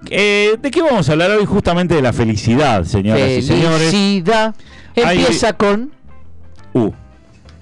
eh, 0.10 0.58
¿de 0.62 0.72
qué 0.72 0.82
vamos 0.82 1.08
a 1.10 1.12
hablar 1.14 1.32
hoy? 1.32 1.46
Justamente 1.46 1.96
de 1.96 2.02
la 2.02 2.14
felicidad, 2.14 2.84
señoras 2.84 3.30
y 3.30 3.42
señores. 3.42 3.92
Felicidad. 3.92 4.56
Hay- 4.96 5.20
Empieza 5.20 5.54
con. 5.54 5.92
U, 6.74 6.92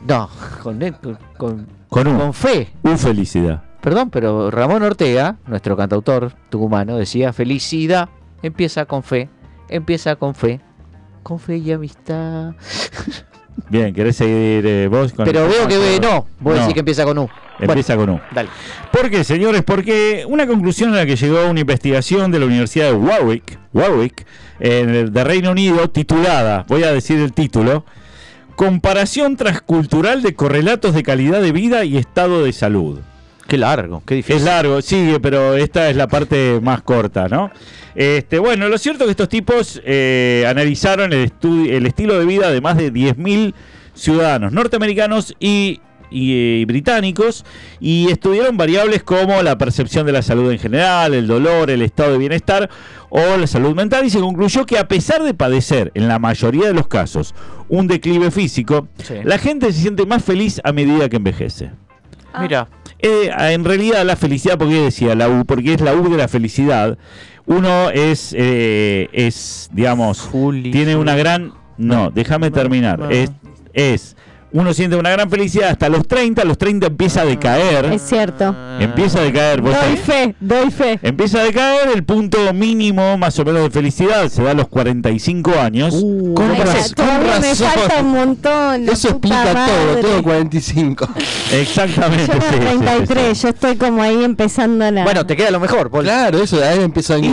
No, 0.08 0.30
con, 0.64 0.80
con, 1.02 1.18
con, 1.38 1.68
con 1.90 2.08
U. 2.08 2.18
con 2.20 2.34
fe. 2.34 2.70
U 2.84 2.96
felicidad. 2.98 3.64
Perdón, 3.82 4.10
pero 4.10 4.52
Ramón 4.52 4.84
Ortega, 4.84 5.38
nuestro 5.48 5.76
cantautor 5.76 6.34
tucumano, 6.50 6.98
decía: 6.98 7.34
Felicidad 7.34 8.10
empieza 8.42 8.86
con 8.86 9.04
fe. 9.04 9.30
Empieza 9.70 10.16
con 10.16 10.36
fe. 10.36 10.60
Con 11.24 11.40
fe 11.40 11.58
y 11.58 11.72
amistad. 11.72 12.54
Bien, 13.70 13.94
¿querés 13.94 14.16
seguir 14.18 14.66
eh, 14.66 14.88
vos 14.88 15.14
con 15.14 15.26
Pero 15.26 15.46
el 15.46 15.50
veo 15.52 15.68
que 15.68 16.00
no. 16.02 16.26
Vos 16.40 16.56
No, 16.56 16.60
decís 16.62 16.74
que 16.74 16.80
empieza 16.80 17.06
con 17.06 17.18
U. 17.18 17.30
Empieza 17.60 17.96
con 17.96 18.10
U. 18.10 18.14
Bueno, 18.14 18.28
dale. 18.34 18.50
¿Por 18.92 19.10
qué, 19.10 19.24
señores? 19.24 19.64
Porque 19.64 20.26
una 20.28 20.48
conclusión 20.48 20.94
a 20.94 20.98
la 20.98 21.06
que 21.06 21.16
llegó 21.16 21.46
una 21.48 21.60
investigación 21.60 22.32
de 22.32 22.40
la 22.40 22.46
Universidad 22.46 22.86
de 22.86 22.94
Warwick, 22.94 23.60
Warwick 23.74 24.26
de 24.60 25.24
Reino 25.24 25.52
Unido, 25.52 25.90
titulada, 25.90 26.66
voy 26.68 26.84
a 26.84 26.92
decir 26.92 27.20
el 27.20 27.34
título, 27.34 27.86
Comparación 28.56 29.38
transcultural 29.38 30.22
de 30.22 30.36
correlatos 30.36 30.94
de 30.94 31.02
calidad 31.02 31.42
de 31.42 31.52
vida 31.52 31.84
y 31.84 31.98
estado 31.98 32.44
de 32.44 32.54
salud. 32.54 33.00
Qué 33.48 33.58
largo, 33.58 34.04
qué 34.06 34.16
difícil. 34.16 34.38
Es 34.38 34.44
largo, 34.44 34.82
sigue, 34.82 35.20
pero 35.20 35.56
esta 35.56 35.90
es 35.90 35.96
la 35.96 36.08
parte 36.08 36.60
más 36.62 36.82
corta, 36.84 37.28
¿no? 37.28 37.50
Este, 37.96 38.40
bueno, 38.40 38.70
lo 38.70 38.78
cierto 38.78 39.04
es 39.04 39.08
que 39.08 39.12
estos 39.12 39.30
tipos 39.30 39.82
eh, 39.84 40.46
analizaron 40.48 41.12
el, 41.12 41.32
el 41.70 41.86
estilo 41.86 42.20
de 42.20 42.26
vida 42.26 42.52
de 42.52 42.62
más 42.62 42.78
de 42.78 42.94
10.000 42.94 43.54
ciudadanos 43.94 44.54
norteamericanos 44.54 45.36
y, 45.40 45.82
y, 46.12 46.62
eh, 46.62 46.66
británicos 46.68 47.46
y 47.80 48.12
estudiaron 48.12 48.58
variables 48.58 49.02
como 49.04 49.42
la 49.42 49.58
percepción 49.58 50.06
de 50.06 50.12
la 50.12 50.22
salud 50.22 50.52
en 50.52 50.60
general, 50.60 51.14
el 51.14 51.26
dolor, 51.28 51.72
el 51.72 51.82
estado 51.82 52.12
de 52.12 52.18
bienestar 52.18 52.70
o 53.10 53.38
la 53.38 53.48
salud 53.48 53.74
mental 53.76 54.06
y 54.06 54.10
se 54.10 54.20
concluyó 54.20 54.66
que 54.66 54.78
a 54.78 54.88
pesar 54.88 55.24
de 55.24 55.34
padecer 55.34 55.92
en 55.96 56.08
la 56.08 56.20
mayoría 56.20 56.68
de 56.68 56.74
los 56.74 56.88
casos 56.88 57.34
un 57.70 57.88
declive 57.88 58.32
físico, 58.32 58.88
Sí. 59.04 59.16
la 59.24 59.38
gente 59.38 59.72
se 59.74 59.82
siente 59.82 60.06
más 60.06 60.24
feliz 60.24 60.62
a 60.64 60.72
medida 60.72 61.10
que 61.10 61.16
envejece. 61.18 61.72
Mira. 62.40 62.68
Eh, 63.00 63.32
en 63.36 63.66
realidad 63.66 64.06
la 64.06 64.16
felicidad, 64.16 64.58
porque 64.60 64.76
decía 64.76 65.16
la 65.16 65.28
U, 65.28 65.44
porque 65.46 65.74
es 65.74 65.82
la 65.82 65.96
U 65.96 66.08
de 66.10 66.18
la 66.18 66.28
felicidad. 66.28 66.98
Uno 67.48 67.90
es, 67.90 68.36
eh, 68.38 69.10
es 69.12 69.70
digamos, 69.74 70.22
Juli, 70.22 70.70
tiene 70.72 70.96
una 70.96 71.16
gran... 71.16 71.54
No, 71.78 72.12
déjame 72.12 72.52
terminar. 72.52 73.12
Es, 73.12 73.32
es 73.74 74.16
uno 74.54 74.74
siente 74.74 74.96
una 74.96 75.10
gran 75.12 75.30
felicidad 75.30 75.70
hasta 75.70 75.88
los 75.90 76.08
30, 76.08 76.42
a 76.42 76.46
los 76.46 76.58
30 76.58 76.88
empieza 76.88 77.22
a 77.22 77.26
decaer. 77.26 77.86
Es 77.86 78.02
cierto. 78.02 78.56
Empieza 78.80 79.20
a 79.20 79.24
decaer. 79.24 79.62
vos 79.62 79.74
Doy 79.74 79.96
sabés- 79.96 80.00
fe, 80.02 80.36
doy 80.40 80.72
fe. 80.72 81.00
Empieza 81.02 81.40
a 81.40 81.44
decaer, 81.44 81.90
el 81.96 82.04
punto 82.04 82.38
mínimo 82.54 83.18
más 83.18 83.38
o 83.40 83.46
menos 83.46 83.64
de 83.64 83.70
felicidad 83.72 84.28
se 84.30 84.44
da 84.44 84.52
a 84.52 84.54
los 84.54 84.68
45 84.68 85.52
años. 85.60 85.94
Con 86.36 86.52
Ay, 86.52 86.62
raz- 86.62 86.94
con 86.96 87.06
todavía 87.06 87.40
me 87.40 87.50
razón. 87.50 87.68
falta 87.70 88.02
un 88.02 88.12
montón. 88.12 88.90
Eso 88.90 89.10
explica 89.10 89.44
todo, 89.44 89.54
madre. 89.54 90.02
todo 90.02 90.24
45. 90.24 91.08
Exactamente. 91.54 92.28
Yo 92.28 92.34
sí, 92.34 92.48
sí, 92.52 92.60
tengo 92.60 92.72
sí, 92.82 92.86
33, 93.06 93.38
sí. 93.38 93.44
yo 93.44 93.50
estoy 93.50 93.76
como 93.76 94.02
ahí 94.02 94.24
empezando 94.24 94.90
la... 94.92 95.04
Bueno, 95.04 95.26
te 95.26 95.36
queda 95.36 95.52
lo 95.52 95.60
mejor, 95.60 95.90
Paul. 95.92 96.04
Claro, 96.04 96.42
eso 96.42 96.58
de 96.58 96.68
ahí 96.68 96.80
empieza 96.84 97.16
a 97.16 97.18
y- 97.20 97.32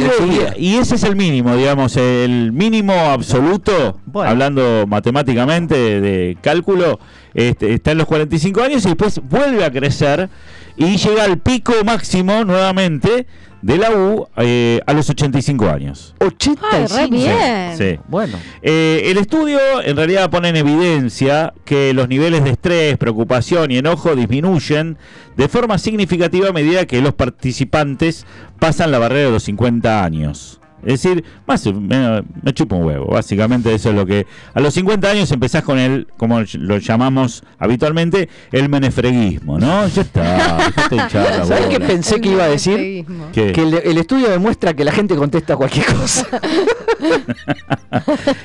y 0.58 0.76
ese 0.76 0.94
es 0.96 1.02
el 1.04 1.16
mínimo, 1.16 1.54
digamos, 1.56 1.96
el 1.96 2.52
mínimo 2.52 2.92
absoluto, 2.92 3.98
Bueno. 4.18 4.30
hablando 4.30 4.84
matemáticamente 4.86 5.74
de, 5.74 6.00
de 6.00 6.38
cálculo, 6.40 6.98
este, 7.34 7.74
está 7.74 7.92
en 7.92 7.98
los 7.98 8.06
45 8.06 8.62
años 8.62 8.84
y 8.84 8.88
después 8.88 9.20
vuelve 9.22 9.64
a 9.64 9.70
crecer 9.70 10.28
y 10.76 10.96
llega 10.96 11.24
al 11.24 11.38
pico 11.38 11.72
máximo 11.84 12.44
nuevamente 12.44 13.26
de 13.62 13.76
la 13.76 13.90
U 13.90 14.28
eh, 14.36 14.80
a 14.86 14.92
los 14.92 15.10
85 15.10 15.68
años. 15.68 16.14
85. 16.20 16.66
Ay, 16.70 16.86
re 16.86 17.06
bien. 17.08 17.76
Sí. 17.76 18.00
Bueno. 18.08 18.38
Eh, 18.62 19.02
el 19.06 19.18
estudio 19.18 19.58
en 19.84 19.96
realidad 19.96 20.30
pone 20.30 20.48
en 20.48 20.56
evidencia 20.56 21.52
que 21.64 21.92
los 21.92 22.08
niveles 22.08 22.44
de 22.44 22.50
estrés, 22.50 22.96
preocupación 22.98 23.70
y 23.70 23.78
enojo 23.78 24.14
disminuyen 24.14 24.96
de 25.36 25.48
forma 25.48 25.78
significativa 25.78 26.48
a 26.48 26.52
medida 26.52 26.86
que 26.86 27.00
los 27.00 27.14
participantes 27.14 28.26
pasan 28.58 28.90
la 28.90 28.98
barrera 28.98 29.26
de 29.26 29.32
los 29.32 29.42
50 29.44 30.04
años. 30.04 30.57
Es 30.84 31.02
decir, 31.02 31.24
más 31.46 31.64
menos, 31.66 32.22
me 32.42 32.52
chupa 32.54 32.76
un 32.76 32.84
huevo, 32.84 33.06
básicamente 33.06 33.74
eso 33.74 33.90
es 33.90 33.94
lo 33.96 34.06
que... 34.06 34.26
A 34.54 34.60
los 34.60 34.74
50 34.74 35.10
años 35.10 35.30
empezás 35.32 35.62
con 35.64 35.78
el, 35.78 36.06
como 36.16 36.40
lo 36.54 36.78
llamamos 36.78 37.42
habitualmente, 37.58 38.28
el 38.52 38.68
menefreguismo, 38.68 39.58
¿no? 39.58 39.86
Ya 39.88 40.02
está, 40.02 40.58
la 40.90 41.44
¿Sabes 41.44 41.66
qué 41.66 41.80
pensé 41.80 42.20
que 42.20 42.28
iba 42.30 42.44
a 42.44 42.48
decir? 42.48 43.04
¿Qué? 43.32 43.52
Que 43.52 43.62
el, 43.62 43.74
el 43.74 43.98
estudio 43.98 44.28
demuestra 44.30 44.74
que 44.74 44.84
la 44.84 44.92
gente 44.92 45.16
contesta 45.16 45.56
cualquier 45.56 45.86
cosa. 45.86 46.26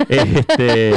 Este, 0.09 0.93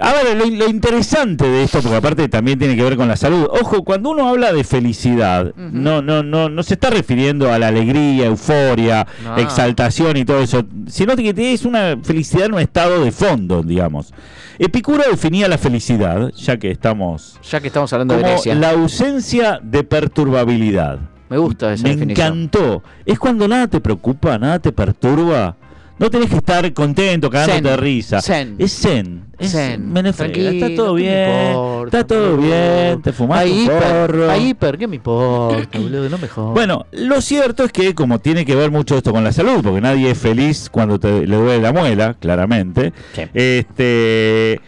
a 0.00 0.12
ver, 0.12 0.36
lo, 0.36 0.44
lo 0.46 0.68
interesante 0.68 1.48
de 1.48 1.64
esto, 1.64 1.80
porque 1.80 1.96
aparte 1.96 2.28
también 2.28 2.58
tiene 2.58 2.76
que 2.76 2.82
ver 2.82 2.96
con 2.96 3.08
la 3.08 3.16
salud. 3.16 3.46
Ojo, 3.60 3.84
cuando 3.84 4.10
uno 4.10 4.28
habla 4.28 4.52
de 4.52 4.64
felicidad, 4.64 5.54
no, 5.56 6.02
no, 6.02 6.22
no, 6.22 6.48
no 6.48 6.62
se 6.62 6.74
está 6.74 6.90
refiriendo 6.90 7.52
a 7.52 7.58
la 7.58 7.68
alegría, 7.68 8.26
euforia, 8.26 9.06
No. 9.24 9.36
exaltación 9.38 10.16
y 10.16 10.24
todo 10.28 10.40
eso, 10.40 10.62
sino 10.88 11.16
que 11.16 11.32
es 11.54 11.64
una 11.64 11.96
felicidad 12.02 12.44
en 12.46 12.52
un 12.54 12.60
estado 12.60 13.02
de 13.02 13.10
fondo, 13.12 13.62
digamos. 13.62 14.12
Epicuro 14.58 15.02
definía 15.10 15.48
la 15.48 15.56
felicidad, 15.56 16.30
ya 16.36 16.58
que 16.58 16.70
estamos 16.70 17.38
Ya 17.50 17.60
que 17.60 17.68
estamos 17.68 17.90
hablando 17.94 18.14
de 18.14 18.22
Grecia. 18.22 18.54
la 18.54 18.70
ausencia 18.72 19.58
de 19.62 19.84
perturbabilidad. 19.84 20.98
Me 21.30 21.38
gusta 21.38 21.72
esa 21.72 21.82
Me 21.82 21.90
definición. 21.94 22.26
encantó. 22.26 22.82
Es 23.06 23.18
cuando 23.18 23.48
nada 23.48 23.68
te 23.68 23.80
preocupa, 23.80 24.36
nada 24.38 24.58
te 24.58 24.70
perturba. 24.70 25.56
No 25.98 26.10
tenés 26.10 26.30
que 26.30 26.36
estar 26.36 26.72
contento, 26.72 27.28
cagándote 27.28 27.60
Zen. 27.60 27.64
de 27.70 27.76
risa. 27.76 28.22
Zen. 28.22 28.54
Es 28.58 28.72
zen. 28.72 29.24
Es 29.38 29.52
Zen. 29.52 29.92
menefrega. 29.92 30.50
Está 30.50 30.74
todo 30.76 30.94
¿qué 30.96 31.02
me 31.02 31.08
bien. 31.08 31.48
importa, 31.50 31.98
está 32.00 32.06
todo 32.14 32.36
bien. 32.36 33.02
Te 33.02 33.12
Hay 33.32 33.50
un 33.52 33.58
hiper, 33.64 33.78
porro. 34.06 34.36
hiper, 34.36 34.78
¿qué 34.78 34.86
me 34.86 34.96
importa, 34.96 35.78
boludo? 35.78 36.08
No 36.08 36.18
mejor. 36.18 36.54
Bueno, 36.54 36.86
lo 36.92 37.20
cierto 37.20 37.64
es 37.64 37.72
que 37.72 37.94
como 37.94 38.18
tiene 38.20 38.44
que 38.44 38.54
ver 38.54 38.70
mucho 38.70 38.96
esto 38.96 39.12
con 39.12 39.24
la 39.24 39.32
salud, 39.32 39.60
porque 39.62 39.80
nadie 39.80 40.10
es 40.12 40.18
feliz 40.18 40.68
cuando 40.70 40.98
te, 41.00 41.26
le 41.26 41.36
duele 41.36 41.60
la 41.62 41.72
muela, 41.72 42.14
claramente. 42.14 42.92
Sí. 43.14 43.22
Este, 43.34 44.60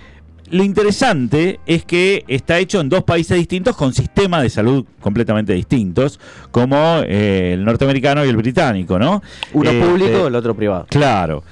lo 0.51 0.65
interesante 0.65 1.61
es 1.67 1.85
que 1.85 2.25
está 2.29 2.59
hecho 2.59 2.81
en 2.81 2.89
dos 2.89 3.05
países 3.05 3.37
distintos 3.37 3.77
con 3.77 3.95
sistemas 3.95 4.43
de 4.43 4.51
salud 4.51 4.85
completamente 5.01 5.53
distintos, 5.53 6.19
como 6.51 6.77
eh, 7.07 7.53
el 7.55 7.65
norteamericano 7.65 8.25
y 8.25 8.29
el 8.29 8.37
británico, 8.37 8.99
¿no? 8.99 9.23
Uno 9.53 9.71
Este, 9.71 9.87
público, 9.87 10.27
el 10.27 10.35
otro 10.35 10.55
privado. 10.55 10.87
Claro. 10.89 11.45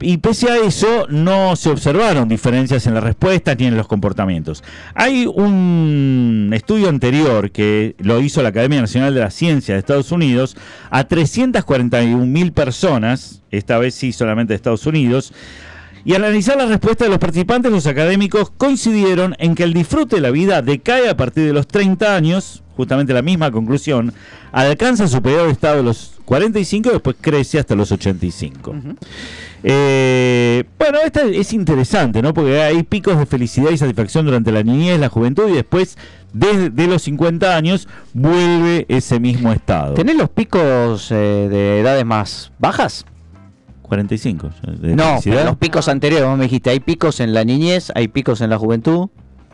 Y 0.00 0.18
pese 0.18 0.50
a 0.50 0.56
eso, 0.56 1.06
no 1.08 1.54
se 1.56 1.70
observaron 1.70 2.28
diferencias 2.28 2.86
en 2.86 2.94
las 2.94 3.04
respuestas 3.04 3.56
ni 3.58 3.66
en 3.66 3.76
los 3.76 3.86
comportamientos. 3.86 4.64
Hay 4.94 5.26
un 5.26 6.50
estudio 6.52 6.88
anterior 6.88 7.52
que 7.52 7.94
lo 7.98 8.20
hizo 8.20 8.42
la 8.42 8.48
Academia 8.48 8.80
Nacional 8.80 9.14
de 9.14 9.20
la 9.20 9.30
Ciencia 9.30 9.74
de 9.74 9.80
Estados 9.80 10.10
Unidos 10.10 10.56
a 10.90 11.04
341 11.04 12.26
mil 12.26 12.52
personas, 12.52 13.42
esta 13.50 13.78
vez 13.78 13.94
sí 13.94 14.12
solamente 14.12 14.52
de 14.52 14.56
Estados 14.56 14.84
Unidos, 14.86 15.32
y 16.04 16.14
al 16.14 16.24
analizar 16.24 16.56
las 16.56 16.68
respuestas 16.68 17.06
de 17.06 17.10
los 17.10 17.18
participantes, 17.18 17.72
los 17.72 17.86
académicos 17.86 18.52
coincidieron 18.56 19.34
en 19.38 19.54
que 19.54 19.62
el 19.62 19.72
disfrute 19.72 20.16
de 20.16 20.22
la 20.22 20.30
vida 20.30 20.60
decae 20.60 21.08
a 21.08 21.16
partir 21.16 21.46
de 21.46 21.52
los 21.54 21.66
30 21.66 22.14
años, 22.14 22.62
justamente 22.76 23.14
la 23.14 23.22
misma 23.22 23.50
conclusión, 23.50 24.12
alcanza 24.52 25.08
su 25.08 25.20
de 25.20 25.50
estado 25.50 25.78
de 25.78 25.82
los 25.82 26.12
45 26.26 26.88
y 26.88 26.92
después 26.92 27.16
crece 27.20 27.58
hasta 27.58 27.74
los 27.74 27.90
85. 27.90 28.74
Eh, 29.62 30.64
bueno, 30.78 30.98
esta 31.04 31.22
es 31.22 31.54
interesante, 31.54 32.20
¿no? 32.20 32.34
Porque 32.34 32.60
hay 32.60 32.82
picos 32.82 33.18
de 33.18 33.24
felicidad 33.24 33.70
y 33.70 33.78
satisfacción 33.78 34.26
durante 34.26 34.52
la 34.52 34.62
niñez, 34.62 35.00
la 35.00 35.08
juventud 35.08 35.48
y 35.48 35.54
después, 35.54 35.96
desde 36.34 36.86
los 36.86 37.02
50 37.02 37.56
años, 37.56 37.88
vuelve 38.12 38.84
ese 38.88 39.20
mismo 39.20 39.52
estado. 39.52 39.94
¿Tenés 39.94 40.16
los 40.16 40.28
picos 40.28 41.10
eh, 41.10 41.48
de 41.50 41.80
edades 41.80 42.04
más 42.04 42.52
bajas? 42.58 43.06
45. 43.84 44.50
de 44.78 44.96
No, 44.96 45.18
pero 45.22 45.44
los 45.44 45.56
picos 45.56 45.88
anteriores, 45.88 46.26
vos 46.28 46.36
me 46.38 46.44
dijiste, 46.44 46.70
hay 46.70 46.80
picos 46.80 47.20
en 47.20 47.32
la 47.34 47.44
niñez, 47.44 47.92
hay 47.94 48.08
picos 48.08 48.40
en 48.40 48.50
la 48.50 48.58
juventud. 48.58 49.08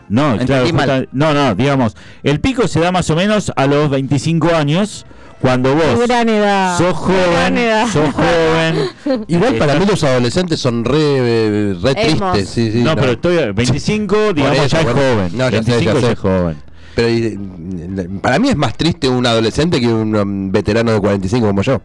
No, 0.09 0.37
claro, 0.45 0.67
justa- 0.69 1.05
no, 1.13 1.33
no, 1.35 1.55
digamos, 1.55 1.97
el 2.25 2.41
pico 2.41 2.67
se 2.67 2.81
da 2.81 2.91
más 2.91 3.09
o 3.11 3.17
menos 3.17 3.53
a 3.55 3.67
los 3.67 3.91
25 3.91 4.49
años, 4.57 5.07
cuando 5.41 5.75
vos 5.75 6.07
Gran 6.07 6.29
edad. 6.29 6.77
sos 6.79 6.97
Gran 7.07 7.55
joven, 7.55 7.59
edad. 7.59 7.87
sos 7.89 8.15
joven. 8.15 9.25
Igual 9.29 9.55
para 9.55 9.77
mí 9.77 9.87
los 9.87 10.03
adolescentes 10.03 10.59
son 10.61 10.85
re, 10.85 11.75
re 11.81 11.95
tristes. 11.95 12.49
Sí, 12.49 12.73
sí, 12.73 12.83
no, 12.83 12.97
pero 12.97 13.13
estoy 13.13 13.53
25, 13.53 14.33
digamos, 14.35 14.59
eso, 14.59 14.67
ya 14.69 14.81
es 14.81 14.87
joven. 14.87 15.31
no, 15.35 15.49
ya 15.51 15.63
sé, 15.63 15.71
25 15.71 15.93
ya 15.95 16.01
ya 16.01 16.07
sé. 16.09 16.13
es 16.13 16.19
joven. 16.19 16.57
Pero 16.95 17.09
y, 17.09 17.39
para 18.21 18.39
mí 18.39 18.49
es 18.49 18.57
más 18.57 18.77
triste 18.77 19.09
un 19.09 19.27
adolescente 19.27 19.81
que 19.81 19.89
un 19.89 20.15
um, 20.17 20.53
veterano 20.53 20.93
de 20.93 21.01
45 21.01 21.47
como 21.47 21.63
yo. 21.63 21.81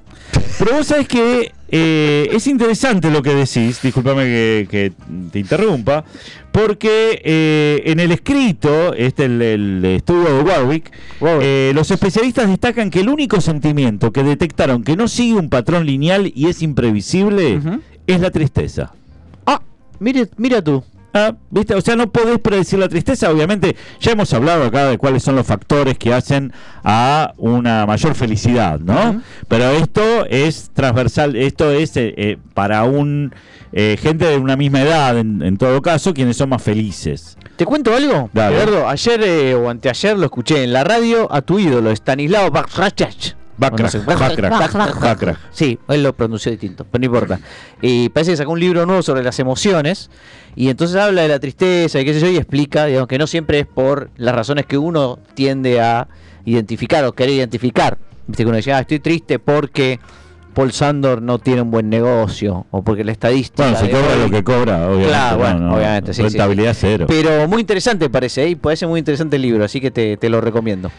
Pero 0.57 0.77
vos 0.77 0.87
sabés 0.87 1.07
que 1.07 1.51
eh, 1.69 2.29
es 2.31 2.47
interesante 2.47 3.09
lo 3.09 3.21
que 3.21 3.33
decís, 3.33 3.81
discúlpame 3.81 4.23
que, 4.23 4.67
que 4.69 4.91
te 5.31 5.39
interrumpa, 5.39 6.05
porque 6.51 7.21
eh, 7.23 7.83
en 7.85 7.99
el 7.99 8.11
escrito, 8.11 8.93
este 8.93 9.25
el, 9.25 9.41
el 9.41 9.85
estudio 9.85 10.37
de 10.37 10.41
Warwick, 10.41 10.91
eh, 11.41 11.71
los 11.75 11.91
especialistas 11.91 12.47
destacan 12.47 12.89
que 12.89 13.01
el 13.01 13.09
único 13.09 13.41
sentimiento 13.41 14.13
que 14.13 14.23
detectaron 14.23 14.83
que 14.83 14.95
no 14.95 15.07
sigue 15.07 15.33
un 15.33 15.49
patrón 15.49 15.85
lineal 15.85 16.31
y 16.33 16.47
es 16.47 16.61
imprevisible 16.61 17.59
es 18.07 18.19
la 18.21 18.31
tristeza. 18.31 18.93
Ah, 19.45 19.61
mire, 19.99 20.29
mira 20.37 20.61
tú. 20.61 20.83
Ah, 21.17 21.33
¿viste? 21.49 21.73
O 21.75 21.79
sea, 21.79 21.95
no 21.95 22.11
podés 22.11 22.39
predecir 22.39 22.77
la 22.77 22.89
tristeza. 22.89 23.31
Obviamente, 23.31 23.77
ya 24.01 24.11
hemos 24.11 24.33
hablado 24.33 24.65
acá 24.65 24.85
de 24.87 24.97
cuáles 24.97 25.23
son 25.23 25.37
los 25.37 25.47
factores 25.47 25.97
que 25.97 26.13
hacen 26.13 26.51
a 26.83 27.33
una 27.37 27.85
mayor 27.85 28.15
felicidad, 28.15 28.81
¿no? 28.81 29.21
Pero 29.47 29.71
esto 29.71 30.25
es 30.25 30.71
transversal, 30.73 31.37
esto 31.37 31.71
es 31.71 31.95
eh, 31.95 32.13
eh, 32.17 32.37
para 32.53 32.83
un 32.83 33.33
eh, 33.71 33.97
gente 33.97 34.25
de 34.25 34.37
una 34.37 34.57
misma 34.57 34.81
edad, 34.81 35.17
en, 35.17 35.41
en 35.41 35.55
todo 35.55 35.81
caso, 35.81 36.13
quienes 36.13 36.35
son 36.35 36.49
más 36.49 36.61
felices. 36.61 37.37
¿Te 37.55 37.63
cuento 37.63 37.95
algo? 37.95 38.29
Dale. 38.33 38.85
Ayer 38.85 39.21
eh, 39.23 39.55
o 39.55 39.69
anteayer 39.69 40.17
lo 40.17 40.25
escuché 40.25 40.65
en 40.65 40.73
la 40.73 40.83
radio 40.83 41.31
a 41.31 41.41
tu 41.41 41.59
ídolo, 41.59 41.91
Stanislao 41.91 42.51
Bakrachach. 42.51 43.35
Backrack. 43.57 44.05
Backrack. 44.05 45.39
Sí, 45.51 45.79
él 45.87 46.03
lo 46.03 46.13
pronunció 46.13 46.51
distinto, 46.51 46.85
pero 46.89 46.99
no 47.01 47.05
importa. 47.05 47.39
Y 47.81 48.09
parece 48.09 48.31
que 48.31 48.37
sacó 48.37 48.51
un 48.51 48.59
libro 48.59 48.85
nuevo 48.85 49.01
sobre 49.01 49.23
las 49.23 49.39
emociones 49.39 50.09
y 50.55 50.69
entonces 50.69 50.97
habla 50.97 51.21
de 51.23 51.27
la 51.29 51.39
tristeza 51.39 51.99
y 51.99 52.05
qué 52.05 52.13
sé 52.13 52.19
yo 52.19 52.29
y 52.29 52.37
explica, 52.37 52.85
digamos, 52.85 53.07
que 53.07 53.17
no 53.17 53.27
siempre 53.27 53.59
es 53.59 53.65
por 53.65 54.09
las 54.17 54.35
razones 54.35 54.65
que 54.65 54.77
uno 54.77 55.19
tiende 55.33 55.79
a 55.81 56.07
identificar 56.45 57.03
o 57.05 57.13
querer 57.13 57.35
identificar. 57.35 57.97
Viste 58.27 58.43
que 58.43 58.47
uno 58.47 58.57
dice, 58.57 58.73
ah, 58.73 58.79
estoy 58.79 58.99
triste 58.99 59.39
porque 59.39 59.99
Paul 60.53 60.71
Sandor 60.71 61.21
no 61.21 61.37
tiene 61.39 61.61
un 61.61 61.69
buen 61.71 61.89
negocio 61.89 62.65
o 62.71 62.81
porque 62.81 63.03
la 63.03 63.11
estadística... 63.11 63.63
Bueno, 63.69 63.77
se 63.79 63.89
cobra 63.89 64.13
hoy- 64.15 64.19
lo 64.21 64.29
que 64.31 64.43
cobra, 64.43 64.85
obviamente. 64.87 65.07
Claro, 65.09 65.35
no, 65.37 65.43
bueno, 65.43 65.59
no, 65.59 65.75
obviamente, 65.75 66.13
sí, 66.13 66.21
sí. 66.21 66.29
Rentabilidad 66.29 66.75
cero. 66.79 67.05
Pero 67.07 67.47
muy 67.47 67.61
interesante 67.61 68.09
parece, 68.09 68.43
¿eh? 68.43 68.49
y 68.49 68.55
parece 68.55 68.87
muy 68.87 68.99
interesante 68.99 69.35
el 69.35 69.41
libro, 69.41 69.63
así 69.65 69.79
que 69.81 69.91
te, 69.91 70.17
te 70.17 70.29
lo 70.29 70.39
recomiendo. 70.41 70.89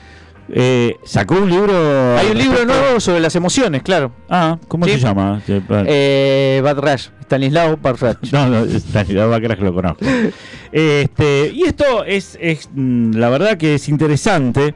Eh, 0.49 0.97
sacó 1.05 1.35
un 1.35 1.51
libro. 1.51 2.17
Hay 2.19 2.29
un 2.31 2.39
libro 2.39 2.65
nuevo 2.65 3.01
sobre 3.01 3.21
las 3.21 3.35
emociones, 3.35 3.83
claro. 3.83 4.13
Ah, 4.29 4.59
¿cómo 4.69 4.85
Sí. 4.87 4.93
se 4.93 4.99
llama? 5.01 5.43
Eh, 5.49 6.61
Bad 6.63 6.79
Rush. 6.79 7.09
Stanislao 7.23 7.77
Parfait. 7.79 8.17
No, 8.33 8.49
no, 8.49 8.65
Stanislao 8.65 9.41
que 9.41 9.49
lo 9.49 9.75
conozco. 9.75 10.05
Este, 10.73 11.53
y 11.55 11.63
esto 11.63 12.05
es, 12.05 12.37
es, 12.41 12.69
mm, 12.75 13.13
la 13.15 13.31
verdad 13.31 13.57
que 13.57 13.77
es 13.77 13.89
interesante. 13.89 14.75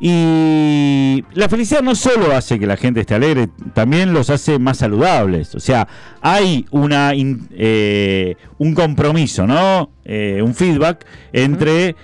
Y 0.00 1.22
la 1.34 1.48
felicidad 1.48 1.82
no 1.82 1.94
solo 1.94 2.34
hace 2.34 2.58
que 2.58 2.66
la 2.66 2.76
gente 2.76 3.00
esté 3.00 3.14
alegre, 3.14 3.48
también 3.74 4.12
los 4.14 4.30
hace 4.30 4.58
más 4.58 4.78
saludables. 4.78 5.54
O 5.54 5.60
sea, 5.60 5.86
hay 6.22 6.64
una 6.70 7.14
in- 7.14 7.48
eh, 7.52 8.36
un 8.58 8.74
compromiso, 8.74 9.46
¿no? 9.46 9.90
Eh, 10.04 10.40
un 10.42 10.54
feedback 10.54 11.04
entre 11.32 11.94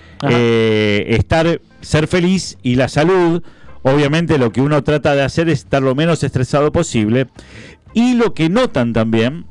estar, 1.15 1.61
ser 1.81 2.07
feliz 2.07 2.57
y 2.63 2.75
la 2.75 2.87
salud. 2.87 3.43
Obviamente 3.83 4.37
lo 4.37 4.51
que 4.51 4.61
uno 4.61 4.83
trata 4.83 5.15
de 5.15 5.23
hacer 5.23 5.49
es 5.49 5.59
estar 5.59 5.81
lo 5.81 5.95
menos 5.95 6.23
estresado 6.23 6.71
posible. 6.71 7.27
Y 7.93 8.13
lo 8.13 8.33
que 8.33 8.49
notan 8.49 8.93
también 8.93 9.45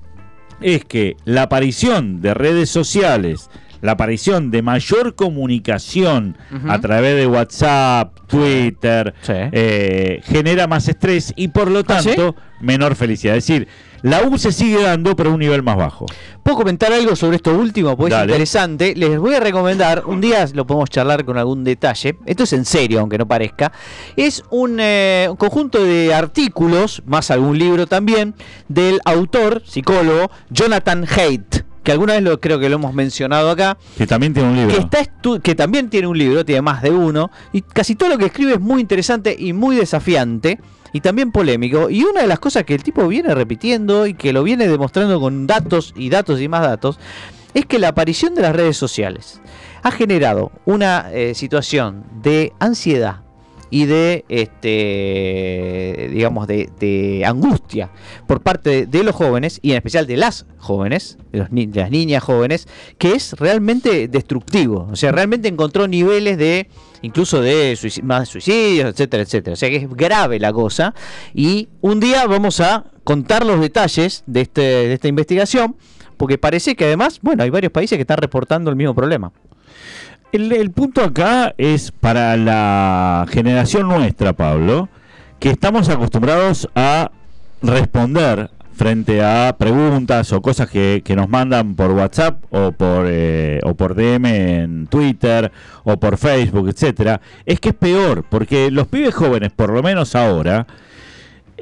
es 0.61 0.85
que 0.85 1.17
la 1.25 1.43
aparición 1.43 2.21
de 2.23 2.35
redes 2.35 2.71
sociales, 2.71 3.51
la 3.83 3.93
aparición 3.93 4.51
de 4.51 4.63
mayor 4.63 5.15
comunicación 5.15 6.37
a 6.69 6.81
través 6.81 7.17
de 7.17 7.27
WhatsApp, 7.27 8.15
Twitter, 8.27 9.15
Sí. 9.23 9.33
eh, 9.35 10.21
genera 10.25 10.67
más 10.67 10.87
estrés 10.89 11.33
y 11.37 11.49
por 11.49 11.71
lo 11.71 11.81
¿Ah, 11.89 12.01
sí? 12.03 12.09
tanto 12.11 12.37
menor 12.61 12.95
felicidad. 12.95 13.37
Es 13.37 13.47
decir, 13.47 13.69
la 14.03 14.23
U 14.23 14.39
se 14.39 14.53
sigue 14.53 14.83
dando 14.83 15.17
pero 15.17 15.31
a 15.31 15.33
un 15.35 15.41
nivel 15.41 15.63
más 15.63 15.77
bajo. 15.77 16.07
¿Puedo 16.43 16.59
comentar 16.59 16.93
algo 16.93 17.15
sobre 17.17 17.37
esto 17.37 17.53
último? 17.57 17.97
Porque 17.97 18.15
es 18.15 18.23
interesante. 18.23 18.95
Les 18.97 19.19
voy 19.19 19.35
a 19.35 19.41
recomendar, 19.41 20.05
un 20.07 20.21
día 20.21 20.47
lo 20.55 20.67
podemos 20.67 20.91
charlar 20.91 21.25
con 21.25 21.39
algún 21.39 21.65
detalle. 21.65 22.17
Esto 22.27 22.45
es 22.45 22.53
en 22.53 22.65
serio, 22.65 23.01
aunque 23.01 23.19
no 23.19 23.27
parezca. 23.27 23.73
Es 24.17 24.43
un, 24.51 24.79
eh, 24.81 25.27
un 25.31 25.37
conjunto 25.37 25.83
de 25.85 26.15
artículos, 26.15 27.03
más 27.07 27.31
algún 27.31 27.59
libro 27.59 27.87
también, 27.87 28.35
del 28.69 29.01
autor, 29.05 29.63
psicólogo, 29.67 30.31
Jonathan 30.51 31.07
Haidt. 31.09 31.70
Que 31.83 31.93
alguna 31.93 32.13
vez 32.15 32.23
lo 32.23 32.39
creo 32.41 32.59
que 32.59 32.69
lo 32.69 32.75
hemos 32.77 32.93
mencionado 32.95 33.51
acá. 33.51 33.79
Que 33.97 34.07
también 34.07 34.35
tiene 34.35 34.49
un 34.51 34.57
libro. 34.57 34.75
Que, 34.75 34.81
está 34.81 35.01
estu- 35.01 35.41
que 35.41 35.55
también 35.55 35.89
tiene 35.89 36.07
un 36.07 36.19
libro, 36.19 36.45
tiene 36.45 36.61
más 36.63 36.83
de 36.83 36.91
uno. 36.91 37.31
Y 37.53 37.63
casi 37.63 37.95
todo 37.95 38.11
lo 38.11 38.19
que 38.19 38.27
escribe 38.27 38.53
es 38.55 38.61
muy 38.61 38.81
interesante 38.81 39.35
y 39.39 39.53
muy 39.53 39.77
desafiante. 39.77 40.61
Y 40.93 41.01
también 41.01 41.31
polémico. 41.33 41.89
Y 41.89 42.03
una 42.05 42.21
de 42.23 42.27
las 42.27 42.39
cosas 42.41 42.65
que 42.65 42.75
el 42.75 42.83
tipo 42.83 43.07
viene 43.09 43.35
repitiendo 43.35 44.07
y 44.07 44.15
que 44.15 44.33
lo 44.33 44.43
viene 44.43 44.67
demostrando 44.69 45.21
con 45.21 45.47
datos 45.47 45.95
y 45.97 46.11
datos 46.11 46.41
y 46.41 46.49
más 46.49 46.63
datos. 46.63 46.99
Es 47.55 47.65
que 47.67 47.79
la 47.79 47.89
aparición 47.89 48.35
de 48.35 48.43
las 48.43 48.55
redes 48.55 48.77
sociales 48.77 49.41
ha 49.83 49.91
generado 49.91 50.53
una 50.67 51.11
eh, 51.13 51.35
situación 51.35 52.05
de 52.23 52.53
ansiedad 52.61 53.23
y 53.71 53.87
de 53.87 54.25
este 54.29 56.09
digamos 56.13 56.47
de, 56.47 57.23
angustia 57.25 57.91
por 58.27 58.43
parte 58.43 58.87
de, 58.87 59.05
los 59.05 59.15
jóvenes 59.15 59.61
y 59.63 59.71
en 59.71 59.77
especial 59.77 60.07
de 60.07 60.17
las 60.17 60.47
jóvenes 60.59 61.19
de, 61.33 61.39
los 61.39 61.51
de 61.51 61.81
las 61.81 61.91
niñas 61.91 62.23
jóvenes 62.23 62.67
que 62.99 63.13
es 63.13 63.33
realmente 63.35 64.09
destructivo. 64.09 64.89
O 64.91 64.97
sea 64.97 65.13
realmente 65.13 65.49
encontró 65.49 65.87
niveles 65.89 66.37
de 66.37 66.69
incluso 67.03 67.41
de 67.41 67.73
suici- 67.75 68.03
más 68.03 68.29
suicidios 68.29 68.91
etcétera 68.91 69.23
etcétera. 69.23 69.55
O 69.55 69.57
sea 69.57 69.71
que 69.71 69.77
es 69.77 69.89
grave 69.89 70.39
la 70.39 70.53
cosa. 70.53 70.95
Y 71.33 71.69
un 71.81 72.01
día 72.01 72.27
vamos 72.27 72.61
a 72.61 72.85
contar 73.05 73.47
los 73.47 73.61
detalles 73.61 74.25
de 74.27 74.43
este 74.43 74.61
de 74.61 74.93
esta 74.95 75.09
investigación 75.09 75.77
porque 76.17 76.39
parece 76.39 76.75
que 76.75 76.85
además 76.85 77.21
bueno 77.23 77.43
hay 77.43 77.51
varios 77.51 77.73
países 77.73 77.97
que 77.97 78.03
están 78.03 78.19
reportando 78.19 78.71
el 78.71 78.77
mismo 78.77 78.95
problema 78.95 79.33
El, 80.33 80.71
punto 80.71 81.03
acá 81.03 81.55
es 81.59 81.91
para 81.91 82.37
la 82.37 83.27
generación 83.31 83.89
nuestra, 83.89 84.33
Pablo, 84.33 84.89
que 85.41 85.51
estamos 85.51 85.89
acostumbrados 85.89 86.69
a 86.77 87.11
responder 87.63 88.49
frente 88.73 89.25
a 89.25 89.57
preguntas 89.59 90.33
o 90.33 90.41
cosas 90.41 90.71
que, 90.71 91.03
que 91.05 91.17
nos 91.17 91.29
mandan 91.29 91.75
por 91.75 91.91
WhatsApp 91.91 92.45
o 92.51 92.71
por 92.71 93.07
eh, 93.09 93.59
o 93.65 93.75
por 93.75 93.97
DM 93.97 94.27
en 94.27 94.87
Twitter 94.87 95.51
o 95.83 95.99
por 95.99 96.17
Facebook, 96.17 96.69
etcétera, 96.69 97.21
es 97.45 97.59
que 97.59 97.71
es 97.71 97.75
peor, 97.75 98.25
porque 98.31 98.71
los 98.71 98.87
pibes 98.87 99.15
jóvenes, 99.15 99.51
por 99.51 99.73
lo 99.73 99.83
menos 99.83 100.15
ahora, 100.15 100.69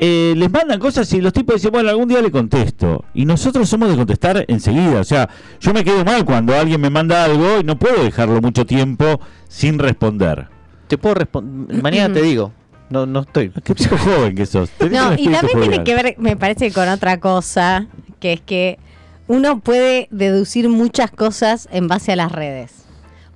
eh, 0.00 0.34
les 0.36 0.50
mandan 0.50 0.78
cosas 0.78 1.12
y 1.12 1.20
los 1.20 1.32
tipos 1.32 1.56
dicen, 1.56 1.72
bueno, 1.72 1.90
algún 1.90 2.08
día 2.08 2.20
le 2.22 2.30
contesto. 2.30 3.04
Y 3.14 3.24
nosotros 3.24 3.68
somos 3.68 3.90
de 3.90 3.96
contestar 3.96 4.44
enseguida. 4.48 5.00
O 5.00 5.04
sea, 5.04 5.28
yo 5.60 5.72
me 5.72 5.84
quedo 5.84 6.04
mal 6.04 6.24
cuando 6.24 6.54
alguien 6.54 6.80
me 6.80 6.90
manda 6.90 7.24
algo 7.24 7.60
y 7.60 7.64
no 7.64 7.78
puedo 7.78 8.02
dejarlo 8.04 8.40
mucho 8.40 8.64
tiempo 8.64 9.20
sin 9.48 9.78
responder. 9.78 10.48
te 10.86 10.98
puedo 10.98 11.16
responder 11.16 11.82
mañana 11.82 12.14
te 12.14 12.22
digo 12.22 12.52
no 12.90 13.06
no 13.06 13.20
estoy 13.20 13.50
Qué 13.50 13.74
chico 13.74 13.96
joven 13.98 14.34
que 14.34 14.46
sos. 14.46 14.70
Tenés 14.70 15.00
No, 15.00 15.14
y 15.14 15.28
también 15.28 15.60
tiene 15.60 15.84
que 15.84 15.94
ver, 15.94 16.14
me 16.18 16.36
parece, 16.36 16.72
con 16.72 16.88
otra 16.88 17.20
cosa, 17.20 17.86
que 18.20 18.32
es 18.34 18.40
que 18.40 18.78
uno 19.26 19.60
puede 19.60 20.08
deducir 20.10 20.68
muchas 20.68 21.10
cosas 21.10 21.68
en 21.70 21.88
base 21.88 22.12
a 22.12 22.16
las 22.16 22.32
redes. 22.32 22.87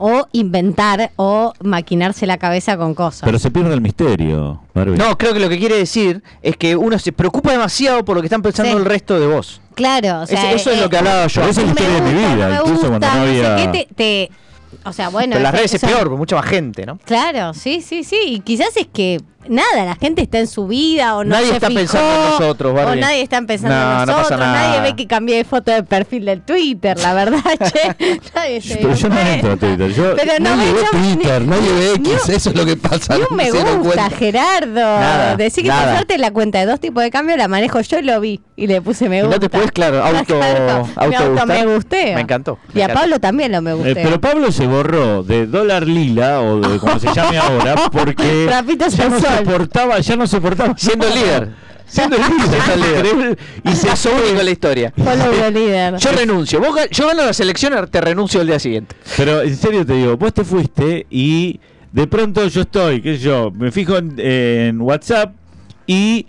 O 0.05 0.27
inventar 0.33 1.13
o 1.15 1.53
maquinarse 1.63 2.27
la 2.27 2.37
cabeza 2.37 2.77
con 2.77 2.93
cosas. 2.95 3.23
Pero 3.25 3.39
se 3.39 3.53
pierde 3.53 3.73
el 3.73 3.81
misterio, 3.81 4.61
Barbie. 4.75 4.97
No, 4.99 5.17
creo 5.17 5.33
que 5.33 5.39
lo 5.39 5.49
que 5.49 5.59
quiere 5.61 5.77
decir 5.77 6.23
es 6.43 6.57
que 6.57 6.75
uno 6.75 6.99
se 6.99 7.13
preocupa 7.13 7.53
demasiado 7.53 8.05
por 8.05 8.17
lo 8.17 8.21
que 8.23 8.27
están 8.27 8.43
pensando 8.43 8.73
Sí. 8.73 8.79
el 8.79 8.85
resto 8.85 9.21
de 9.21 9.29
vos. 9.29 9.61
claro, 9.75 10.23
o 10.23 10.27
sea, 10.27 10.49
Eso- 10.53 10.57
eso 10.57 10.71
es 10.73 10.79
eh, 10.79 10.81
lo 10.83 10.91
que 10.91 10.97
hablaba 10.99 11.27
yo. 11.29 11.43
Esa 11.43 11.51
es 11.51 11.57
la 11.59 11.63
me 11.63 11.71
historia 11.71 11.95
de 11.95 12.01
mi 12.03 12.19
vida, 12.35 12.61
incluso 12.65 12.89
cuando 12.89 13.07
no 13.07 13.13
sé 13.13 13.19
había... 13.47 13.57
qué, 13.57 13.69
te, 13.87 13.95
te- 13.95 14.31
o 14.85 14.93
sea, 14.93 15.09
bueno. 15.11 15.31
Pero 15.35 15.43
las 15.45 15.55
redes 15.55 15.75
es 15.75 15.81
peor, 15.81 16.03
porque 16.05 16.17
mucha 16.17 16.35
más 16.37 16.47
gente, 16.47 16.85
¿no? 16.85 16.99
Claro, 17.05 17.55
sí, 17.55 17.81
sí, 17.81 18.03
sí. 18.05 18.19
Y 18.27 18.41
quizás 18.41 18.77
es 18.77 18.89
que 18.93 19.21
nada, 19.49 19.85
la 19.85 19.95
gente 19.97 20.23
está 20.23 20.39
en 20.39 20.47
su 20.47 20.67
vida 20.67 21.17
o 21.17 21.25
no 21.25 21.31
Nadie 21.31 21.49
se 21.49 21.55
está 21.55 21.69
fijó, 21.69 21.81
pensando 21.81 22.15
en 22.15 22.31
nosotros, 22.31 22.73
O 22.73 22.75
Barbie. 22.75 23.01
nadie 23.01 23.23
está 23.23 23.43
pensando 23.43 23.75
No, 23.77 23.83
en 23.83 23.99
no 23.99 24.07
pasa 24.07 24.17
nosotros. 24.19 24.39
nadie 24.41 24.69
nada. 24.71 24.83
ve 24.83 24.97
que 24.97 25.07
cambié 25.07 25.37
de 25.39 25.45
foto 25.45 25.71
de 25.73 25.83
perfil 25.83 26.25
del 26.25 26.43
Twitter, 26.43 26.99
la 26.99 27.15
verdad, 27.15 27.41
che. 27.73 28.19
Nadie 28.35 28.61
se 28.61 28.77
Pero 28.77 28.95
yo 28.95 29.09
no 29.09 29.19
entro 29.21 29.53
a 29.53 29.57
Twitter. 29.57 29.93
Yo, 29.93 30.17
Pero 30.17 30.33
no 30.41 30.57
nadie 30.57 30.73
ve 30.73 30.81
yo- 30.81 30.91
Twitter, 30.91 31.41
ni- 31.43 31.47
nadie 31.49 31.73
ve 31.73 31.93
X, 31.95 32.09
un- 32.29 32.35
eso 32.35 32.51
es 32.51 32.57
lo 32.57 32.65
que 32.67 32.77
pasa. 32.77 33.15
Ni 33.15 33.21
no 33.21 33.27
un 33.31 33.37
me 33.37 33.51
se 33.51 33.63
gusta. 33.77 34.11
Gerardo. 34.11 34.75
Nada, 34.81 35.37
Decí 35.37 35.63
que 35.63 35.69
nada. 35.69 35.85
por 35.85 35.93
suerte 35.95 36.19
la 36.19 36.31
cuenta 36.31 36.59
de 36.59 36.67
dos 36.67 36.81
tipos 36.81 37.03
de 37.03 37.11
cambio 37.11 37.37
la 37.37 37.49
manejo 37.49 37.81
yo 37.81 37.99
y 37.99 38.03
lo 38.03 38.21
vi. 38.21 38.41
Y 38.57 38.67
le 38.67 38.81
puse 38.81 39.09
me 39.09 39.19
Y 39.19 39.21
no 39.23 39.27
gusta. 39.27 39.41
te 39.41 39.49
puedes, 39.49 39.73
claro, 39.73 40.03
auto- 40.05 40.41
auto 40.97 41.47
me 41.47 41.67
gusteo. 41.67 42.15
Me 42.15 42.21
encantó, 42.21 42.59
me 42.73 42.81
Y 42.81 42.83
a 42.83 42.85
encantó. 42.85 43.01
Pablo 43.01 43.21
también 43.21 43.53
lo 43.53 43.63
me 43.63 43.71
Eh, 43.71 43.75
gusteo. 43.75 43.95
pero 43.95 44.21
Pablo 44.21 44.53
se 44.53 44.67
borró 44.67 45.23
de 45.23 45.47
dólar 45.47 45.87
lila 45.87 46.41
o 46.41 46.61
de 46.61 46.79
como 46.79 46.99
se 46.99 47.13
llame 47.13 47.39
ahora 47.39 47.75
porque 47.93 48.45
Trapito 48.47 48.87
ya 48.89 49.11
no 49.33 49.45
soportaba, 49.45 49.99
ya 50.01 50.17
no 50.17 50.27
soportaba 50.27 50.75
Siendo 50.77 51.07
el 51.09 51.15
líder. 51.21 51.49
siendo 51.87 52.17
el 52.17 52.23
líder, 53.17 53.39
y 53.65 53.73
se 53.73 54.09
único 54.09 54.41
en 54.41 54.45
la 54.45 54.51
historia. 54.51 54.93
Yo 55.99 56.13
renuncio. 56.13 56.61
Vos 56.61 56.77
yo 56.91 57.07
gano 57.07 57.25
las 57.25 57.41
elecciones, 57.41 57.91
te 57.91 58.01
renuncio 58.01 58.41
el 58.41 58.47
día 58.47 58.59
siguiente. 58.59 58.97
Pero 59.17 59.43
en 59.43 59.57
serio 59.57 59.85
te 59.85 59.95
digo, 59.95 60.17
vos 60.17 60.33
te 60.33 60.45
fuiste 60.45 61.07
y 61.11 61.61
de 61.93 62.07
pronto 62.07 62.47
yo 62.49 62.63
estoy, 62.63 63.03
qué 63.03 63.17
sé 63.17 63.25
yo, 63.25 63.51
me 63.51 63.71
fijo 63.71 63.99
en, 63.99 64.19
en 64.19 64.81
WhatsApp 64.81 65.35
y 65.87 66.27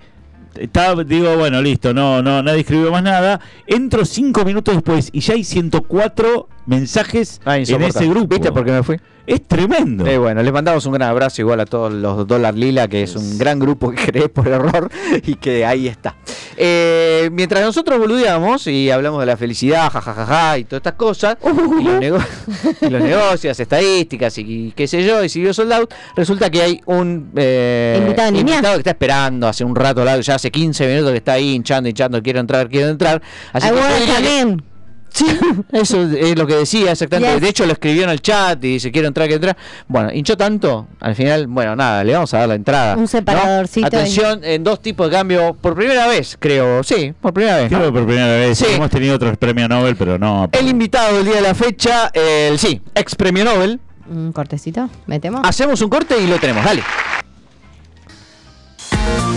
está, 0.60 0.96
digo, 1.04 1.38
bueno, 1.38 1.62
listo, 1.62 1.94
no, 1.94 2.22
no, 2.22 2.44
nadie 2.44 2.62
escribió 2.62 2.92
más 2.92 3.04
nada. 3.04 3.40
Entro 3.68 4.04
cinco 4.06 4.44
minutos 4.44 4.76
después 4.76 5.10
y 5.14 5.22
ya 5.22 5.34
hay 5.36 5.44
104 5.44 6.48
mensajes 6.66 7.42
Ah, 7.46 7.58
en 7.58 7.64
ese 7.64 8.08
grupo. 8.08 8.28
¿Viste 8.28 8.52
por 8.52 8.66
qué 8.66 8.72
me 8.72 8.84
fui? 8.84 9.00
Es 9.26 9.42
tremendo. 9.48 10.06
Eh, 10.06 10.18
bueno, 10.18 10.44
les 10.44 10.52
mandamos 10.52 10.86
un 10.86 10.92
gran 10.94 11.10
abrazo 11.10 11.42
igual 11.42 11.60
a 11.62 11.66
todos 11.66 11.94
los 11.94 12.28
Dólar 12.28 12.56
Lila, 12.56 12.90
que 12.90 13.04
es 13.04 13.16
un 13.16 13.38
gran 13.38 13.58
grupo 13.58 13.90
que 13.92 14.06
creé 14.12 14.28
por 14.28 14.48
error 14.50 14.90
y 15.26 15.36
que 15.36 15.66
ahí 15.66 15.88
está. 15.88 16.16
Eh, 16.58 17.30
mientras 17.32 17.64
nosotros 17.64 17.98
boludeamos 18.00 18.68
y 18.68 18.92
hablamos 18.92 19.22
de 19.22 19.26
la 19.26 19.38
felicidad, 19.38 19.90
jajajaja, 19.90 20.58
y 20.58 20.66
todas 20.66 20.80
estas 20.82 20.94
cosas, 20.94 21.38
y, 21.42 21.84
los 21.84 22.00
nego- 22.02 22.20
y 22.82 22.90
los 22.90 23.02
negocios, 23.02 23.58
estadísticas 23.60 24.38
y, 24.38 24.74
qué 24.76 24.88
sé 24.88 25.06
yo, 25.06 25.24
y 25.24 25.30
siguió 25.30 25.54
Sold 25.54 25.72
Out, 25.72 25.94
resulta 26.18 26.50
que 26.50 26.62
hay 26.62 26.82
un 26.86 27.32
eh, 27.38 27.98
Invitado 28.02 28.38
invitado 28.38 28.74
que 28.74 28.80
está 28.80 28.92
esperando 28.92 29.48
hace 29.48 29.64
un 29.64 29.74
rato 29.76 30.04
ya 30.20 30.36
hace 30.36 30.52
15 30.52 30.86
minutos 30.86 31.12
que 31.12 31.18
está 31.18 31.34
ahí 31.34 31.54
hinchando, 31.56 31.88
hinchando, 31.88 32.22
quiero 32.22 32.42
entrar, 32.42 32.68
quiero 32.70 32.90
entrar. 32.90 33.22
Así 33.54 33.70
que 33.70 34.73
Sí, 35.14 35.26
eso 35.72 36.02
es 36.02 36.36
lo 36.36 36.48
que 36.48 36.56
decía 36.56 36.92
exactamente. 36.92 37.34
Yes. 37.36 37.42
De 37.42 37.50
hecho, 37.50 37.66
lo 37.68 37.74
escribió 37.74 38.04
en 38.04 38.10
el 38.10 38.20
chat 38.20 38.64
y 38.64 38.74
dice: 38.74 38.92
Quiero 38.92 39.08
entrar, 39.08 39.28
quiero 39.28 39.38
entrar. 39.38 39.58
Bueno, 39.88 40.10
hinchó 40.12 40.36
tanto. 40.36 40.88
Al 41.00 41.14
final, 41.16 41.46
bueno, 41.46 41.76
nada, 41.76 42.04
le 42.04 42.14
vamos 42.14 42.34
a 42.34 42.40
dar 42.40 42.48
la 42.50 42.56
entrada. 42.56 42.96
Un 42.96 43.02
¿no? 43.02 43.08
separadorcito 43.08 43.86
Atención, 43.86 44.44
en 44.44 44.64
dos 44.64 44.82
tipos 44.82 45.08
de 45.10 45.16
cambio. 45.16 45.54
Por 45.54 45.76
primera 45.76 46.08
vez, 46.08 46.36
creo. 46.40 46.84
Sí, 46.84 47.14
por 47.22 47.32
primera 47.32 47.58
vez. 47.58 47.72
¿no? 47.72 47.78
Creo 47.78 47.92
que 47.92 48.00
por 48.00 48.08
primera 48.08 48.28
vez 48.28 48.58
Sí. 48.58 48.66
hemos 48.70 48.90
tenido 48.90 49.16
otros 49.16 49.38
premios 49.38 49.70
Nobel, 49.70 49.96
pero 49.96 50.18
no. 50.18 50.50
El 50.52 50.68
invitado 50.68 51.16
del 51.18 51.26
día 51.26 51.36
de 51.36 51.42
la 51.42 51.54
fecha, 51.54 52.10
el 52.14 52.58
sí, 52.58 52.82
ex 52.96 53.14
premio 53.16 53.46
Nobel. 53.46 53.80
Un 54.10 54.32
cortecito, 54.34 54.90
metemos. 55.06 55.42
Hacemos 55.44 55.80
un 55.82 55.90
corte 55.90 56.16
y 56.20 56.26
lo 56.28 56.40
tenemos. 56.40 56.66
Dale. 56.66 56.82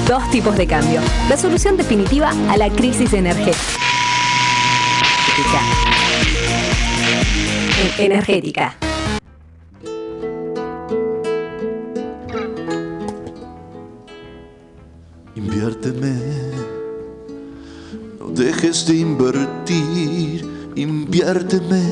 Dos 0.09 0.31
tipos 0.31 0.57
de 0.57 0.67
cambio. 0.67 1.01
La 1.29 1.37
solución 1.37 1.77
definitiva 1.77 2.33
a 2.49 2.57
la 2.57 2.71
crisis 2.71 3.13
energética. 3.13 3.57
Energética. 7.99 8.75
Inviérteme, 15.35 16.15
no 18.19 18.29
dejes 18.29 18.87
de 18.87 18.97
invertir, 18.97 20.47
inviérteme. 20.75 21.83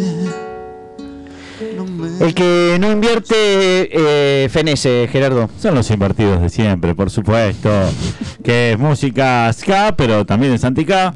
No 1.77 1.85
me 1.85 2.27
El 2.27 2.35
que 2.35 2.79
no 2.81 2.91
invierte, 2.91 3.35
eh, 3.35 4.49
fenece, 4.49 5.07
Gerardo. 5.13 5.51
Son 5.61 5.75
los 5.75 5.91
invertidos 5.91 6.41
de 6.41 6.49
siempre, 6.49 6.95
por 6.95 7.11
supuesto. 7.11 7.69
que 8.43 8.73
es 8.73 8.79
música 8.79 9.53
ska, 9.53 9.95
pero 9.97 10.25
también 10.25 10.55
es 10.55 10.65
anti-K. 10.65 11.13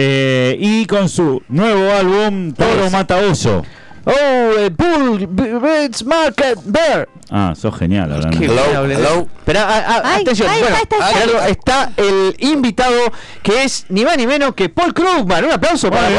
Eh, 0.00 0.56
y 0.60 0.86
con 0.86 1.08
su 1.08 1.42
nuevo 1.48 1.90
álbum, 1.90 2.52
Toro 2.52 2.88
Mata 2.88 3.16
Oso. 3.16 3.64
Oh, 4.04 4.10
eh, 4.56 4.70
Bull, 4.70 5.26
Beats 5.26 6.04
Market 6.04 6.56
Bear. 6.64 7.08
Ah, 7.32 7.52
sos 7.56 7.76
genial, 7.76 8.12
hablando. 8.12 8.38
Qué 8.38 8.44
Hello, 8.44 8.84
hello. 8.84 9.28
Pero, 9.44 9.58
ah, 9.58 9.82
ah, 9.88 10.02
Ay, 10.04 10.22
atención, 10.22 10.48
ay, 10.48 10.60
bueno, 10.60 10.76
está, 10.76 11.10
está, 11.10 11.48
está. 11.48 11.92
El 11.96 12.36
invitado 12.38 13.12
que 13.42 13.64
es 13.64 13.86
ni 13.88 14.04
más 14.04 14.16
ni 14.16 14.28
menos 14.28 14.54
que 14.54 14.68
Paul 14.68 14.94
Krugman. 14.94 15.44
Un 15.44 15.50
aplauso 15.50 15.90
para 15.90 16.06
Paul. 16.06 16.14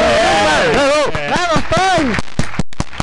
Krugman. 0.74 1.32
¡Vamos, 1.32 1.64
Paul! 1.74 2.29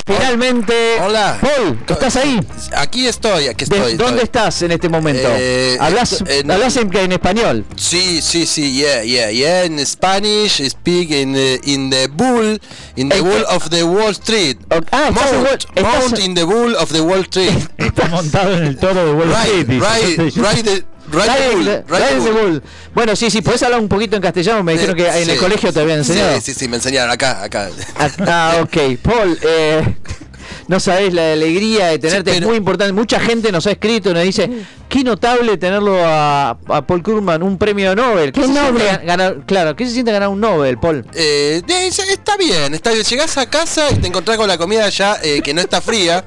Finalmente, 0.07 0.73
Hola. 1.03 1.37
Paul, 1.41 1.77
¿estás 1.87 2.15
ahí? 2.15 2.39
Aquí 2.77 3.07
estoy, 3.07 3.47
aquí 3.47 3.65
¿De- 3.65 3.75
estoy. 3.75 3.93
¿Dónde 3.97 4.23
estoy. 4.23 4.23
estás 4.23 4.61
en 4.61 4.71
este 4.71 4.87
momento? 4.87 5.27
Eh, 5.33 5.75
¿Hablas, 5.81 6.23
hablas 6.49 6.77
en, 6.77 6.95
en 6.95 7.11
español? 7.11 7.65
Sí, 7.75 8.21
sí, 8.21 8.45
sí, 8.45 8.73
yeah, 8.73 9.03
yeah, 9.03 9.29
yeah. 9.31 9.65
In 9.65 9.85
Spanish, 9.85 10.61
speak 10.69 11.11
in 11.11 11.33
the, 11.33 11.59
in 11.65 11.89
the 11.89 12.07
bull, 12.07 12.57
in 12.95 13.09
the 13.09 13.21
bull 13.21 13.43
of 13.49 13.69
the 13.69 13.83
Wall 13.83 14.11
Street. 14.11 14.57
Ah, 14.91 15.09
estás 15.09 15.33
en 15.33 15.43
Mount, 15.43 15.65
estás- 15.75 15.83
Mount 15.83 16.19
in 16.19 16.35
the 16.35 16.43
bull 16.45 16.73
of 16.75 16.89
the 16.93 17.01
Wall 17.01 17.21
Street. 17.23 17.51
Está 17.77 18.07
montado 18.07 18.53
en 18.55 18.63
el 18.63 18.77
toro 18.77 19.05
de 19.07 19.11
Wall 19.13 19.31
Street. 19.33 19.67
right, 19.67 20.19
right, 20.19 20.35
right 20.37 20.85
the 21.11 22.31
bull. 22.31 22.63
Bueno, 22.93 23.15
sí, 23.15 23.29
sí, 23.29 23.41
podés 23.41 23.63
hablar 23.63 23.79
un 23.79 23.87
poquito 23.87 24.15
en 24.15 24.21
castellano. 24.21 24.63
Me 24.63 24.73
dijeron 24.73 24.95
que 24.95 25.07
en 25.07 25.29
el 25.29 25.35
sí. 25.35 25.37
colegio 25.37 25.71
te 25.73 25.79
habían 25.81 25.99
enseñado. 25.99 26.35
Sí, 26.35 26.41
sí, 26.41 26.53
sí, 26.53 26.67
me 26.67 26.77
enseñaron 26.77 27.11
acá, 27.11 27.43
acá. 27.43 27.69
Ah, 27.97 28.09
ah, 28.27 28.55
ok. 28.61 28.77
Paul, 29.01 29.37
eh, 29.41 29.95
no 30.67 30.79
sabés 30.79 31.13
la 31.13 31.33
alegría 31.33 31.87
de 31.87 31.99
tenerte, 31.99 32.31
Sí, 32.31 32.35
pero- 32.35 32.45
es 32.45 32.47
muy 32.49 32.57
importante. 32.57 32.93
Mucha 32.93 33.19
gente 33.19 33.51
nos 33.51 33.65
ha 33.67 33.71
escrito, 33.71 34.13
nos 34.13 34.23
dice, 34.23 34.49
qué 34.89 35.03
notable 35.03 35.57
tenerlo 35.57 35.97
a, 36.05 36.49
a 36.67 36.87
Paul 36.87 37.01
Krugman, 37.03 37.41
un 37.43 37.57
premio 37.57 37.95
Nobel. 37.95 38.31
Qué 38.31 38.41
se 38.41 38.47
siente 38.47 38.63
noble. 38.71 38.85
gan- 38.91 39.05
ganar- 39.05 39.45
claro, 39.45 39.75
¿qué 39.75 39.85
se 39.85 39.91
siente 39.91 40.11
ganar 40.11 40.29
un 40.29 40.39
Nobel, 40.41 40.77
Paul? 40.77 41.05
Eh, 41.13 41.61
eh, 41.67 41.87
está 41.87 42.35
bien, 42.37 42.73
está 42.73 42.91
bien. 42.91 43.03
Llegás 43.03 43.37
a 43.37 43.49
casa 43.49 43.89
y 43.91 43.95
te 43.95 44.07
encontrás 44.07 44.37
con 44.37 44.47
la 44.47 44.57
comida 44.57 44.89
ya 44.89 45.17
eh, 45.23 45.41
que 45.41 45.53
no 45.53 45.61
está 45.61 45.79
fría. 45.81 46.23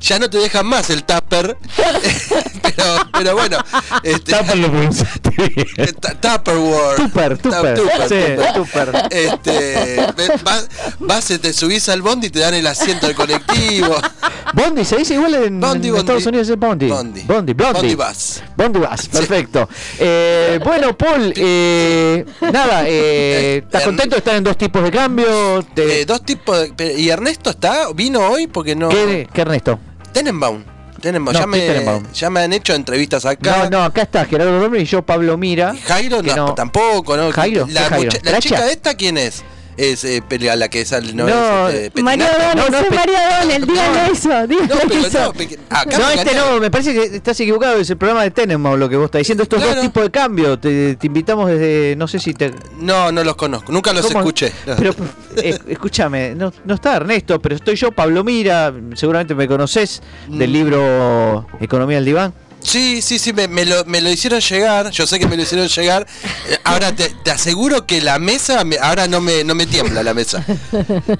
Ya 0.00 0.18
no 0.18 0.28
te 0.30 0.38
dejan 0.38 0.66
más 0.66 0.90
el 0.90 1.04
tupper. 1.04 1.56
pero, 2.62 2.84
pero 3.12 3.34
bueno. 3.34 3.58
Este, 4.02 4.32
Tupper 4.32 4.58
lo 4.58 4.70
pronunciaste 4.70 5.30
bien. 5.30 5.96
Tupperware. 6.20 6.96
Tupper, 6.96 7.38
tupper. 7.38 7.74
Tupper, 7.78 8.08
Sí, 8.08 8.54
tupper. 8.54 8.92
tupper. 8.92 9.08
Este, 9.10 10.06
vas, 10.42 10.68
vas, 10.98 11.24
te 11.26 11.52
subís 11.52 11.88
al 11.88 12.02
bondi 12.02 12.28
y 12.28 12.30
te 12.30 12.40
dan 12.40 12.54
el 12.54 12.66
asiento 12.66 13.06
del 13.06 13.16
colectivo. 13.16 13.96
Bondi, 14.56 14.84
se 14.86 14.96
dice 14.96 15.14
igual 15.14 15.34
en, 15.34 15.60
Bondi, 15.60 15.88
en 15.88 15.92
bondi. 15.92 15.98
Estados 15.98 16.26
Unidos 16.26 16.48
es 16.48 16.56
Bondi. 16.58 16.88
Bondi. 16.88 17.22
Bondi, 17.22 17.52
Bondi. 17.52 17.72
Bondi 17.74 17.94
bus. 17.94 18.42
Bondi 18.56 18.78
bus, 18.78 19.08
perfecto. 19.08 19.68
Eh, 19.98 20.58
bueno, 20.64 20.96
Paul, 20.96 21.32
eh, 21.36 22.24
nada, 22.40 22.84
eh, 22.86 23.62
¿estás 23.64 23.82
Eh, 23.82 23.84
contento 23.84 24.14
de 24.16 24.18
estar 24.18 24.34
en 24.34 24.44
dos 24.44 24.56
tipos 24.56 24.82
de 24.82 24.90
cambio? 24.90 25.62
Te- 25.74 26.00
Eh, 26.00 26.06
dos 26.06 26.22
tipos 26.24 26.74
de- 26.74 26.94
¿Y 26.98 27.10
Ernesto 27.10 27.50
está? 27.50 27.92
¿Vino 27.94 28.20
hoy? 28.28 28.46
Porque 28.46 28.74
no. 28.74 28.88
¿Qué, 28.88 29.28
qué 29.32 29.42
Ernesto? 29.42 29.78
Tenenbaum. 30.12 30.64
Tenenbaum. 31.02 31.34
No, 31.34 31.38
ya, 31.38 31.44
¿qué 31.44 31.50
me, 31.50 31.58
Tenenbaum? 31.58 32.02
ya 32.14 32.30
me 32.30 32.40
han 32.40 32.52
hecho 32.54 32.72
entrevistas 32.74 33.26
acá. 33.26 33.64
No, 33.64 33.70
no, 33.78 33.84
acá 33.84 34.02
está 34.02 34.24
Gerardo 34.24 34.58
Romero 34.58 34.82
y 34.82 34.86
yo, 34.86 35.02
Pablo 35.02 35.36
Mira. 35.36 35.74
Y 35.76 35.80
Jairo 35.82 36.22
no, 36.22 36.54
tampoco, 36.54 37.14
¿no? 37.16 37.30
Jairo, 37.30 37.66
la, 37.70 37.82
¿qué 37.82 37.88
Jairo? 37.90 38.10
la 38.22 38.38
chica 38.38 38.70
esta 38.70 38.94
quién 38.94 39.18
es? 39.18 39.44
Es 39.76 40.04
eh, 40.04 40.22
pelea- 40.26 40.56
la 40.56 40.68
que 40.70 40.84
sale, 40.86 41.12
no, 41.12 41.26
No, 41.26 41.68
es, 41.68 41.74
este, 41.74 42.02
María 42.02 42.28
Petinato. 42.28 42.56
O'Donnell, 42.56 42.56
no, 42.56 42.70
no, 42.70 42.78
soy 42.78 42.88
pe- 42.88 42.96
María 42.96 43.18
O'Donnell, 43.40 43.66
díganle 43.66 44.12
eso, 44.12 44.46
díganle 44.46 44.74
No, 44.74 44.80
pero 44.88 45.00
eso. 45.06 45.18
no, 45.18 45.26
No, 45.26 46.06
me 46.06 46.14
este 46.14 46.34
no, 46.34 46.60
me 46.60 46.70
parece 46.70 46.94
que 46.94 47.16
estás 47.16 47.38
equivocado, 47.40 47.76
es 47.78 47.90
el 47.90 47.96
programa 47.98 48.22
de 48.22 48.30
Tenenbaum 48.30 48.78
lo 48.78 48.88
que 48.88 48.96
vos 48.96 49.04
estás 49.06 49.18
diciendo. 49.20 49.42
Estos 49.42 49.58
Claro. 49.58 49.74
dos 49.74 49.82
tipos 49.84 50.02
de 50.04 50.10
cambio, 50.10 50.58
te, 50.58 50.96
te 50.96 51.06
invitamos 51.06 51.50
desde, 51.50 51.94
no 51.96 52.08
sé 52.08 52.18
si 52.20 52.32
te... 52.32 52.54
No, 52.78 53.12
no 53.12 53.22
los 53.22 53.36
conozco, 53.36 53.70
nunca 53.70 53.92
los 53.92 54.06
¿Cómo? 54.06 54.20
escuché. 54.20 54.50
Pero, 54.64 54.94
eh, 55.36 55.58
escúchame, 55.68 56.34
no, 56.34 56.52
no 56.64 56.74
está 56.74 56.96
Ernesto, 56.96 57.38
pero 57.40 57.54
estoy 57.56 57.76
yo, 57.76 57.92
Pablo 57.92 58.24
Mira, 58.24 58.72
seguramente 58.94 59.34
me 59.34 59.46
conoces 59.46 60.00
del 60.26 60.48
Mm. 60.50 60.52
libro 60.52 61.46
Economía 61.60 61.98
al 61.98 62.04
Diván. 62.06 62.32
Sí, 62.66 63.00
sí, 63.00 63.18
sí, 63.20 63.32
me, 63.32 63.46
me 63.46 63.64
lo, 63.64 63.84
me 63.84 64.00
lo 64.00 64.10
hicieron 64.10 64.40
llegar, 64.40 64.90
yo 64.90 65.06
sé 65.06 65.18
que 65.20 65.26
me 65.28 65.36
lo 65.36 65.42
hicieron 65.44 65.68
llegar. 65.68 66.06
Eh, 66.48 66.58
Ahora 66.64 66.90
te, 66.94 67.10
te 67.22 67.30
aseguro 67.30 67.86
que 67.86 68.00
la 68.00 68.18
mesa, 68.18 68.64
me- 68.64 68.76
ahora 68.78 69.06
no 69.06 69.20
me, 69.20 69.44
no 69.44 69.54
me 69.54 69.66
tiembla 69.66 70.02
la 70.02 70.14
mesa. 70.14 70.44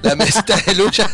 La 0.03 0.17
mesa 0.17 0.45
de 0.67 0.75
lucha 0.75 1.09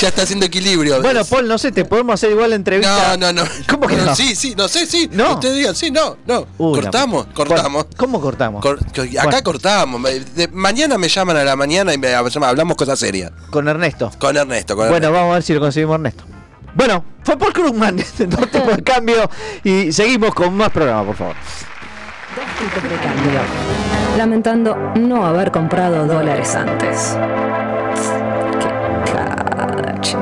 ya 0.00 0.08
está 0.08 0.22
haciendo 0.22 0.46
equilibrio. 0.46 1.00
Bueno, 1.00 1.24
Paul, 1.24 1.46
no 1.46 1.58
sé, 1.58 1.70
te 1.70 1.84
podemos 1.84 2.14
hacer 2.14 2.32
igual 2.32 2.50
la 2.50 2.56
entrevista. 2.56 3.16
No, 3.16 3.32
no, 3.32 3.44
no. 3.44 3.50
¿Cómo 3.68 3.86
que 3.86 3.96
No, 3.96 4.06
no? 4.06 4.16
Sí, 4.16 4.34
sí, 4.34 4.54
no 4.56 4.66
sé, 4.66 4.84
sí. 4.86 5.08
No. 5.12 5.34
Ustedes 5.34 5.56
digan, 5.56 5.76
sí, 5.76 5.90
no, 5.92 6.16
no. 6.26 6.46
Uy, 6.58 6.80
cortamos, 6.80 7.26
cortamos. 7.32 7.72
Bueno, 7.84 7.88
¿Cómo 7.96 8.20
cortamos? 8.20 8.60
Cor- 8.62 8.78
co- 8.94 9.02
acá 9.02 9.22
Bueno. 9.24 9.42
cortamos. 9.44 10.02
De- 10.34 10.48
mañana 10.52 10.98
me 10.98 11.08
llaman 11.08 11.36
a 11.36 11.44
la 11.44 11.54
mañana 11.54 11.94
y 11.94 11.98
me 11.98 12.12
hablamos 12.12 12.76
cosas 12.76 12.98
serias. 12.98 13.30
Con 13.50 13.68
Ernesto. 13.68 14.10
Con 14.18 14.36
Ernesto, 14.36 14.74
con 14.74 14.88
Bueno, 14.88 14.96
Ernesto. 15.06 15.12
vamos 15.12 15.30
a 15.30 15.34
ver 15.34 15.42
si 15.44 15.54
lo 15.54 15.60
conseguimos 15.60 15.94
Ernesto. 15.94 16.24
Bueno, 16.74 17.04
fue 17.22 17.36
Paul 17.36 17.52
Krugman, 17.52 17.96
dos 17.96 18.12
tipos 18.50 18.76
de 18.76 18.82
cambio 18.84 19.28
y 19.64 19.92
seguimos 19.92 20.34
con 20.34 20.56
más 20.56 20.70
programa, 20.70 21.04
por 21.04 21.16
favor. 21.16 21.34
Dos 22.36 22.44
tipos 22.58 22.82
de 22.82 22.96
cambio. 22.96 23.40
Lamentando 24.16 24.76
no 24.96 25.26
haber 25.26 25.50
comprado 25.50 26.06
dólares 26.06 26.54
antes. 26.54 27.16
Qué 29.04 29.82
cache. 29.82 30.16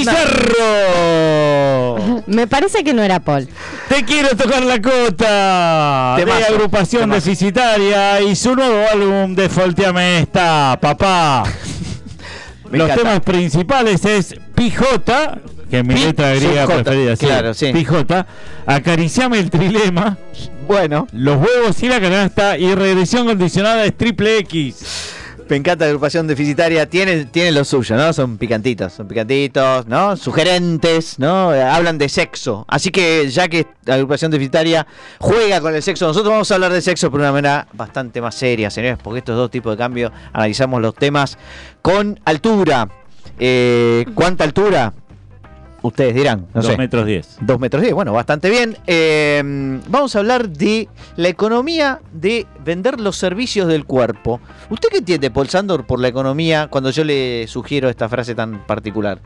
¡Bizarro! 0.00 1.10
Me 2.26 2.46
parece 2.46 2.84
que 2.84 2.94
no 2.94 3.02
era 3.02 3.20
Paul. 3.20 3.48
Te 3.90 4.04
quiero 4.04 4.28
tocar 4.36 4.62
la 4.62 4.80
cota 4.80 6.14
de 6.16 6.24
Temazo, 6.24 6.46
agrupación 6.54 7.02
temazo. 7.02 7.20
deficitaria 7.24 8.20
y 8.20 8.36
su 8.36 8.54
nuevo 8.54 8.84
álbum 8.88 9.34
de 9.34 9.48
Folteame 9.48 10.20
esta, 10.20 10.78
papá. 10.80 11.42
Los 12.70 12.84
encanta. 12.84 12.94
temas 12.96 13.20
principales 13.20 14.04
es 14.04 14.36
Pijota, 14.54 15.40
que 15.68 15.80
es 15.80 15.84
mi 15.84 15.94
Pi- 15.94 16.04
letra 16.04 16.30
griega 16.36 16.66
subjota, 16.66 16.82
preferida, 16.84 17.16
sí, 17.16 17.26
claro, 17.26 17.52
sí. 17.52 17.72
Pijota, 17.72 18.26
Acariciame 18.64 19.40
el 19.40 19.50
trilema, 19.50 20.16
Bueno, 20.68 21.08
Los 21.12 21.38
huevos 21.38 21.82
y 21.82 21.88
la 21.88 22.00
canasta 22.00 22.56
y 22.58 22.72
regresión 22.76 23.26
condicionada 23.26 23.84
es 23.86 23.96
triple 23.96 24.38
X. 24.38 24.76
me 25.50 25.56
encanta 25.56 25.84
la 25.84 25.90
agrupación 25.90 26.28
deficitaria, 26.28 26.88
tiene, 26.88 27.24
tiene 27.24 27.50
lo 27.50 27.64
suyo, 27.64 27.96
¿no? 27.96 28.12
Son 28.12 28.38
picantitos, 28.38 28.92
son 28.92 29.08
picantitos, 29.08 29.86
¿no? 29.86 30.16
Sugerentes, 30.16 31.18
¿no? 31.18 31.50
Hablan 31.50 31.98
de 31.98 32.08
sexo. 32.08 32.64
Así 32.68 32.90
que 32.90 33.28
ya 33.28 33.48
que 33.48 33.66
la 33.84 33.94
agrupación 33.94 34.30
deficitaria 34.30 34.86
juega 35.18 35.60
con 35.60 35.74
el 35.74 35.82
sexo, 35.82 36.06
nosotros 36.06 36.30
vamos 36.30 36.50
a 36.52 36.54
hablar 36.54 36.72
de 36.72 36.80
sexo 36.80 37.10
por 37.10 37.18
una 37.18 37.32
manera 37.32 37.66
bastante 37.72 38.20
más 38.20 38.36
seria, 38.36 38.70
señores, 38.70 38.98
porque 39.02 39.18
estos 39.18 39.36
dos 39.36 39.50
tipos 39.50 39.72
de 39.72 39.78
cambio 39.78 40.12
analizamos 40.32 40.80
los 40.80 40.94
temas 40.94 41.36
con 41.82 42.20
altura. 42.24 42.88
Eh, 43.40 44.06
¿Cuánta 44.14 44.44
altura? 44.44 44.92
Ustedes 45.82 46.14
dirán, 46.14 46.46
no 46.54 46.60
Dos 46.60 46.66
sé. 46.72 46.76
metros 46.76 47.06
10. 47.06 47.38
2 47.40 47.58
metros 47.60 47.82
10, 47.82 47.94
bueno, 47.94 48.12
bastante 48.12 48.50
bien. 48.50 48.76
Eh, 48.86 49.42
vamos 49.88 50.14
a 50.14 50.18
hablar 50.18 50.50
de 50.50 50.88
la 51.16 51.28
economía 51.28 52.00
de 52.12 52.46
vender 52.64 53.00
los 53.00 53.16
servicios 53.16 53.66
del 53.68 53.86
cuerpo. 53.86 54.40
¿Usted 54.68 54.88
qué 54.90 54.98
entiende, 54.98 55.30
Paul 55.30 55.48
Sandor, 55.48 55.86
por 55.86 55.98
la 56.00 56.08
economía 56.08 56.68
cuando 56.68 56.90
yo 56.90 57.02
le 57.04 57.46
sugiero 57.48 57.88
esta 57.88 58.08
frase 58.08 58.34
tan 58.34 58.66
particular? 58.66 59.20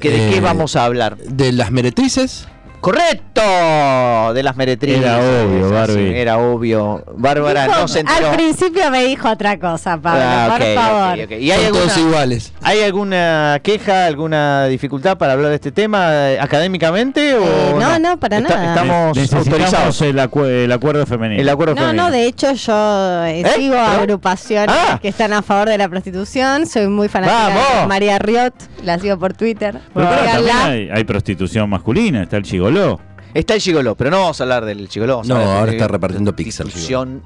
¿Que 0.00 0.10
¿De 0.10 0.30
qué 0.30 0.36
Eh, 0.38 0.40
vamos 0.40 0.74
a 0.76 0.84
hablar? 0.84 1.16
De 1.16 1.52
las 1.52 1.70
meretrices. 1.70 2.48
¡Correcto! 2.80 4.32
De 4.34 4.42
las 4.42 4.56
meretrices. 4.56 5.00
Era 5.02 5.18
obvio, 5.18 5.70
Barbie. 5.70 6.16
Era 6.20 6.38
obvio. 6.38 7.04
Bárbara 7.16 7.66
Dijo- 7.66 7.80
no 7.80 7.88
se 7.88 8.00
enteró. 8.00 8.28
al 8.30 8.36
principio 8.36 8.90
me 8.90 9.04
dijo 9.04 9.28
otra 9.30 9.58
cosa, 9.58 9.98
Pablo, 10.00 10.20
Ah, 10.24 10.48
por 10.56 10.74
favor. 10.74 11.18
ok, 11.18 11.24
ok. 11.24 11.30
¿Y 11.40 11.50
hay 11.50 11.56
Son 11.58 11.66
alguna, 11.66 11.82
todos 11.84 11.98
iguales. 11.98 12.52
¿Hay 12.62 12.82
alguna 12.82 13.60
queja, 13.62 14.06
alguna 14.06 14.66
dificultad 14.66 15.16
para 15.18 15.32
hablar 15.34 15.48
de 15.50 15.54
este 15.56 15.72
tema 15.72 16.08
eh, 16.30 16.38
académicamente? 16.40 17.34
O 17.36 17.42
Eh, 17.44 17.74
no, 17.78 17.98
no, 17.98 18.18
para 18.18 18.38
Está- 18.38 18.56
nada. 18.56 18.68
Estamos 18.74 19.16
Necesitamos 19.16 19.46
autorizados. 19.48 20.02
el, 20.02 20.18
acu- 20.18 20.46
el 20.46 20.72
acuerdo 20.72 21.06
femenino. 21.06 21.40
El 21.40 21.48
acuerdo 21.48 21.74
No, 21.74 21.80
femenino. 21.80 22.04
no, 22.04 22.10
de 22.10 22.26
hecho 22.26 22.52
yo 22.52 23.24
eh, 23.24 23.40
¿Eh? 23.40 23.52
sigo 23.56 23.76
agrupaciones 23.78 24.74
Ah. 24.76 24.98
que 25.00 25.08
están 25.08 25.32
a 25.32 25.42
favor 25.42 25.68
de 25.68 25.78
la 25.78 25.88
prostitución, 25.88 26.66
soy 26.66 26.88
muy 26.88 27.08
fanática 27.08 27.48
¡Vamos! 27.48 27.62
de 27.82 27.86
María 27.86 28.18
Riot, 28.18 28.52
la 28.84 28.98
sigo 28.98 29.18
por 29.18 29.34
Twitter. 29.34 29.80
Pero 29.94 30.08
también 30.08 30.56
hay, 30.56 30.88
hay 30.92 31.04
prostitución 31.04 31.68
masculina, 31.70 32.22
está 32.22 32.36
el 32.36 32.44
Está 33.34 33.54
el 33.54 33.60
gigoló, 33.60 33.94
pero 33.94 34.10
no 34.10 34.20
vamos 34.20 34.40
a 34.40 34.44
hablar 34.44 34.64
del 34.64 34.88
gigoló. 34.88 35.22
No, 35.24 35.36
ahora 35.36 35.70
está 35.72 35.86
repartiendo 35.86 36.34
pizza 36.34 36.62
el 36.62 36.70
prostitución 36.70 37.22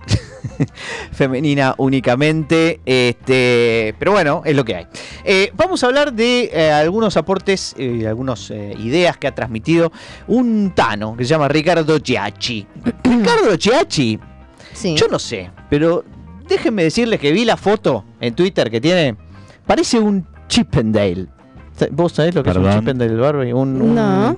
femenina 1.12 1.74
únicamente. 1.78 2.80
Este, 2.84 3.94
pero 3.98 4.12
bueno, 4.12 4.42
es 4.44 4.54
lo 4.56 4.64
que 4.64 4.76
hay. 4.76 4.86
Eh, 5.24 5.52
vamos 5.54 5.82
a 5.82 5.86
hablar 5.86 6.12
de 6.12 6.50
eh, 6.52 6.70
algunos 6.72 7.16
aportes 7.16 7.74
y 7.78 8.04
algunas 8.04 8.50
eh, 8.50 8.74
ideas 8.78 9.16
que 9.16 9.28
ha 9.28 9.34
transmitido 9.34 9.92
un 10.26 10.72
tano 10.74 11.16
que 11.16 11.24
se 11.24 11.30
llama 11.30 11.48
Ricardo 11.48 11.98
Chiachi. 11.98 12.66
Ricardo 13.04 13.56
Chiachi, 13.56 14.18
Sí. 14.72 14.96
yo 14.96 15.06
no 15.08 15.18
sé, 15.18 15.50
pero 15.70 16.04
déjenme 16.48 16.82
decirles 16.82 17.20
que 17.20 17.30
vi 17.30 17.44
la 17.44 17.56
foto 17.56 18.04
en 18.20 18.34
Twitter 18.34 18.70
que 18.70 18.80
tiene. 18.80 19.16
Parece 19.66 19.98
un 20.00 20.26
Chippendale. 20.48 21.26
¿Vos 21.92 22.12
sabés 22.12 22.34
lo 22.34 22.42
que 22.42 22.50
es 22.50 22.56
Perdón. 22.56 22.72
un 22.72 22.78
Chippendale 22.80 23.14
Barbie? 23.16 23.52
Un, 23.52 23.80
un 23.80 23.94
No. 23.94 24.36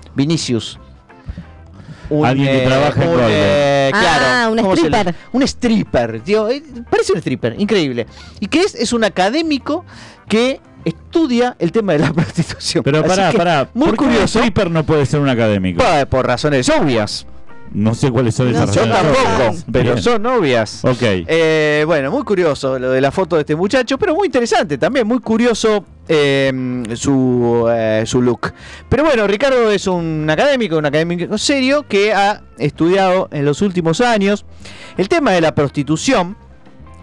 Vinicius. 2.11 2.29
Alguien 2.29 2.49
que 2.61 2.67
trabaja 2.67 3.03
en 3.05 3.11
Golden. 3.11 3.29
eh, 3.31 3.91
Ah, 3.95 4.01
claro, 4.01 4.53
un 4.53 4.59
¿cómo 4.59 4.77
se 4.77 4.83
stripper. 4.87 5.15
Un 5.33 5.43
stripper, 5.43 6.21
tío. 6.21 6.49
eh, 6.49 6.63
Parece 6.91 7.13
un 7.13 7.19
stripper, 7.19 7.55
increíble. 7.59 8.07
¿Y 8.41 8.47
qué 8.49 8.61
es? 8.61 8.75
Es 8.75 8.93
un 8.93 9.05
académico 9.05 9.85
que 10.29 10.61
estudia 10.85 11.57
el 11.59 11.73
tema 11.73 11.93
de 11.93 12.01
la 12.01 12.13
prostitución. 12.13 12.83
Pero 12.85 12.99
Así 13.01 13.09
pará, 13.09 13.33
pará. 13.33 13.69
Muy 13.75 13.89
¿Por 13.89 13.97
qué 13.99 14.05
un 14.05 14.11
curioso. 14.11 14.39
stripper 14.39 14.71
no 14.71 14.85
puede 14.85 15.07
ser 15.07 15.21
un 15.21 15.29
académico? 15.29 15.83
Por 16.11 16.27
razones 16.27 16.69
obvias. 16.69 17.27
No 17.73 17.93
sé 17.95 18.11
cuáles 18.11 18.35
son 18.37 18.53
No 18.53 18.57
esas 18.59 18.73
sé. 18.73 18.81
Yo 18.81 18.93
tampoco, 18.93 19.57
pero 19.73 19.93
Bien. 19.93 20.03
son 20.03 20.25
obvias. 20.27 20.85
Ok. 20.85 21.03
Eh, 21.03 21.83
bueno, 21.87 22.11
muy 22.13 22.23
curioso 22.23 22.79
lo 22.79 22.91
de 22.91 23.01
la 23.01 23.11
foto 23.11 23.35
de 23.37 23.41
este 23.43 23.57
muchacho, 23.57 23.99
pero 23.99 24.15
muy 24.15 24.27
interesante 24.27 24.79
también, 24.79 25.07
muy 25.07 25.19
curioso 25.19 25.85
eh, 26.09 26.53
su, 26.95 27.67
eh, 27.71 28.05
su 28.07 28.23
look. 28.23 28.53
Pero 28.89 29.05
bueno, 29.05 29.27
Ricardo 29.27 29.71
es 29.71 29.87
un 29.89 30.29
académico, 30.31 30.77
un 30.77 30.87
académico 30.87 31.37
serio 31.37 31.85
que 31.89 32.13
ha 32.13 32.43
estudiado 32.59 33.29
en 33.33 33.45
los 33.45 33.61
últimos 33.61 34.01
años 34.01 34.45
el 34.97 35.09
tema 35.09 35.33
de 35.33 35.41
la 35.41 35.55
prostitución. 35.55 36.37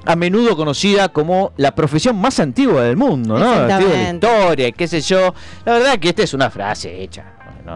A 0.04 0.16
menudo 0.16 0.58
conocida 0.58 1.10
como 1.10 1.52
la 1.58 1.76
profesión 1.76 2.16
más 2.20 2.40
antigua 2.40 2.82
del 2.82 2.98
mundo, 2.98 3.38
¿no? 3.38 3.52
Antigua 3.52 3.94
de 3.94 4.04
la 4.04 4.14
historia, 4.14 4.68
y 4.70 4.74
qué 4.74 4.88
sé 4.88 5.00
yo. 5.02 5.36
La 5.64 5.74
verdad 5.74 6.00
que 6.00 6.10
esta 6.10 6.24
es 6.24 6.34
una 6.34 6.50
frase 6.50 7.04
hecha, 7.04 7.24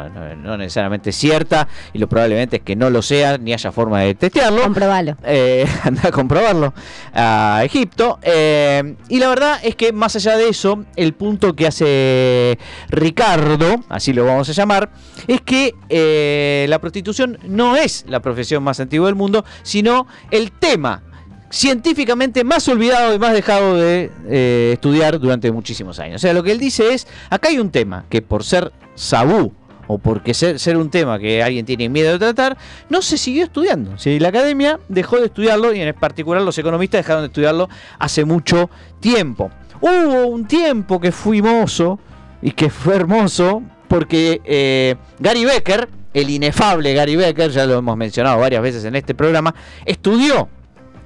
no, 0.04 0.10
no- 0.10 0.36
no 0.36 0.58
necesariamente 0.58 1.12
cierta, 1.12 1.68
y 1.94 1.98
lo 2.00 2.08
probablemente 2.08 2.58
es 2.58 2.62
que 2.62 2.76
no 2.76 2.90
lo 2.90 3.02
sea, 3.02 3.38
ni 3.38 3.54
haya 3.54 3.72
forma 3.72 4.02
de 4.02 4.16
testearlo 4.16 4.62
Comprobalo. 4.64 5.18
eh, 5.24 5.66
anda 5.84 6.10
a 6.10 6.12
comprobarlo 6.12 6.74
a 7.14 7.62
Egipto. 7.64 8.20
eh, 8.22 8.96
y 9.10 9.20
la 9.20 9.30
verdad 9.30 9.60
es 9.64 9.76
que 9.76 9.92
más 9.94 10.16
allá 10.16 10.38
de 10.38 10.50
eso, 10.50 10.84
el 10.96 11.14
punto 11.14 11.56
que 11.56 11.68
hace 11.68 12.58
Ricardo, 12.90 13.84
así 13.90 14.14
lo 14.14 14.26
vamos 14.26 14.50
a 14.50 14.52
llamar, 14.52 14.90
es 15.28 15.42
que 15.42 15.74
eh, 15.90 16.66
la 16.70 16.80
prostitución 16.80 17.38
no 17.48 17.76
es 17.76 18.06
la 18.08 18.20
profesión 18.22 18.64
más 18.64 18.80
antigua 18.80 19.08
del 19.08 19.16
mundo, 19.16 19.46
sino 19.64 20.08
el 20.32 20.52
tema 20.52 21.02
científicamente 21.50 22.44
más 22.44 22.68
olvidado 22.68 23.14
y 23.14 23.20
más 23.20 23.34
dejado 23.34 23.76
de 23.76 24.12
eh, 24.28 24.72
estudiar 24.74 25.20
durante 25.20 25.52
muchísimos 25.52 26.00
años. 26.00 26.16
O 26.18 26.20
sea, 26.20 26.34
lo 26.34 26.44
que 26.44 26.52
él 26.52 26.60
dice 26.60 26.94
es, 26.94 27.08
acá 27.30 27.50
hay 27.50 27.60
un 27.60 27.70
tema 27.70 28.06
que 28.10 28.22
por 28.22 28.44
ser 28.44 28.72
sabú 28.96 29.54
o 29.88 29.98
porque 29.98 30.34
ser, 30.34 30.78
un 30.78 30.90
tema 30.90 31.20
que 31.20 31.44
alguien 31.44 31.66
tiene 31.66 31.90
miedo 31.90 32.14
de 32.14 32.20
tratar, 32.20 32.58
no 32.90 33.02
se 33.02 33.18
siguió 33.18 33.44
estudiando. 33.44 33.98
Si 33.98 34.20
la 34.20 34.30
academia 34.30 34.80
dejó 34.88 35.18
de 35.18 35.26
estudiarlo 35.26 35.74
y 35.74 35.82
en 35.82 35.94
particular 35.94 36.42
los 36.42 36.58
economistas 36.58 37.00
dejaron 37.00 37.24
de 37.24 37.28
estudiarlo 37.28 37.70
hace 38.00 38.26
mucho 38.26 38.70
tiempo. 39.00 39.52
Hubo 39.82 40.28
un 40.28 40.46
tiempo 40.48 41.00
que 41.00 41.14
mozo 41.42 42.00
y 42.42 42.52
que 42.52 42.70
fue 42.70 42.96
hermoso 42.96 43.62
porque 43.88 44.42
eh, 44.46 44.96
Gary 45.20 45.46
Becker, 45.46 45.90
el 46.14 46.30
inefable 46.30 46.94
Gary 46.94 47.16
Becker, 47.16 47.52
ya 47.52 47.66
lo 47.66 47.78
hemos 47.78 47.98
mencionado 47.98 48.40
varias 48.40 48.62
veces 48.62 48.86
en 48.86 48.96
este 48.96 49.14
programa, 49.14 49.54
estudió 49.86 50.50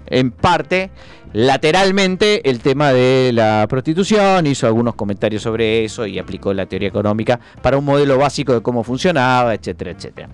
en 0.05 0.31
parte 0.31 0.91
lateralmente 1.33 2.49
el 2.49 2.59
tema 2.59 2.91
de 2.91 3.31
la 3.33 3.65
prostitución, 3.69 4.47
hizo 4.47 4.67
algunos 4.67 4.95
comentarios 4.95 5.43
sobre 5.43 5.85
eso 5.85 6.05
y 6.05 6.19
aplicó 6.19 6.53
la 6.53 6.65
teoría 6.65 6.87
económica 6.87 7.39
para 7.61 7.77
un 7.77 7.85
modelo 7.85 8.17
básico 8.17 8.53
de 8.53 8.61
cómo 8.61 8.83
funcionaba, 8.83 9.53
etcétera, 9.53 9.91
etcétera. 9.91 10.29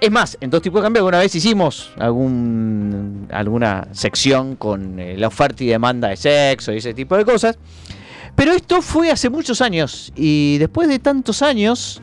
Es 0.00 0.10
más, 0.10 0.36
en 0.40 0.50
dos 0.50 0.60
tipos 0.60 0.80
de 0.80 0.86
cambio 0.86 1.00
alguna 1.00 1.20
vez 1.20 1.32
hicimos 1.34 1.92
algún, 1.96 3.28
alguna 3.30 3.86
sección 3.92 4.56
con 4.56 4.98
eh, 4.98 5.16
la 5.16 5.28
oferta 5.28 5.62
y 5.62 5.68
demanda 5.68 6.08
de 6.08 6.16
sexo 6.16 6.72
y 6.72 6.78
ese 6.78 6.92
tipo 6.92 7.16
de 7.16 7.24
cosas. 7.24 7.56
Pero 8.34 8.50
esto 8.50 8.82
fue 8.82 9.10
hace 9.10 9.30
muchos 9.30 9.60
años 9.60 10.12
y 10.16 10.58
después 10.58 10.88
de 10.88 10.98
tantos 10.98 11.40
años 11.40 12.02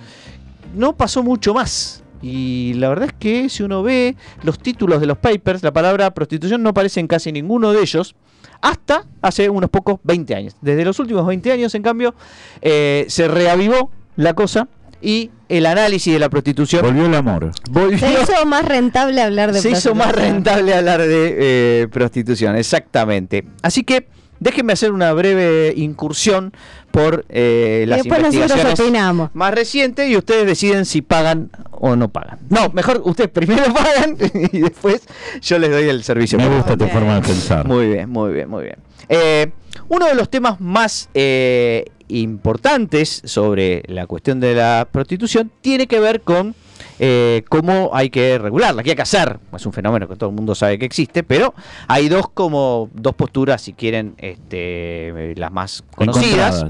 no 0.73 0.95
pasó 0.95 1.23
mucho 1.23 1.53
más. 1.53 1.98
Y 2.21 2.73
la 2.75 2.89
verdad 2.89 3.07
es 3.07 3.13
que 3.13 3.49
si 3.49 3.63
uno 3.63 3.83
ve 3.83 4.15
los 4.43 4.59
títulos 4.59 4.99
de 4.99 5.07
los 5.07 5.17
papers, 5.17 5.63
la 5.63 5.71
palabra 5.71 6.13
prostitución 6.13 6.61
no 6.63 6.69
aparece 6.69 6.99
en 6.99 7.07
casi 7.07 7.31
ninguno 7.31 7.71
de 7.71 7.81
ellos. 7.81 8.15
Hasta 8.61 9.05
hace 9.21 9.49
unos 9.49 9.69
pocos 9.69 9.99
20 10.03 10.35
años. 10.35 10.55
Desde 10.61 10.83
los 10.83 10.99
últimos 10.99 11.25
20 11.25 11.51
años, 11.51 11.73
en 11.75 11.81
cambio, 11.81 12.13
eh, 12.61 13.05
se 13.07 13.27
reavivó 13.27 13.91
la 14.17 14.33
cosa 14.33 14.67
y 15.01 15.31
el 15.47 15.65
análisis 15.65 16.13
de 16.13 16.19
la 16.19 16.29
prostitución 16.29 16.81
Volvió 16.81 17.05
el 17.05 17.15
amor. 17.15 17.51
volvió 17.69 17.97
Se 17.97 18.11
hizo 18.11 18.45
más 18.45 18.65
rentable 18.65 19.21
hablar 19.21 19.53
de 19.53 19.61
se 19.61 19.71
hizo 19.71 19.95
más 19.95 20.13
rentable 20.13 20.73
hablar 20.73 21.01
de 21.01 21.35
eh, 21.83 21.87
prostitución, 21.87 22.55
exactamente. 22.57 23.45
Así 23.61 23.83
que 23.83 24.07
déjenme 24.39 24.73
hacer 24.73 24.91
una 24.91 25.13
breve 25.13 25.73
incursión 25.75 26.53
por 26.91 27.25
eh, 27.29 27.85
las 27.87 28.03
después 28.03 28.21
nosotros 28.21 28.51
investigaciones 28.51 29.29
más 29.33 29.53
recientes 29.53 30.09
y 30.09 30.17
ustedes 30.17 30.45
deciden 30.45 30.85
si 30.85 31.01
pagan 31.01 31.51
o 31.71 31.95
no 31.95 32.09
pagan. 32.09 32.39
No, 32.49 32.69
mejor 32.69 33.01
ustedes 33.05 33.29
primero 33.29 33.73
pagan 33.73 34.17
y 34.51 34.59
después 34.59 35.07
yo 35.41 35.59
les 35.59 35.69
doy 35.71 35.89
el 35.89 36.03
servicio. 36.03 36.37
Me 36.37 36.49
gusta 36.49 36.75
tu 36.77 36.87
forma 36.87 37.15
de 37.15 37.21
pensar. 37.21 37.67
muy 37.67 37.87
bien, 37.87 38.09
muy 38.09 38.33
bien, 38.33 38.49
muy 38.49 38.63
bien. 38.63 38.77
Eh, 39.07 39.51
uno 39.87 40.07
de 40.07 40.15
los 40.15 40.29
temas 40.29 40.59
más 40.59 41.09
eh, 41.13 41.85
importantes 42.07 43.21
sobre 43.25 43.83
la 43.87 44.07
cuestión 44.07 44.39
de 44.39 44.55
la 44.55 44.87
prostitución 44.91 45.51
tiene 45.61 45.87
que 45.87 45.99
ver 45.99 46.21
con 46.21 46.55
eh, 46.99 47.43
cómo 47.49 47.91
hay 47.93 48.09
que 48.09 48.37
regularla, 48.37 48.83
qué 48.83 48.91
hay 48.91 48.95
que 48.95 49.01
hacer. 49.01 49.39
Es 49.55 49.65
un 49.65 49.73
fenómeno 49.73 50.07
que 50.07 50.15
todo 50.15 50.29
el 50.29 50.35
mundo 50.35 50.53
sabe 50.53 50.77
que 50.77 50.85
existe, 50.85 51.23
pero 51.23 51.53
hay 51.87 52.09
dos 52.09 52.29
como 52.33 52.89
dos 52.93 53.15
posturas, 53.15 53.61
si 53.61 53.73
quieren, 53.73 54.15
este, 54.17 55.33
las 55.35 55.51
más 55.51 55.83
conocidas. 55.95 56.65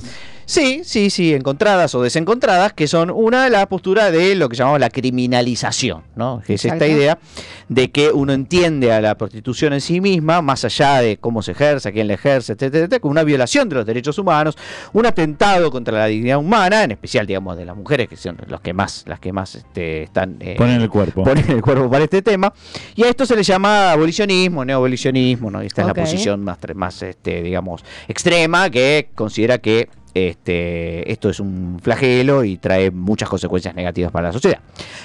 Sí, 0.50 0.82
sí, 0.84 1.12
sí, 1.12 1.36
encontradas 1.36 1.94
o 1.94 2.02
desencontradas, 2.02 2.74
que 2.74 2.88
son 2.88 3.12
una 3.12 3.44
de 3.44 3.52
la 3.52 3.68
postura 3.68 4.10
de 4.10 4.34
lo 4.34 4.50
que 4.50 4.56
llamamos 4.56 4.80
la 4.80 4.90
criminalización, 4.90 6.02
¿no? 6.16 6.42
Que 6.44 6.56
es 6.56 6.66
esta 6.66 6.88
idea 6.88 7.20
de 7.68 7.92
que 7.92 8.10
uno 8.10 8.34
entiende 8.34 8.92
a 8.92 9.00
la 9.00 9.16
prostitución 9.16 9.74
en 9.74 9.82
sí 9.82 10.02
misma, 10.02 10.42
más 10.42 10.66
allá 10.66 11.02
de 11.02 11.18
cómo 11.18 11.44
se 11.44 11.52
ejerce, 11.52 11.90
a 11.90 11.92
quién 11.92 12.08
la 12.08 12.16
ejerce, 12.16 12.54
etcétera, 12.54 12.80
etcétera, 12.80 13.00
como 13.00 13.12
una 13.12 13.22
violación 13.24 13.70
de 13.70 13.76
los 13.76 13.86
derechos 13.86 14.18
humanos, 14.18 14.58
un 14.92 15.06
atentado 15.06 15.70
contra 15.70 15.96
la 16.00 16.08
dignidad 16.08 16.40
humana, 16.40 16.84
en 16.84 16.92
especial, 16.94 17.28
digamos, 17.28 17.56
de 17.56 17.66
las 17.66 17.76
mujeres, 17.78 18.08
que 18.10 18.18
son 18.18 18.36
los 18.48 18.60
que 18.62 18.74
más, 18.74 19.04
las 19.06 19.20
que 19.20 19.32
más 19.32 19.54
este, 19.54 20.02
están 20.02 20.38
eh, 20.40 20.56
Ponen 20.58 20.82
el 20.82 20.90
cuerpo. 20.90 21.26
ponen 21.26 21.46
el 21.48 21.62
cuerpo 21.62 21.88
para 21.92 22.06
este 22.06 22.24
tema. 22.24 22.52
Y 22.96 23.04
a 23.04 23.10
esto 23.10 23.24
se 23.28 23.36
le 23.36 23.44
llama 23.44 23.92
abolicionismo, 23.92 24.66
neoabolicionismo, 24.66 25.52
¿no? 25.52 25.62
Y 25.62 25.68
esta 25.68 25.82
es 25.84 25.88
la 25.90 25.94
posición 25.94 26.44
más, 26.44 26.60
tre- 26.60 26.74
más 26.74 27.04
este, 27.04 27.44
digamos, 27.44 27.86
extrema 28.08 28.72
que 28.72 29.10
considera 29.14 29.60
que 29.60 29.90
este, 30.14 31.12
esto 31.12 31.30
es 31.30 31.40
un 31.40 31.80
flagelo 31.82 32.44
y 32.44 32.58
trae 32.58 32.92
muchas 32.92 33.30
consecuencias 33.30 33.76
negativas 33.76 34.12
para 34.12 34.28
la 34.28 34.34
sociedad. 34.34 34.60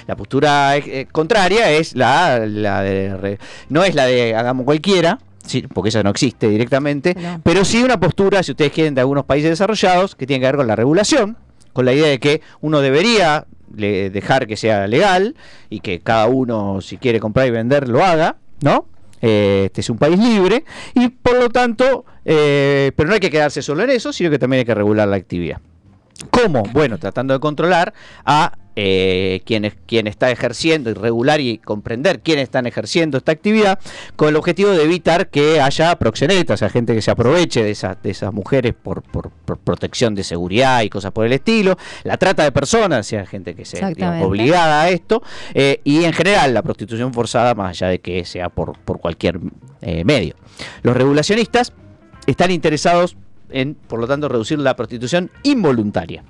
La 0.07 0.15
postura 0.15 0.75
eh, 0.77 1.07
contraria 1.11 1.71
es 1.71 1.95
la, 1.95 2.39
la 2.45 2.81
de 2.81 3.37
no 3.69 3.83
es 3.83 3.95
la 3.95 4.05
de 4.05 4.35
hagamos 4.35 4.65
cualquiera, 4.65 5.19
sí, 5.45 5.63
porque 5.73 5.89
esa 5.89 6.03
no 6.03 6.09
existe 6.09 6.49
directamente, 6.49 7.15
No. 7.15 7.39
pero 7.43 7.63
sí 7.65 7.83
una 7.83 7.99
postura, 7.99 8.43
si 8.43 8.51
ustedes 8.51 8.71
quieren, 8.71 8.95
de 8.95 9.01
algunos 9.01 9.25
países 9.25 9.49
desarrollados 9.51 10.15
que 10.15 10.25
tiene 10.27 10.41
que 10.41 10.47
ver 10.47 10.55
con 10.57 10.67
la 10.67 10.75
regulación, 10.75 11.37
con 11.73 11.85
la 11.85 11.93
idea 11.93 12.07
de 12.07 12.19
que 12.19 12.41
uno 12.61 12.81
debería 12.81 13.45
le- 13.75 14.09
dejar 14.09 14.47
que 14.47 14.57
sea 14.57 14.87
legal 14.87 15.35
y 15.69 15.81
que 15.81 15.99
cada 15.99 16.27
uno, 16.27 16.79
si 16.81 16.97
quiere 16.97 17.19
comprar 17.19 17.47
y 17.47 17.51
vender, 17.51 17.87
lo 17.89 18.03
haga, 18.03 18.37
¿no? 18.61 18.87
Este 19.21 19.81
es 19.81 19.89
un 19.89 19.97
país 19.97 20.19
libre 20.19 20.65
y 20.93 21.09
por 21.09 21.35
lo 21.37 21.49
tanto, 21.49 22.05
eh, 22.25 22.91
pero 22.95 23.07
no 23.07 23.15
hay 23.15 23.19
que 23.19 23.31
quedarse 23.31 23.61
solo 23.61 23.83
en 23.83 23.89
eso, 23.89 24.13
sino 24.13 24.29
que 24.29 24.39
también 24.39 24.59
hay 24.59 24.65
que 24.65 24.75
regular 24.75 25.07
la 25.07 25.15
actividad. 25.15 25.59
¿Cómo? 26.31 26.63
Bueno, 26.71 26.97
tratando 26.97 27.33
de 27.33 27.39
controlar 27.39 27.93
a 28.25 28.53
eh, 28.77 29.41
quien, 29.45 29.63
es- 29.63 29.75
quien 29.85 30.05
está 30.07 30.31
ejerciendo 30.31 30.89
y 30.89 30.93
regular 30.93 31.39
y 31.39 31.59
comprender 31.59 32.19
quiénes 32.21 32.43
están 32.43 32.65
ejerciendo 32.65 33.17
esta 33.17 33.31
actividad 33.31 33.79
con 34.17 34.27
el 34.29 34.35
objetivo 34.35 34.71
de 34.71 34.83
evitar 34.83 35.29
que 35.29 35.61
haya 35.61 35.95
proxenetas, 35.97 36.55
o 36.55 36.57
sea, 36.57 36.69
gente 36.69 36.93
que 36.93 37.01
se 37.01 37.09
aproveche 37.11 37.63
de 37.63 37.71
esas, 37.71 38.01
de 38.03 38.11
esas 38.11 38.33
mujeres 38.33 38.73
por, 38.73 39.01
por- 39.01 39.29
por 39.29 39.59
protección 39.59 40.13
de 40.15 40.23
seguridad 40.25 40.81
y 40.81 40.89
cosas 40.89 41.11
por 41.13 41.25
el 41.25 41.31
estilo, 41.33 41.77
la 42.03 42.17
trata 42.17 42.43
de 42.43 42.51
personas, 42.51 42.99
o 43.05 43.09
sea, 43.09 43.25
gente 43.25 43.55
que 43.55 43.63
digamos, 43.63 43.91
Exactamente. 43.91 44.25
obligada 44.25 44.81
a 44.83 44.89
esto, 44.89 45.21
eh, 45.53 45.79
y 45.85 46.03
en 46.03 46.11
general 46.13 46.53
la 46.53 46.61
prostitución 46.61 47.13
forzada, 47.13 47.55
más 47.55 47.69
allá 47.69 47.87
de 47.89 47.99
que 47.99 48.25
sea 48.25 48.49
por, 48.49 48.77
por 48.79 48.99
cualquier 48.99 49.39
eh, 49.81 50.03
medio. 50.03 50.35
Los 50.83 50.97
regulacionistas 50.97 51.71
están 52.27 52.51
interesados 52.51 53.15
en, 53.55 53.73
por 53.75 53.99
lo 53.99 54.07
tanto, 54.07 54.27
reducir 54.27 54.59
la 54.59 54.75
prostitución 54.75 55.31
involuntaria. 55.43 56.23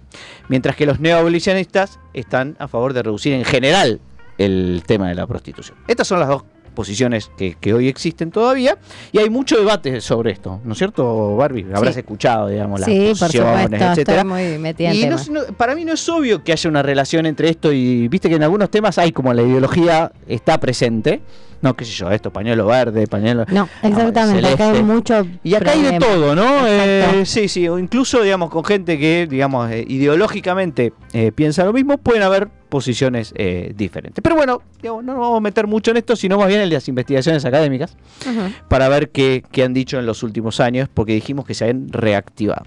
Mientras 0.47 0.75
que 0.75 0.85
los 0.85 0.99
neoabolicionistas 0.99 1.99
están 2.13 2.55
a 2.59 2.67
favor 2.67 2.93
de 2.93 3.03
reducir 3.03 3.33
en 3.33 3.43
general 3.43 3.99
el 4.37 4.83
tema 4.85 5.09
de 5.09 5.15
la 5.15 5.25
prostitución. 5.27 5.77
Estas 5.87 6.07
son 6.07 6.19
las 6.19 6.29
dos 6.29 6.43
posiciones 6.75 7.31
que, 7.37 7.55
que 7.59 7.73
hoy 7.73 7.87
existen 7.87 8.31
todavía 8.31 8.77
y 9.13 9.19
hay 9.19 9.29
mucho 9.29 9.55
debate 9.57 10.01
sobre 10.01 10.31
esto, 10.31 10.59
¿no 10.65 10.73
es 10.73 10.77
cierto, 10.77 11.35
Barbie? 11.37 11.65
Habrás 11.73 11.93
Sí. 11.93 12.01
escuchado, 12.01 12.49
digamos, 12.49 12.81
las 12.81 12.89
Sí, 12.89 13.13
posiciones, 13.17 13.81
etcétera. 13.81 14.25
muy 14.25 14.41
Y 14.77 15.05
no- 15.07 15.43
para 15.55 15.73
mí 15.73 15.85
no 15.85 15.93
es 15.93 16.09
obvio 16.09 16.43
que 16.43 16.51
haya 16.51 16.69
una 16.69 16.83
relación 16.83 17.25
entre 17.25 17.49
esto 17.49 17.71
y 17.71 18.09
viste 18.09 18.27
que 18.27 18.35
en 18.35 18.43
algunos 18.43 18.69
temas 18.69 18.97
hay 18.97 19.13
como 19.13 19.33
la 19.33 19.41
ideología 19.41 20.11
está 20.27 20.59
presente. 20.59 21.21
No, 21.65 21.75
qué 21.75 21.83
sé 21.83 21.93
yo, 21.93 22.11
esto, 22.11 22.31
pañuelo 22.31 22.67
verde, 22.67 23.07
pañuelo. 23.07 23.43
No, 23.47 23.67
exactamente, 23.81 24.47
acá 24.47 24.69
hay 24.69 24.83
mucho 24.83 25.25
Y 25.43 25.55
acá 25.55 25.71
hay 25.71 25.81
de 25.81 25.97
todo, 25.97 26.35
¿no? 26.35 26.67
Eh, 26.67 27.23
sí, 27.25 27.47
sí, 27.47 27.67
o 27.67 27.79
incluso, 27.79 28.21
digamos, 28.21 28.51
con 28.51 28.63
gente 28.63 28.99
que, 28.99 29.25
digamos, 29.27 29.71
eh, 29.71 29.83
ideológicamente 29.87 30.93
eh, 31.11 31.31
piensa 31.31 31.65
lo 31.65 31.73
mismo, 31.73 31.97
pueden 31.97 32.21
haber 32.21 32.49
posiciones 32.69 33.33
diferentes. 33.73 34.21
Pero 34.21 34.35
bueno, 34.35 34.61
digamos, 34.79 35.03
no 35.03 35.13
nos 35.13 35.21
vamos 35.21 35.37
a 35.37 35.41
meter 35.41 35.65
mucho 35.65 35.89
en 35.89 35.97
esto, 35.97 36.15
sino 36.15 36.37
más 36.37 36.49
bien 36.49 36.61
en 36.61 36.69
las 36.69 36.87
investigaciones 36.87 37.43
académicas 37.45 37.97
para 38.67 38.87
ver 38.87 39.09
qué, 39.09 39.43
qué 39.51 39.63
han 39.63 39.73
dicho 39.73 39.97
en 39.97 40.05
los 40.05 40.21
últimos 40.21 40.59
años, 40.59 40.87
porque 40.93 41.13
dijimos 41.13 41.45
que 41.45 41.55
se 41.55 41.67
han 41.67 41.87
reactivado. 41.89 42.65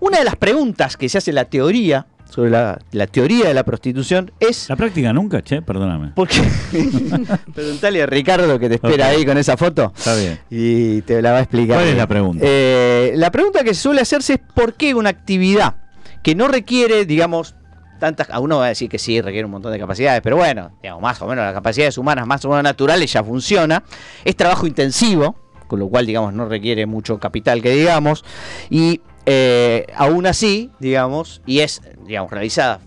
Una 0.00 0.18
de 0.18 0.24
las 0.24 0.36
preguntas 0.36 0.96
que 0.96 1.08
se 1.08 1.18
hace 1.18 1.30
en 1.30 1.36
la 1.36 1.44
teoría, 1.44 2.06
sobre 2.32 2.50
la, 2.50 2.78
la 2.92 3.06
teoría 3.06 3.48
de 3.48 3.54
la 3.54 3.62
prostitución, 3.62 4.32
es... 4.40 4.68
La 4.70 4.76
práctica 4.76 5.12
nunca, 5.12 5.42
che, 5.42 5.60
perdóname. 5.60 6.12
¿Por 6.14 6.28
qué? 6.28 6.40
Preguntale 7.54 8.02
a 8.02 8.06
Ricardo 8.06 8.58
que 8.58 8.70
te 8.70 8.76
espera 8.76 9.08
ahí 9.08 9.26
con 9.26 9.36
esa 9.36 9.58
foto 9.58 9.92
Está 9.94 10.16
bien. 10.16 10.38
y 10.48 11.02
te 11.02 11.20
la 11.20 11.32
va 11.32 11.38
a 11.38 11.42
explicar. 11.42 11.76
¿Cuál 11.76 11.88
es 11.88 11.96
la 11.96 12.06
pregunta? 12.06 12.44
Eh, 12.46 13.12
la 13.16 13.30
pregunta 13.30 13.62
que 13.62 13.74
se 13.74 13.82
suele 13.82 14.00
hacerse 14.00 14.34
es 14.34 14.40
por 14.54 14.74
qué 14.74 14.94
una 14.94 15.10
actividad 15.10 15.76
que 16.22 16.34
no 16.34 16.48
requiere, 16.48 17.04
digamos, 17.04 17.54
tantas... 18.00 18.30
A 18.30 18.40
uno 18.40 18.58
va 18.58 18.66
a 18.66 18.68
decir 18.68 18.88
que 18.88 18.98
sí, 18.98 19.20
requiere 19.20 19.44
un 19.44 19.50
montón 19.50 19.70
de 19.70 19.78
capacidades, 19.78 20.22
pero 20.22 20.36
bueno, 20.36 20.72
digamos, 20.82 21.02
más 21.02 21.20
o 21.20 21.26
menos 21.26 21.44
las 21.44 21.52
capacidades 21.52 21.98
humanas 21.98 22.26
más 22.26 22.42
o 22.46 22.48
menos 22.48 22.62
naturales 22.62 23.12
ya 23.12 23.22
funciona. 23.22 23.82
Es 24.24 24.36
trabajo 24.36 24.66
intensivo, 24.66 25.36
con 25.66 25.80
lo 25.80 25.88
cual, 25.88 26.06
digamos, 26.06 26.32
no 26.32 26.48
requiere 26.48 26.86
mucho 26.86 27.18
capital 27.18 27.60
que 27.60 27.72
digamos. 27.72 28.24
Y 28.70 29.02
eh, 29.26 29.86
aún 29.94 30.26
así, 30.26 30.70
digamos, 30.80 31.42
y 31.46 31.60
es, 31.60 31.80
digamos, 32.04 32.30
realizada, 32.30 32.80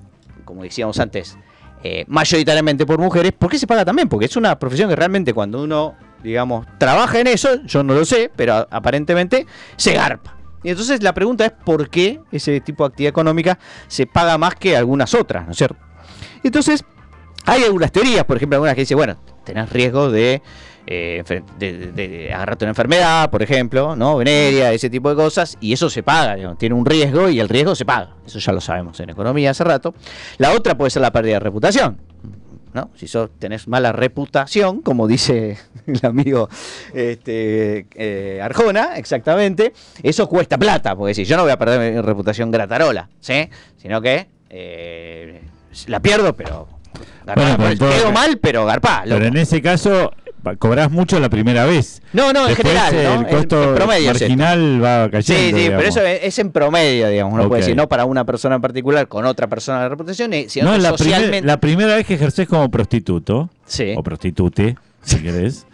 como 0.44 0.64
decíamos 0.64 1.00
antes, 1.00 1.38
eh, 1.84 2.06
mayoritariamente 2.08 2.86
por 2.86 3.00
mujeres, 3.00 3.32
¿por 3.34 3.50
qué 3.50 3.60
se 3.60 3.68
paga 3.68 3.86
también? 3.86 4.10
Porque 4.10 4.26
es 4.26 4.36
una 4.36 4.58
profesión 4.58 4.90
que 4.90 4.96
realmente 4.96 5.34
cuando 5.34 5.64
uno, 5.64 5.96
digamos, 6.24 6.66
trabaja 6.78 7.20
en 7.20 7.28
eso, 7.28 7.64
yo 7.66 7.84
no 7.84 7.94
lo 7.94 8.06
sé, 8.06 8.32
pero 8.36 8.68
aparentemente 8.72 9.46
se 9.76 9.94
garpa. 9.94 10.36
Y 10.64 10.70
entonces 10.72 11.04
la 11.04 11.14
pregunta 11.14 11.46
es 11.46 11.52
por 11.52 11.90
qué 11.90 12.22
ese 12.32 12.60
tipo 12.60 12.84
de 12.84 12.88
actividad 12.88 13.10
económica 13.12 13.60
se 13.88 14.08
paga 14.08 14.38
más 14.40 14.56
que 14.56 14.76
algunas 14.76 15.14
otras, 15.14 15.46
¿no 15.46 15.52
es 15.52 15.58
cierto? 15.58 15.78
Entonces, 16.44 16.84
hay 17.46 17.64
algunas 17.64 17.92
teorías, 17.92 18.24
por 18.24 18.38
ejemplo, 18.38 18.56
algunas 18.56 18.74
que 18.74 18.82
dicen, 18.82 18.98
bueno, 18.98 19.18
tenés 19.44 19.70
riesgo 19.70 20.10
de, 20.10 20.42
eh, 20.88 21.24
de, 21.28 21.44
de- 21.72 21.92
de 21.92 22.34
agarrarte 22.34 22.66
una 22.66 22.72
enfermedad, 22.72 23.30
por 23.30 23.42
ejemplo, 23.42 23.96
¿no? 23.96 24.18
Veneria, 24.18 24.72
ese 24.74 24.90
tipo 24.90 25.10
de 25.10 25.16
cosas, 25.16 25.58
y 25.60 25.74
eso 25.74 25.90
se 25.90 26.04
paga, 26.04 26.36
digamos, 26.36 26.58
tiene 26.58 26.76
un 26.76 26.86
riesgo 26.86 27.30
y 27.30 27.40
el 27.40 27.50
riesgo 27.50 27.76
se 27.76 27.86
paga. 27.86 28.16
Eso 28.26 28.40
ya 28.40 28.52
lo 28.52 28.62
sabemos 28.62 29.00
en 29.00 29.10
economía 29.10 29.52
hace 29.52 29.64
rato. 29.64 29.94
La 30.38 30.52
otra 30.52 30.78
puede 30.78 30.92
ser 30.92 31.02
la 31.02 31.12
pérdida 31.12 31.34
de 31.36 31.40
reputación. 31.40 31.98
¿no? 32.74 32.90
Si 32.96 33.08
sos, 33.08 33.30
tenés 33.40 33.70
mala 33.70 33.94
reputación, 33.94 34.82
como 34.82 35.08
dice 35.08 35.58
el 35.88 36.00
amigo 36.04 36.50
este, 36.94 37.88
eh, 37.96 38.42
Arjona, 38.44 38.98
exactamente, 38.98 39.72
eso 40.04 40.28
cuesta 40.28 40.58
plata, 40.58 40.94
porque 40.96 41.14
si 41.14 41.24
yo 41.24 41.38
no 41.38 41.44
voy 41.44 41.52
a 41.54 41.58
perder 41.58 41.94
mi 41.96 42.02
reputación 42.02 42.52
gratarola, 42.52 43.08
¿sí? 43.22 43.50
Sino 43.78 44.02
que 44.02 44.28
eh, 44.50 45.42
la 45.88 46.02
pierdo, 46.02 46.34
pero 46.36 46.68
garpá, 47.26 47.42
Bueno, 47.42 47.56
pero 47.58 47.78
pues, 47.78 47.94
quedo 48.02 48.12
mal, 48.12 48.38
pero 48.40 48.66
garpá. 48.66 49.06
loco. 49.06 49.20
Pero 49.20 49.26
en 49.28 49.38
ese 49.38 49.62
caso, 49.62 50.12
cobrás 50.60 50.92
mucho 50.92 51.20
la 51.20 51.30
primera 51.30 51.66
vez. 51.66 52.02
No, 52.14 52.32
no, 52.34 52.48
en 52.48 52.56
general, 52.56 52.94
¿no? 52.94 53.28
el 53.28 53.36
costo 53.36 53.76
promedio 53.76 54.12
es 54.12 54.22
marginal 54.22 54.84
va 54.84 55.06
Sí, 55.06 55.12
cayendo. 55.12 55.36
sí, 55.36 55.52
pero 55.52 55.78
digamos. 55.78 55.86
eso 55.86 56.02
es, 56.06 56.20
es 56.24 56.40
en 56.40 56.52
promedio, 56.52 57.10
digamos. 57.10 57.34
Uno 57.34 57.48
puede 57.48 57.62
decir, 57.62 57.76
no 57.76 57.88
para 57.90 58.06
una 58.06 58.24
persona 58.26 58.56
en 58.56 58.62
particular 58.62 59.08
con 59.08 59.26
otra 59.26 59.48
persona 59.48 59.82
de 59.84 59.90
reputación, 59.90 60.32
sino 60.48 60.72
No, 60.72 60.78
la, 60.78 60.94
primer- 60.94 61.44
la 61.46 61.60
primera 61.60 61.96
vez 61.96 62.06
que 62.06 62.14
ejerces 62.14 62.48
como 62.48 62.70
prostituto, 62.70 63.50
Sí. 63.66 63.94
o 63.98 64.04
prostitute, 64.04 64.76
si 65.04 65.18
querés, 65.22 65.66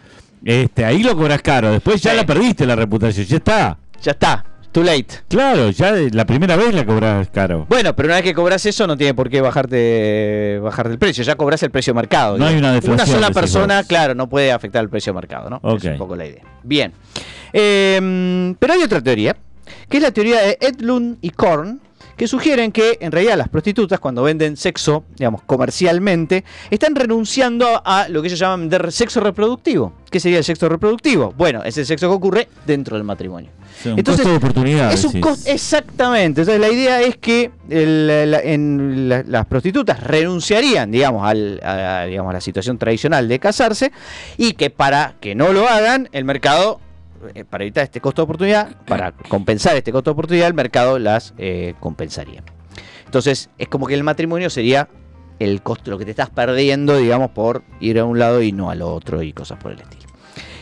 este, 0.44 0.84
ahí 0.84 1.02
lo 1.02 1.16
cobras 1.16 1.42
caro. 1.42 1.70
Después 1.70 2.00
ya 2.00 2.10
Sí. 2.12 2.16
la 2.16 2.26
perdiste 2.26 2.66
la 2.66 2.74
reputación, 2.76 3.26
ya 3.26 3.36
está. 3.36 3.78
Ya 4.02 4.12
está, 4.12 4.44
too 4.72 4.82
late. 4.82 5.06
Claro, 5.28 5.70
ya 5.70 5.92
la 5.92 6.26
primera 6.26 6.56
vez 6.56 6.74
la 6.74 6.84
cobras 6.84 7.28
caro. 7.28 7.66
Bueno, 7.68 7.94
pero 7.94 8.06
una 8.08 8.16
vez 8.16 8.24
que 8.24 8.34
cobras 8.34 8.64
eso 8.66 8.86
no 8.86 8.96
tiene 8.96 9.14
por 9.14 9.28
qué 9.30 9.40
bajarte 9.40 10.58
bajarte 10.62 10.92
el 10.92 10.98
precio, 10.98 11.22
ya 11.22 11.36
cobras 11.36 11.62
el 11.62 11.70
precio 11.70 11.92
de 11.92 11.96
mercado. 11.96 12.38
No 12.38 12.46
hay 12.46 12.56
una 12.56 12.72
deflación, 12.72 13.06
sola 13.06 13.28
decís 13.28 13.40
persona, 13.40 13.84
claro, 13.84 14.14
no 14.14 14.28
puede 14.28 14.50
afectar 14.50 14.82
el 14.82 14.88
precio 14.88 15.12
de 15.12 15.16
mercado, 15.16 15.50
¿no? 15.50 15.60
Ok. 15.62 15.84
Es 15.84 15.92
un 15.92 15.98
poco 15.98 16.16
la 16.16 16.26
idea. 16.26 16.42
Bien. 16.62 16.92
Eh, 17.52 18.54
pero 18.58 18.72
hay 18.72 18.82
otra 18.82 19.00
teoría, 19.00 19.36
que 19.88 19.98
es 19.98 20.02
la 20.02 20.10
teoría 20.10 20.40
de 20.40 20.58
Edlund 20.60 21.18
y 21.20 21.30
Korn, 21.30 21.80
que 22.16 22.26
sugieren 22.28 22.72
que 22.72 22.98
en 23.00 23.12
realidad 23.12 23.36
las 23.36 23.48
prostitutas 23.48 24.00
cuando 24.00 24.22
venden 24.22 24.56
sexo, 24.56 25.04
digamos, 25.16 25.42
comercialmente, 25.42 26.44
están 26.70 26.94
renunciando 26.94 27.82
a 27.84 28.08
lo 28.08 28.20
que 28.22 28.28
ellos 28.28 28.38
llaman 28.38 28.68
de 28.68 28.90
sexo 28.90 29.20
reproductivo. 29.20 29.92
¿Qué 30.10 30.20
sería 30.20 30.38
el 30.38 30.44
sexo 30.44 30.68
reproductivo? 30.68 31.32
Bueno, 31.36 31.62
es 31.64 31.76
el 31.78 31.86
sexo 31.86 32.08
que 32.08 32.14
ocurre 32.14 32.48
dentro 32.66 32.96
del 32.96 33.04
matrimonio. 33.04 33.50
Un 33.86 33.98
Entonces, 33.98 34.22
costo 34.24 34.30
de 34.30 34.36
oportunidad. 34.36 34.92
Es 34.92 35.04
un 35.04 35.12
decís. 35.12 35.22
costo, 35.26 35.50
exactamente. 35.50 36.42
Entonces 36.42 36.60
la 36.60 36.70
idea 36.70 37.00
es 37.00 37.16
que 37.16 37.50
el- 37.70 38.06
la- 38.30 38.40
en 38.40 39.08
la- 39.08 39.22
las 39.26 39.46
prostitutas 39.46 39.98
renunciarían, 40.00 40.90
digamos, 40.90 41.26
al- 41.26 41.58
a, 41.64 42.04
digamos, 42.04 42.30
a 42.30 42.34
la 42.34 42.40
situación 42.40 42.76
tradicional 42.78 43.26
de 43.28 43.38
casarse 43.38 43.90
y 44.36 44.52
que 44.52 44.68
para 44.70 45.14
que 45.20 45.34
no 45.34 45.52
lo 45.52 45.66
hagan, 45.68 46.08
el 46.12 46.24
mercado, 46.24 46.80
para 47.48 47.64
evitar 47.64 47.84
este 47.84 48.00
costo 48.00 48.22
de 48.22 48.24
oportunidad, 48.24 48.76
para 48.86 49.12
compensar 49.12 49.76
este 49.76 49.92
costo 49.92 50.10
de 50.10 50.12
oportunidad, 50.12 50.48
el 50.48 50.54
mercado 50.54 50.98
las 50.98 51.34
eh, 51.38 51.74
compensaría. 51.80 52.42
Entonces 53.04 53.50
es 53.58 53.68
como 53.68 53.86
que 53.86 53.94
el 53.94 54.04
matrimonio 54.04 54.50
sería 54.50 54.88
el 55.38 55.62
costo, 55.62 55.90
lo 55.90 55.98
que 55.98 56.04
te 56.04 56.12
estás 56.12 56.30
perdiendo, 56.30 56.96
digamos, 56.96 57.30
por 57.30 57.62
ir 57.80 57.98
a 57.98 58.04
un 58.04 58.18
lado 58.18 58.42
y 58.42 58.52
no 58.52 58.70
al 58.70 58.82
otro 58.82 59.22
y 59.22 59.32
cosas 59.32 59.58
por 59.58 59.72
el 59.72 59.80
estilo. 59.80 60.02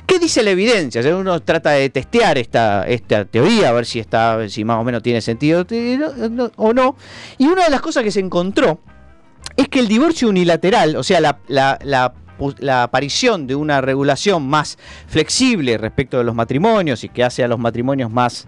¿Qué 0.06 0.18
dice 0.18 0.42
la 0.42 0.50
evidencia? 0.50 1.00
O 1.00 1.04
sea, 1.04 1.16
uno 1.16 1.40
trata 1.40 1.70
de 1.70 1.88
testear 1.88 2.36
esta, 2.36 2.84
esta 2.88 3.24
teoría, 3.24 3.68
a 3.68 3.72
ver 3.72 3.86
si 3.86 4.00
está, 4.00 4.48
si 4.48 4.64
más 4.64 4.78
o 4.78 4.84
menos 4.84 5.02
tiene 5.02 5.20
sentido 5.20 5.64
eh, 5.70 6.00
o 6.56 6.72
no. 6.72 6.96
Y 7.38 7.46
una 7.46 7.64
de 7.64 7.70
las 7.70 7.80
cosas 7.80 8.02
que 8.02 8.10
se 8.10 8.18
encontró 8.18 8.80
es 9.56 9.68
que 9.68 9.78
el 9.78 9.86
divorcio 9.86 10.28
unilateral, 10.28 10.96
o 10.96 11.04
sea, 11.04 11.20
la, 11.20 12.12
la 12.58 12.84
aparición 12.84 13.46
de 13.46 13.54
una 13.54 13.80
regulación 13.80 14.46
más 14.46 14.78
flexible 15.06 15.78
respecto 15.78 16.18
de 16.18 16.24
los 16.24 16.34
matrimonios 16.34 17.04
y 17.04 17.08
que 17.08 17.24
hace 17.24 17.44
a 17.44 17.48
los 17.48 17.58
matrimonios 17.58 18.10
más, 18.10 18.46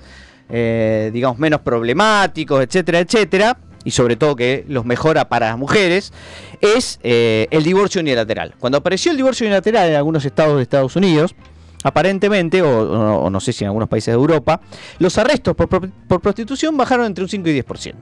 eh, 0.49 1.11
digamos, 1.12 1.38
menos 1.38 1.61
problemáticos, 1.61 2.62
etcétera, 2.62 3.01
etcétera, 3.01 3.59
y 3.84 3.90
sobre 3.90 4.16
todo 4.16 4.36
que 4.36 4.64
los 4.68 4.84
mejora 4.84 5.28
para 5.28 5.49
las 5.49 5.59
mujeres, 5.59 6.12
es 6.61 7.01
eh, 7.03 7.49
el 7.51 7.64
divorcio 7.64 8.01
unilateral. 8.01 8.55
Cuando 8.59 8.78
apareció 8.78 9.11
el 9.11 9.16
divorcio 9.16 9.47
unilateral 9.47 9.88
en 9.90 9.97
algunos 9.97 10.24
estados 10.24 10.57
de 10.57 10.62
Estados 10.62 10.97
Unidos, 10.97 11.34
aparentemente, 11.82 12.62
o, 12.62 13.28
no 13.28 13.40
sé 13.40 13.53
si 13.53 13.64
en 13.64 13.68
algunos 13.68 13.88
países 13.88 14.12
de 14.12 14.20
Europa, 14.20 14.61
los 14.99 15.18
arrestos 15.18 15.57
por, 15.57 15.68
por 15.68 16.20
prostitución 16.20 16.76
bajaron 16.76 17.07
entre 17.07 17.24
un 17.24 17.28
5 17.28 17.49
y 17.49 17.61
10%. 17.61 17.95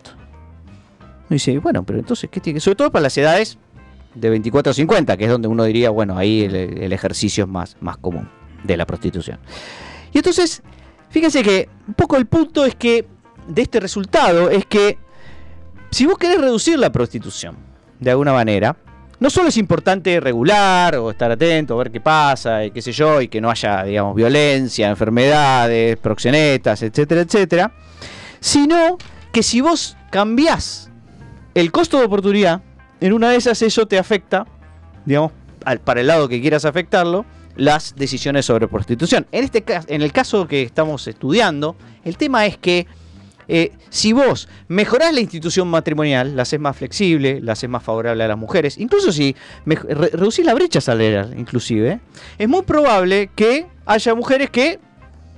Y 1.30 1.34
dice, 1.34 1.58
bueno, 1.58 1.84
pero 1.84 1.98
entonces, 1.98 2.28
¿qué 2.30 2.40
tiene? 2.40 2.60
Sobre 2.60 2.76
todo 2.76 2.90
para 2.90 3.04
las 3.04 3.16
edades 3.16 3.56
de 4.14 4.30
24 4.30 4.70
a 4.70 4.74
50, 4.74 5.16
que 5.16 5.24
es 5.24 5.30
donde 5.30 5.48
uno 5.48 5.64
diría, 5.64 5.90
bueno, 5.90 6.16
ahí 6.16 6.42
el, 6.42 6.92
ejercicio 6.92 7.44
es 7.44 7.50
más, 7.50 7.76
más 7.80 7.96
común 7.96 8.28
de 8.64 8.76
la 8.76 8.86
prostitución. 8.86 9.38
Y 10.12 10.18
entonces, 10.18 10.62
fíjense 11.10 11.42
que 11.42 11.68
un 11.86 11.94
poco 11.94 12.16
el 12.16 12.26
punto 12.26 12.64
es 12.64 12.74
que 12.74 13.06
de 13.46 13.62
este 13.62 13.80
resultado 13.80 14.50
es 14.50 14.66
que 14.66 14.98
si 15.90 16.06
vos 16.06 16.18
querés 16.18 16.40
reducir 16.40 16.78
la 16.78 16.90
prostitución 16.90 17.56
de 17.98 18.10
alguna 18.10 18.32
manera, 18.32 18.76
no 19.18 19.28
solo 19.28 19.48
es 19.48 19.56
importante 19.58 20.18
regular 20.18 20.96
o 20.96 21.10
estar 21.10 21.30
atento, 21.30 21.76
ver 21.76 21.90
qué 21.90 22.00
pasa 22.00 22.64
y 22.64 22.70
qué 22.70 22.80
sé 22.80 22.92
yo, 22.92 23.20
y 23.20 23.28
que 23.28 23.40
no 23.40 23.50
haya, 23.50 23.84
digamos, 23.84 24.14
violencia, 24.14 24.88
enfermedades, 24.88 25.98
proxenetas, 25.98 26.82
etcétera, 26.82 27.20
etcétera, 27.20 27.72
sino 28.40 28.96
que 29.32 29.42
si 29.42 29.60
vos 29.60 29.96
cambiás 30.10 30.90
el 31.54 31.70
costo 31.70 31.98
de 31.98 32.06
oportunidad, 32.06 32.62
en 33.00 33.12
una 33.12 33.30
de 33.30 33.36
esas 33.36 33.62
eso 33.62 33.86
te 33.86 33.98
afecta, 33.98 34.46
digamos, 35.04 35.32
para 35.84 36.00
el 36.00 36.06
lado 36.06 36.28
que 36.28 36.40
quieras 36.40 36.64
afectarlo, 36.64 37.24
las 37.56 37.94
decisiones 37.96 38.46
sobre 38.46 38.68
prostitución. 38.68 39.26
En, 39.32 39.44
este, 39.44 39.64
en 39.88 40.02
el 40.02 40.12
caso 40.12 40.46
que 40.46 40.62
estamos 40.62 41.06
estudiando, 41.06 41.76
el 42.04 42.16
tema 42.16 42.46
es 42.46 42.56
que 42.56 42.86
eh, 43.48 43.72
si 43.88 44.12
vos 44.12 44.48
mejorás 44.68 45.12
la 45.12 45.20
institución 45.20 45.66
matrimonial, 45.68 46.36
la 46.36 46.42
haces 46.42 46.60
más 46.60 46.76
flexible, 46.76 47.40
la 47.42 47.52
haces 47.52 47.68
más 47.68 47.82
favorable 47.82 48.22
a 48.22 48.28
las 48.28 48.38
mujeres, 48.38 48.78
incluso 48.78 49.10
si 49.12 49.34
re- 49.66 49.76
reducís 50.12 50.46
la 50.46 50.54
brecha 50.54 50.80
salarial, 50.80 51.34
inclusive, 51.36 52.00
es 52.38 52.48
muy 52.48 52.62
probable 52.62 53.28
que 53.34 53.66
haya 53.86 54.14
mujeres 54.14 54.50
que 54.50 54.78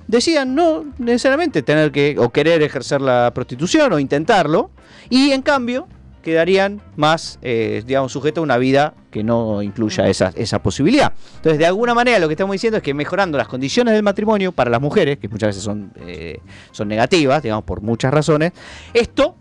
decidan 0.07 0.53
no 0.53 0.85
necesariamente 0.99 1.63
tener 1.63 1.91
que 1.91 2.15
o 2.19 2.29
querer 2.29 2.61
ejercer 2.61 3.01
la 3.01 3.31
prostitución 3.33 3.91
o 3.93 3.99
intentarlo 3.99 4.69
y 5.09 5.31
en 5.31 5.41
cambio 5.41 5.87
quedarían 6.23 6.81
más, 6.95 7.37
eh, 7.43 7.83
digamos, 7.85 8.11
sujetos 8.11 8.41
a 8.41 8.43
una 8.43 8.57
vida 8.57 8.95
que 9.11 9.23
no 9.23 9.61
incluya 9.61 10.07
esa, 10.07 10.33
esa 10.35 10.63
posibilidad. 10.63 11.13
Entonces, 11.35 11.59
de 11.59 11.67
alguna 11.67 11.93
manera, 11.93 12.17
lo 12.17 12.27
que 12.27 12.33
estamos 12.33 12.53
diciendo 12.53 12.77
es 12.77 12.83
que 12.83 12.95
mejorando 12.95 13.37
las 13.37 13.47
condiciones 13.47 13.93
del 13.93 14.01
matrimonio 14.01 14.51
para 14.51 14.71
las 14.71 14.81
mujeres, 14.81 15.19
que 15.19 15.29
muchas 15.29 15.49
veces 15.49 15.63
son, 15.63 15.93
eh, 16.07 16.39
son 16.71 16.87
negativas, 16.87 17.43
digamos, 17.43 17.65
por 17.65 17.81
muchas 17.81 18.11
razones, 18.11 18.53
esto 18.93 19.35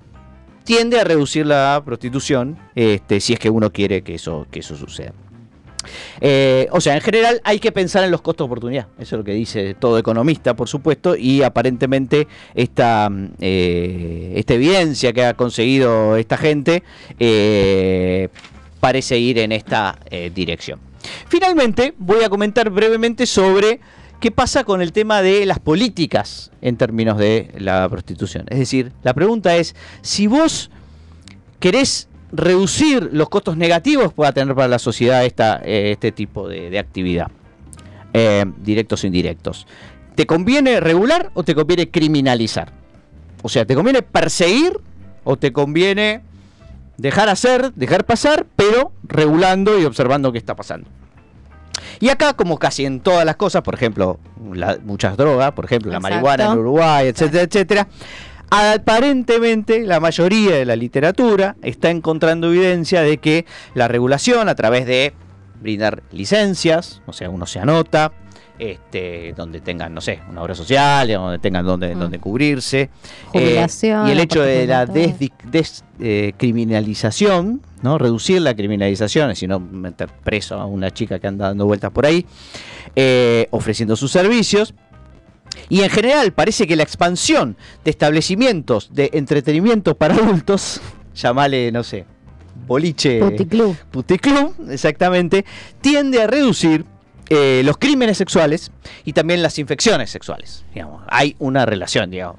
tiende 0.64 1.01
a 1.01 1.05
reducir 1.05 1.47
la 1.47 1.80
prostitución 1.85 2.59
este, 2.74 3.20
si 3.20 3.33
es 3.33 3.39
que 3.39 3.49
uno 3.49 3.72
quiere 3.72 4.03
que 4.03 4.14
eso, 4.14 4.47
que 4.51 4.61
eso 4.61 4.76
suceda. 4.76 5.14
Eh, 6.20 6.68
o 6.70 6.80
sea, 6.80 6.95
en 6.95 7.01
general 7.01 7.41
hay 7.45 7.59
que 7.59 7.72
pensar 7.72 8.05
en 8.05 8.11
los 8.11 8.20
costos 8.20 8.45
de 8.45 8.47
oportunidad. 8.47 8.87
Eso 8.99 9.16
es 9.16 9.18
lo 9.18 9.24
que 9.24 9.33
dice 9.33 9.74
todo 9.74 9.99
economista, 9.99 10.55
por 10.55 10.68
supuesto, 10.68 11.16
y 11.16 11.43
aparentemente 11.43 12.28
esta, 12.55 13.09
mm, 13.11 13.28
eh, 13.41 14.33
esta 14.37 14.55
evidencia 14.55 15.12
que 15.12 15.24
ha 15.24 15.35
conseguido 15.35 16.16
esta 16.16 16.37
gente 16.37 16.83
eh, 17.18 18.28
parece 18.80 19.18
ir 19.18 19.39
en 19.39 19.53
esta 19.53 19.99
dirección. 20.35 20.80
Finalmente, 21.28 21.95
voy 21.99 22.24
a 22.24 22.28
comentar 22.28 22.68
brevemente 22.70 23.26
sobre 23.26 23.80
qué 24.20 24.30
pasa 24.30 24.64
con 24.64 24.83
el 24.83 24.93
tema 24.93 25.22
de 25.22 25.47
las 25.47 25.59
políticas 25.59 26.51
en 26.61 26.76
términos 26.76 27.18
de 27.18 27.53
la 27.59 27.89
prostitución. 27.89 28.47
Es 28.49 28.59
decir, 28.59 28.93
la 29.03 29.14
pregunta 29.14 29.57
es, 29.57 29.74
si 30.01 30.26
vos 30.26 30.70
querés 31.61 32.09
reducir 32.33 33.11
los 33.12 33.28
costos 33.28 33.57
negativos 33.57 34.09
que 34.09 34.14
pueda 34.16 34.33
tener 34.33 34.55
para 34.55 34.68
la 34.68 34.78
sociedad 34.78 35.24
esta, 35.24 35.61
eh, 35.64 35.93
este 35.93 36.12
tipo 36.12 36.49
de, 36.49 36.70
de 36.70 36.78
actividad, 36.78 37.30
eh, 38.12 38.45
directos 38.62 39.05
o 39.05 39.07
indirectos. 39.07 39.66
¿Te 40.14 40.26
conviene 40.26 40.80
regular 40.80 41.30
o 41.35 41.43
te 41.43 41.55
conviene 41.55 41.91
criminalizar? 41.91 42.72
O 43.43 43.49
sea, 43.49 43.64
¿te 43.66 43.74
conviene 43.74 44.03
perseguir 44.03 44.78
o 45.24 45.37
te 45.37 45.53
conviene 45.53 46.22
dejar 46.97 47.28
hacer, 47.28 47.72
dejar 47.74 48.05
pasar, 48.05 48.47
pero 48.57 48.93
regulando 49.05 49.78
y 49.78 49.85
observando 49.85 50.33
qué 50.33 50.39
está 50.39 50.55
pasando? 50.55 50.89
Y 52.01 52.09
acá, 52.11 52.35
como 52.35 52.59
casi 52.59 52.85
en 52.85 53.01
todas 53.01 53.24
las 53.24 53.37
cosas, 53.37 53.62
por 53.62 53.74
ejemplo, 53.74 54.18
la- 54.53 54.78
muchas 54.85 55.16
drogas, 55.16 55.53
por 55.53 55.64
ejemplo, 55.64 55.91
la 55.93 56.01
marihuana 56.01 56.45
en 56.45 56.59
Uruguay, 56.59 57.07
etcétera, 57.09 57.43
etcétera, 57.45 57.89
aparentemente 58.53 59.80
la 59.80 59.98
mayoría 59.98 60.55
de 60.57 60.66
la 60.66 60.76
literatura 60.76 61.57
está 61.62 61.88
encontrando 61.90 62.53
evidencia 62.53 63.00
de 63.00 63.16
que 63.16 63.46
la 63.74 63.88
regulación 63.88 64.50
a 64.50 64.55
través 64.55 64.84
de 64.86 65.14
brindar 65.61 66.03
licencias, 66.12 67.00
o 67.07 67.14
sea, 67.14 67.30
uno 67.30 67.46
se 67.46 67.59
anota, 67.61 68.12
este, 68.59 69.32
donde 69.34 69.61
tengan, 69.61 69.94
no 69.94 70.03
sé, 70.03 70.20
una 70.28 70.42
obra 70.42 70.55
social, 70.55 71.11
donde 71.11 71.38
tengan 71.38 71.64
donde, 71.64 71.94
Mm. 71.94 71.98
donde 71.98 72.18
cubrirse. 72.18 72.90
Jubilación, 73.28 74.07
eh, 74.07 74.11
y 74.11 74.12
el 74.12 74.20
hecho 74.20 74.42
de 74.42 74.66
la 74.66 74.84
descriminalización, 74.86 77.62
¿no? 77.80 77.96
Reducir 77.98 78.42
la 78.42 78.55
criminalización, 78.55 79.34
sino 79.34 79.61
meter 79.61 80.11
preso 80.22 80.57
a 80.57 80.66
una 80.66 80.90
chica 80.90 81.18
que 81.18 81.26
anda 81.26 81.46
dando 81.48 81.64
vueltas 81.64 81.90
por 81.90 82.05
ahí, 82.07 82.26
eh, 82.94 83.46
ofreciendo 83.50 83.96
sus 83.96 84.12
servicios. 84.12 84.74
Y 85.68 85.82
en 85.82 85.90
general 85.90 86.32
parece 86.32 86.66
que 86.66 86.76
la 86.76 86.82
expansión 86.82 87.57
de 87.84 87.90
establecimientos 87.90 88.90
de 88.92 89.11
entretenimiento 89.12 89.94
para 89.96 90.14
adultos, 90.14 90.80
llamale, 91.14 91.70
no 91.72 91.82
sé, 91.82 92.05
boliche, 92.66 93.18
Puticlub. 93.20 93.76
puticlub, 93.90 94.55
exactamente, 94.70 95.44
tiende 95.80 96.22
a 96.22 96.26
reducir 96.26 96.84
eh, 97.28 97.62
los 97.64 97.76
crímenes 97.78 98.18
sexuales 98.18 98.70
y 99.05 99.12
también 99.12 99.42
las 99.42 99.59
infecciones 99.59 100.11
sexuales. 100.11 100.64
Digamos. 100.74 101.03
Hay 101.09 101.34
una 101.38 101.64
relación, 101.66 102.11
digamos. 102.11 102.36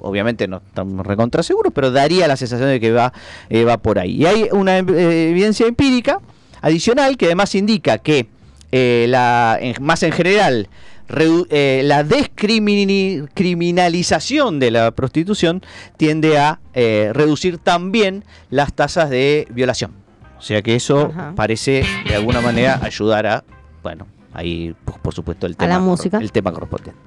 Obviamente 0.00 0.46
no 0.48 0.58
estamos 0.58 1.06
recontra 1.06 1.42
seguros, 1.42 1.72
pero 1.74 1.90
daría 1.90 2.28
la 2.28 2.36
sensación 2.36 2.68
de 2.68 2.78
que 2.78 2.92
va, 2.92 3.12
eh, 3.48 3.64
va 3.64 3.78
por 3.78 3.98
ahí. 3.98 4.16
Y 4.22 4.26
hay 4.26 4.48
una 4.52 4.78
eh, 4.78 5.30
evidencia 5.30 5.66
empírica 5.66 6.20
adicional 6.60 7.16
que 7.16 7.26
además 7.26 7.54
indica 7.54 7.96
que 7.98 8.28
la, 8.70 9.56
en- 9.60 9.82
más 9.82 10.02
en 10.02 10.12
general 10.12 10.68
eh, 11.08 11.82
la 11.84 12.02
descriminalización 12.04 14.58
de 14.58 14.70
la 14.70 14.90
prostitución 14.90 15.62
tiende 15.96 16.38
a 16.38 16.60
eh, 16.74 17.10
reducir 17.12 17.58
también 17.58 18.24
las 18.50 18.72
tasas 18.72 19.10
de 19.10 19.46
violación. 19.50 19.92
O 20.38 20.42
sea 20.42 20.62
que 20.62 20.74
eso 20.74 21.10
Ajá. 21.14 21.32
parece 21.36 21.84
de 22.08 22.14
alguna 22.14 22.40
manera 22.40 22.80
ayudar 22.82 23.26
a, 23.26 23.44
bueno, 23.82 24.06
ahí 24.32 24.74
pues, 24.84 24.98
por 24.98 25.14
supuesto 25.14 25.46
el 25.46 25.56
tema, 25.56 25.78
música. 25.78 26.18
el 26.18 26.32
tema 26.32 26.52
correspondiente. 26.52 27.00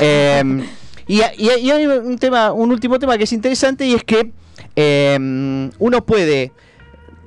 Eh, 0.00 0.64
y, 1.06 1.20
y- 1.36 1.50
y 1.60 1.70
hay 1.70 1.86
un 1.86 2.18
tema, 2.18 2.52
un 2.52 2.70
último 2.70 2.98
tema 2.98 3.16
que 3.18 3.24
es 3.24 3.32
interesante 3.32 3.86
y 3.86 3.94
es 3.94 4.04
que 4.04 4.30
eh, 4.76 5.70
uno 5.78 6.04
puede 6.06 6.52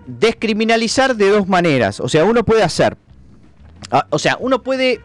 descriminalizar 0.08 1.16
de 1.16 1.30
dos 1.30 1.48
maneras. 1.48 2.00
O 2.00 2.10
sea, 2.10 2.24
uno 2.26 2.44
puede 2.44 2.64
hacer, 2.64 2.98
ah, 3.92 4.06
o 4.10 4.18
sea, 4.20 4.38
uno 4.40 4.62
puede 4.64 5.02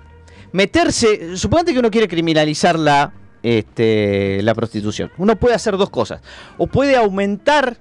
meterse, 0.52 1.36
suponete 1.36 1.72
que 1.72 1.78
uno 1.78 1.90
quiere 1.90 2.08
criminalizar 2.08 2.78
la, 2.78 3.12
este, 3.42 4.40
la 4.42 4.54
prostitución. 4.54 5.10
Uno 5.18 5.36
puede 5.36 5.54
hacer 5.54 5.76
dos 5.76 5.90
cosas. 5.90 6.22
O 6.58 6.66
puede 6.66 6.96
aumentar 6.96 7.76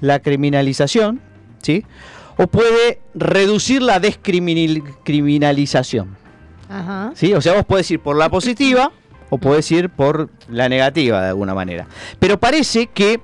la 0.00 0.20
criminalización, 0.20 1.20
¿sí? 1.62 1.84
O 2.36 2.46
puede 2.46 3.00
reducir 3.14 3.82
la 3.82 3.98
descriminalización. 4.00 6.16
Ajá. 6.68 7.12
¿sí? 7.14 7.32
O 7.34 7.40
sea, 7.40 7.54
vos 7.54 7.64
podés 7.64 7.90
ir 7.90 8.00
por 8.00 8.16
la 8.16 8.28
positiva 8.28 8.92
o 9.28 9.38
podés 9.38 9.70
ir 9.72 9.90
por 9.90 10.30
la 10.48 10.68
negativa 10.68 11.22
de 11.22 11.28
alguna 11.28 11.54
manera. 11.54 11.86
Pero 12.18 12.38
parece 12.38 12.86
que 12.86 13.20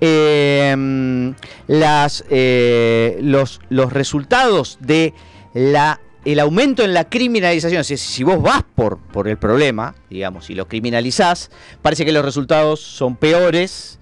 eh, 0.00 1.34
las, 1.66 2.24
eh, 2.30 3.18
los, 3.22 3.60
los 3.68 3.92
resultados 3.92 4.78
de 4.80 5.14
la 5.54 6.00
el 6.24 6.40
aumento 6.40 6.82
en 6.82 6.94
la 6.94 7.08
criminalización, 7.08 7.84
si, 7.84 7.96
si 7.96 8.24
vos 8.24 8.42
vas 8.42 8.62
por, 8.74 8.98
por 8.98 9.28
el 9.28 9.38
problema, 9.38 9.94
digamos, 10.10 10.50
y 10.50 10.54
lo 10.54 10.68
criminalizás, 10.68 11.50
parece 11.82 12.04
que 12.04 12.12
los 12.12 12.24
resultados 12.24 12.80
son 12.80 13.16
peores 13.16 13.98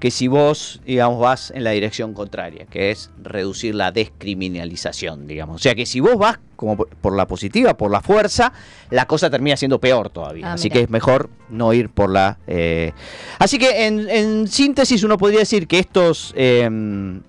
que 0.00 0.10
si 0.10 0.28
vos, 0.28 0.80
digamos, 0.86 1.20
vas 1.20 1.50
en 1.54 1.62
la 1.62 1.70
dirección 1.72 2.14
contraria, 2.14 2.64
que 2.66 2.90
es 2.90 3.10
reducir 3.22 3.74
la 3.74 3.92
descriminalización, 3.92 5.26
digamos. 5.26 5.56
O 5.56 5.58
sea 5.58 5.74
que 5.74 5.86
si 5.86 6.00
vos 6.00 6.16
vas 6.16 6.38
como 6.56 6.76
por- 6.76 7.14
la 7.16 7.26
positiva, 7.26 7.76
por 7.76 7.90
la 7.90 8.00
fuerza, 8.00 8.52
la 8.90 9.06
cosa 9.06 9.30
termina 9.30 9.56
siendo 9.56 9.78
peor 9.78 10.10
todavía. 10.10 10.48
Ah, 10.48 10.52
Así 10.54 10.68
que 10.70 10.80
es 10.80 10.90
mejor 10.90 11.30
no 11.48 11.72
ir 11.72 11.88
por 11.90 12.10
la... 12.10 12.38
eh, 12.46 12.92
Así 13.38 13.58
que 13.58 13.86
en, 13.86 14.08
en 14.10 14.48
síntesis 14.48 15.02
uno 15.04 15.16
podría 15.18 15.40
decir 15.40 15.66
que 15.66 15.78
estos, 15.78 16.32
eh, 16.36 16.68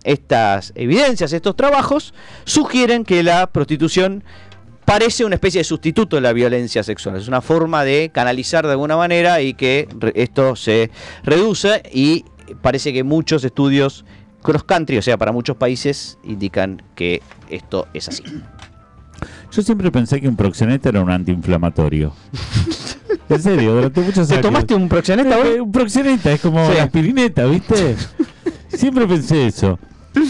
estas 0.04 0.72
evidencias, 0.76 1.34
estos 1.34 1.56
trabajos, 1.56 2.14
sugieren 2.46 3.04
que 3.06 3.24
la 3.24 3.48
prostitución 3.48 4.24
parece 4.86 5.24
una 5.24 5.36
especie 5.36 5.60
de 5.60 5.64
sustituto 5.66 6.16
de 6.18 6.22
la 6.22 6.34
violencia 6.34 6.84
sexual. 6.84 7.16
Es 7.16 7.28
una 7.28 7.42
forma 7.42 7.84
de 7.86 8.12
canalizar 8.14 8.66
de 8.66 8.72
alguna 8.72 8.98
manera 8.98 9.42
y 9.42 9.54
que 9.54 9.88
esto 10.16 10.56
se 10.58 10.90
reduce 11.24 11.84
y 11.94 12.26
parece 12.62 12.94
que 12.94 13.04
muchos 13.04 13.44
estudios 13.44 14.06
cross 14.42 14.64
country, 14.64 14.98
o 14.98 15.02
sea, 15.02 15.18
para 15.18 15.32
muchos 15.32 15.56
países, 15.56 16.18
indican 16.24 16.82
que 16.96 17.22
esto 17.50 17.88
es 17.94 18.10
así. 18.10 18.24
Yo 19.52 19.62
siempre 19.62 19.92
pensé 19.92 20.20
que 20.20 20.28
un 20.28 20.36
proxeneta 20.36 20.90
era 20.90 21.02
un 21.02 21.10
antiinflamatorio. 21.12 22.14
en 23.30 23.42
serio, 23.42 23.76
durante 23.76 24.02
muchos 24.02 24.28
¿Te 24.28 24.36
años. 24.36 24.44
tomaste 24.46 24.74
un 24.74 24.90
proxeneta 24.90 25.38
hoy? 25.38 25.48
Eh, 25.58 25.62
Un 25.62 25.72
proxeneta, 25.72 26.32
es 26.32 26.42
como 26.42 26.66
Sí. 26.70 26.74
la 26.78 26.84
aspirineta, 26.84 27.46
¿viste? 27.46 27.96
siempre 28.70 29.06
pensé 29.08 29.48
eso. 29.48 29.78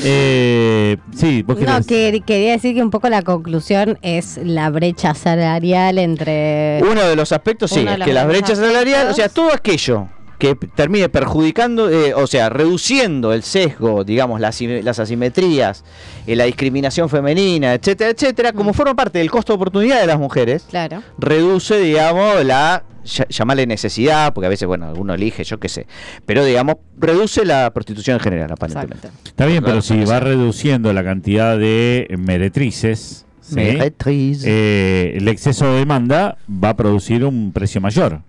Eh, 0.03 0.97
sí, 1.15 1.41
vos 1.41 1.59
No, 1.59 1.81
que, 1.83 2.21
quería 2.25 2.51
decir 2.51 2.75
que 2.75 2.83
un 2.83 2.91
poco 2.91 3.09
la 3.09 3.23
conclusión 3.23 3.97
es 4.01 4.39
la 4.43 4.69
brecha 4.69 5.13
salarial 5.15 5.97
entre... 5.97 6.81
Uno 6.83 7.01
de 7.01 7.15
los 7.15 7.31
aspectos, 7.31 7.71
sí, 7.71 7.79
es 7.79 7.85
que 7.85 7.97
las 7.97 8.07
grandes 8.07 8.27
brechas 8.27 8.57
salariales, 8.59 9.11
o 9.11 9.15
sea, 9.15 9.29
todo 9.29 9.51
aquello 9.53 10.07
que 10.41 10.55
termine 10.55 11.07
perjudicando, 11.07 11.87
eh, 11.91 12.15
o 12.15 12.25
sea, 12.25 12.49
reduciendo 12.49 13.31
el 13.31 13.43
sesgo, 13.43 14.03
digamos, 14.03 14.41
las, 14.41 14.59
las 14.59 14.97
asimetrías, 14.97 15.83
eh, 16.25 16.35
la 16.35 16.45
discriminación 16.45 17.09
femenina, 17.09 17.75
etcétera, 17.75 18.09
etcétera, 18.09 18.51
como 18.51 18.73
forma 18.73 18.95
parte 18.95 19.19
del 19.19 19.29
costo 19.29 19.53
de 19.53 19.57
oportunidad 19.57 20.01
de 20.01 20.07
las 20.07 20.17
mujeres, 20.17 20.65
Claro. 20.67 21.03
reduce, 21.19 21.77
digamos, 21.79 22.43
la, 22.43 22.81
ll- 23.05 23.27
llamarle 23.29 23.67
necesidad, 23.67 24.33
porque 24.33 24.47
a 24.47 24.49
veces, 24.49 24.67
bueno, 24.67 24.87
alguno 24.87 25.13
elige, 25.13 25.43
yo 25.43 25.59
qué 25.59 25.69
sé, 25.69 25.85
pero, 26.25 26.43
digamos, 26.43 26.77
reduce 26.97 27.45
la 27.45 27.69
prostitución 27.71 28.15
en 28.15 28.21
general, 28.21 28.51
aparentemente. 28.51 28.95
Exacto. 29.09 29.29
Está 29.29 29.45
bien, 29.45 29.63
pero 29.63 29.83
si 29.83 30.03
va 30.05 30.19
reduciendo 30.19 30.91
la 30.91 31.03
cantidad 31.03 31.55
de 31.55 32.07
meretrices, 32.17 33.27
¿sí? 33.41 33.53
Meretriz. 33.55 34.43
Eh, 34.45 35.13
el 35.17 35.27
exceso 35.27 35.71
de 35.71 35.77
demanda 35.79 36.37
va 36.51 36.69
a 36.69 36.75
producir 36.75 37.25
un 37.25 37.51
precio 37.51 37.79
mayor. 37.79 38.21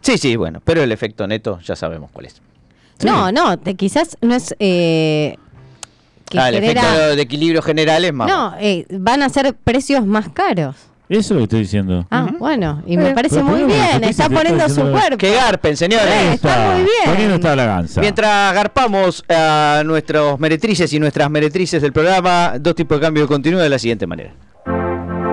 Sí, 0.00 0.18
sí, 0.18 0.36
bueno, 0.36 0.60
pero 0.64 0.82
el 0.82 0.92
efecto 0.92 1.26
neto 1.26 1.60
ya 1.64 1.76
sabemos 1.76 2.10
cuál 2.12 2.26
es. 2.26 2.40
No, 3.04 3.32
no, 3.32 3.58
te- 3.58 3.74
quizás 3.74 4.16
no 4.20 4.34
es... 4.34 4.54
eh, 4.58 5.36
que 6.28 6.38
Ah, 6.38 6.48
el 6.48 6.56
genera- 6.56 6.80
efecto 6.82 7.16
de 7.16 7.22
equilibrio 7.22 7.62
general 7.62 8.04
es 8.04 8.12
más. 8.12 8.28
No, 8.28 8.54
eh, 8.60 8.86
van 8.90 9.22
a 9.22 9.28
ser 9.28 9.54
precios 9.54 10.04
más 10.06 10.28
caros. 10.28 10.76
Eso 11.08 11.18
es 11.20 11.30
lo 11.32 11.36
que 11.38 11.42
estoy 11.44 11.60
diciendo. 11.62 12.06
Ah, 12.12 12.28
bueno, 12.38 12.84
y 12.86 12.96
me 12.96 13.10
Eh, 13.10 13.14
parece 13.14 13.36
pero 13.36 13.46
muy 13.46 13.64
bien. 13.64 14.04
Está 14.04 14.28
poniendo 14.28 14.64
está 14.64 14.68
su 14.68 14.88
cuerpo. 14.92 15.16
Que 15.18 15.32
garpen, 15.34 15.76
señores. 15.76 16.06
Eh, 16.06 16.32
está 16.34 16.70
muy 16.70 16.82
bien. 16.82 16.92
Poniendo 17.06 17.34
esta 17.34 17.48
balanza. 17.56 18.00
Mientras 18.00 18.54
garpamos 18.54 19.24
a 19.28 19.82
nuestros 19.84 20.38
meretrices 20.38 20.92
y 20.92 21.00
nuestras 21.00 21.28
meretrices 21.28 21.82
del 21.82 21.92
programa, 21.92 22.54
dos 22.60 22.76
tipos 22.76 22.98
de 23.00 23.06
cambio 23.06 23.26
continúa 23.26 23.60
de 23.62 23.68
la 23.70 23.78
siguiente 23.80 24.06
manera. 24.06 24.32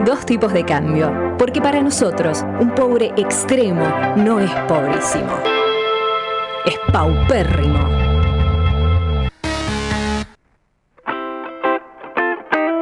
Dos 0.07 0.25
tipos 0.25 0.53
de 0.53 0.63
cambio. 0.63 1.35
Porque 1.37 1.59
para 1.59 1.81
nosotros, 1.81 2.45
un 2.61 2.73
pobre 2.73 3.11
extremo 3.17 3.85
no 4.15 4.39
es 4.39 4.49
pobrísimo. 4.65 5.37
Es 6.65 6.79
paupérrimo. 6.93 7.77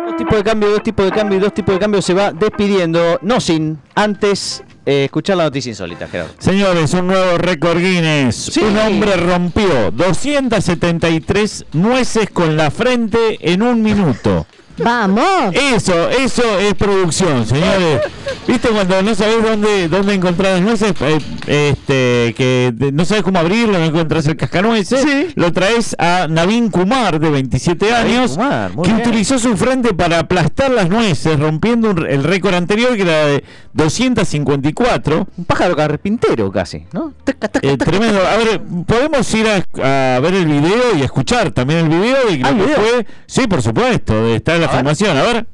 Dos 0.05 0.17
tipos 0.17 0.37
de 0.37 0.43
cambio, 0.43 0.69
dos 0.69 0.83
tipos 0.83 1.05
de 1.05 1.11
cambio 1.11 1.37
y 1.39 1.41
dos 1.41 1.51
tipos 1.51 1.73
de 1.73 1.79
cambio 1.79 2.01
se 2.03 2.13
va 2.13 2.31
despidiendo, 2.31 3.17
no 3.23 3.41
sin 3.41 3.79
antes 3.95 4.63
eh, 4.85 5.05
escuchar 5.05 5.37
la 5.37 5.45
noticia 5.45 5.71
insólita, 5.71 6.07
Gerardo. 6.07 6.33
Señores, 6.37 6.93
un 6.93 7.07
nuevo 7.07 7.39
récord 7.39 7.79
Guinness. 7.79 8.35
Sí. 8.35 8.61
Un 8.61 8.77
hombre 8.77 9.15
rompió 9.15 9.89
273 9.89 11.65
nueces 11.73 12.29
con 12.29 12.55
la 12.55 12.69
frente 12.69 13.39
en 13.51 13.63
un 13.63 13.81
minuto. 13.81 14.45
Vamos. 14.77 15.25
Eso, 15.53 16.09
eso 16.09 16.59
es 16.59 16.73
producción, 16.73 17.45
señores. 17.45 18.01
¿Viste 18.47 18.67
cuando 18.69 19.01
no 19.01 19.15
sabés 19.15 19.41
dónde, 19.43 19.87
dónde 19.87 20.13
encontrar 20.13 20.53
las 20.53 20.61
nueces? 20.61 20.93
Eh, 21.01 21.17
este, 21.47 22.33
que 22.35 22.71
de- 22.75 22.91
no 22.91 23.05
sabes 23.05 23.23
cómo 23.23 23.39
abrirlo, 23.39 23.77
no 23.79 23.85
encuentras 23.85 24.25
el 24.27 24.35
cascanueces. 24.35 25.01
Sí. 25.01 25.27
Lo 25.35 25.51
traes 25.53 25.95
a 25.97 26.27
Navin 26.29 26.69
Kumar, 26.69 27.19
de 27.19 27.29
27 27.29 27.89
Navin 27.89 28.15
años, 28.17 28.31
Kumar, 28.31 28.71
que 28.71 28.81
bien. 28.93 28.95
utilizó 28.97 29.39
su 29.39 29.55
frente 29.57 29.93
para 29.93 30.19
aplastar 30.19 30.71
las 30.71 30.89
nueces, 30.89 31.39
rompiendo 31.39 31.91
un- 31.91 32.05
el 32.05 32.23
récord 32.23 32.53
anterior, 32.55 32.95
que 32.95 33.01
era 33.03 33.25
de 33.25 33.43
254. 33.73 35.27
Un 35.37 35.45
pájaro 35.45 35.75
carpintero 35.75 36.51
casi, 36.51 36.85
¿no? 36.91 37.13
Taca, 37.23 37.47
taca, 37.47 37.67
Eh, 37.67 37.77
taca. 37.77 37.91
tremendo. 37.91 38.19
A 38.25 38.37
ver, 38.37 38.61
podemos 38.85 39.33
ir 39.33 39.45
a, 39.47 40.15
a 40.17 40.19
ver 40.19 40.33
el 40.35 40.45
video 40.45 40.95
y 40.97 41.01
a 41.01 41.05
escuchar 41.05 41.51
también 41.51 41.79
el 41.81 41.89
video 41.89 42.29
y 42.31 42.41
Ah, 42.43 42.51
lo 42.51 42.57
que 42.57 42.63
video. 42.63 42.75
fue. 42.79 43.05
Sí, 43.25 43.47
por 43.47 43.61
supuesto, 43.61 44.27
está 44.27 44.55
en 44.55 44.61
la 44.65 44.71
formación. 44.71 45.17
A 45.17 45.23
ver. 45.23 45.45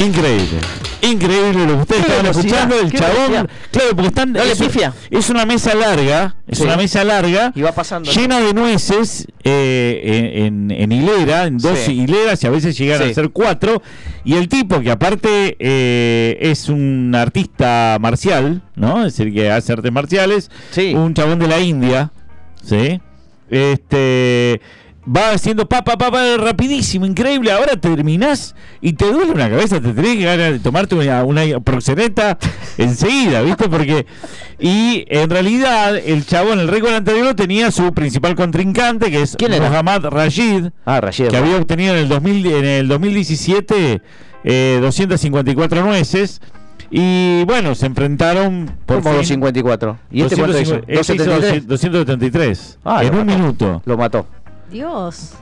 Increíble. 0.00 0.60
Increíble 1.00 1.64
lo 1.66 1.74
que 1.76 1.82
ustedes 1.82 2.02
estaban 2.02 2.26
escuchando, 2.26 2.74
el 2.80 2.92
chabón. 2.92 3.14
velocidad. 3.30 3.48
Claro, 3.70 3.88
porque 3.90 4.08
están. 4.08 4.32
No 4.32 4.40
es, 4.42 4.58
pifia. 4.58 4.92
es 5.10 5.30
una 5.30 5.46
mesa 5.46 5.74
larga, 5.74 6.34
es 6.46 6.58
Sí. 6.58 6.64
una 6.64 6.76
mesa 6.76 7.04
larga, 7.04 7.52
Y 7.54 7.62
va 7.62 7.72
pasando. 7.72 8.10
llena 8.10 8.40
de 8.40 8.52
nueces 8.52 9.26
eh, 9.44 10.00
en, 10.46 10.70
en- 10.72 10.80
en 10.82 10.92
hilera, 10.92 11.44
en 11.46 11.58
dos 11.58 11.78
Sí. 11.78 11.92
hileras 12.02 12.42
y 12.42 12.46
a 12.48 12.50
veces 12.50 12.76
llegan 12.76 13.02
Sí. 13.02 13.10
a 13.10 13.14
ser 13.14 13.30
cuatro. 13.30 13.80
Y 14.24 14.34
el 14.34 14.48
tipo 14.48 14.80
que 14.80 14.90
aparte 14.90 15.56
eh, 15.60 16.36
es 16.40 16.68
un 16.68 17.14
artista 17.14 17.96
marcial, 18.00 18.62
¿no? 18.74 19.04
Es 19.06 19.16
decir, 19.16 19.32
que 19.32 19.50
hace 19.52 19.72
artes 19.72 19.92
marciales, 19.92 20.50
un 20.94 21.14
chabón 21.14 21.38
de 21.38 21.46
la 21.48 21.60
India, 21.60 22.10
¿sí? 22.62 23.00
Este 23.50 24.60
va 25.08 25.30
haciendo 25.30 25.66
pa 25.66 25.82
pa 25.84 25.96
pa, 25.96 26.10
pa, 26.10 26.36
rapidísimo, 26.36 27.06
increíble. 27.06 27.50
Ahora 27.50 27.76
terminás 27.76 28.54
y 28.82 28.92
te 28.92 29.10
duele 29.10 29.32
una 29.32 29.48
cabeza, 29.48 29.80
te 29.80 29.92
tenés 29.94 30.16
que 30.18 30.24
ganar 30.24 30.52
de 30.52 30.58
tomarte 30.58 30.94
una, 30.94 31.24
una 31.24 31.60
proxeneta 31.60 32.36
enseguida, 32.78 33.40
¿viste? 33.42 33.68
Porque 33.68 34.04
y 34.58 35.04
en 35.08 35.30
realidad 35.30 35.96
el 35.96 36.26
chabón 36.26 36.58
el 36.60 36.68
récord 36.68 36.92
anterior 36.92 37.34
tenía 37.34 37.70
su 37.70 37.94
principal 37.94 38.34
contrincante 38.34 39.10
que 39.10 39.22
es. 39.22 39.36
Mohammad 39.40 40.04
Rashid, 40.04 40.66
Ah, 40.84 41.00
Rashid. 41.00 41.28
que 41.28 41.36
había 41.38 41.56
obtenido 41.56 41.94
en 41.94 42.00
el 42.00 42.08
2000 42.08 42.46
en 42.46 42.64
el 42.66 42.88
2017 42.88 44.02
eh, 44.44 44.78
254 44.80 45.84
nueces 45.84 46.40
y 46.90 47.44
bueno, 47.44 47.74
se 47.74 47.86
enfrentaron 47.86 48.66
por 48.86 48.96
Como 49.02 49.10
fin- 49.10 49.40
254. 49.40 49.98
¿Y 50.10 50.22
este 50.22 50.36
cuánto 50.36 50.58
hizo? 50.60 50.74
250, 50.76 51.00
este 51.00 51.14
hizo 51.14 51.24
273. 51.24 51.66
273 51.68 52.78
Ah, 52.84 53.04
en 53.04 53.14
un 53.14 53.26
mató. 53.26 53.38
minuto. 53.38 53.82
Lo 53.84 53.96
mató. 53.96 54.26
Dios. 54.70 55.32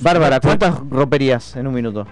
Bárbara, 0.00 0.40
¿cuántas 0.40 0.74
romperías 0.90 1.54
en 1.54 1.68
un 1.68 1.74
minuto? 1.74 2.04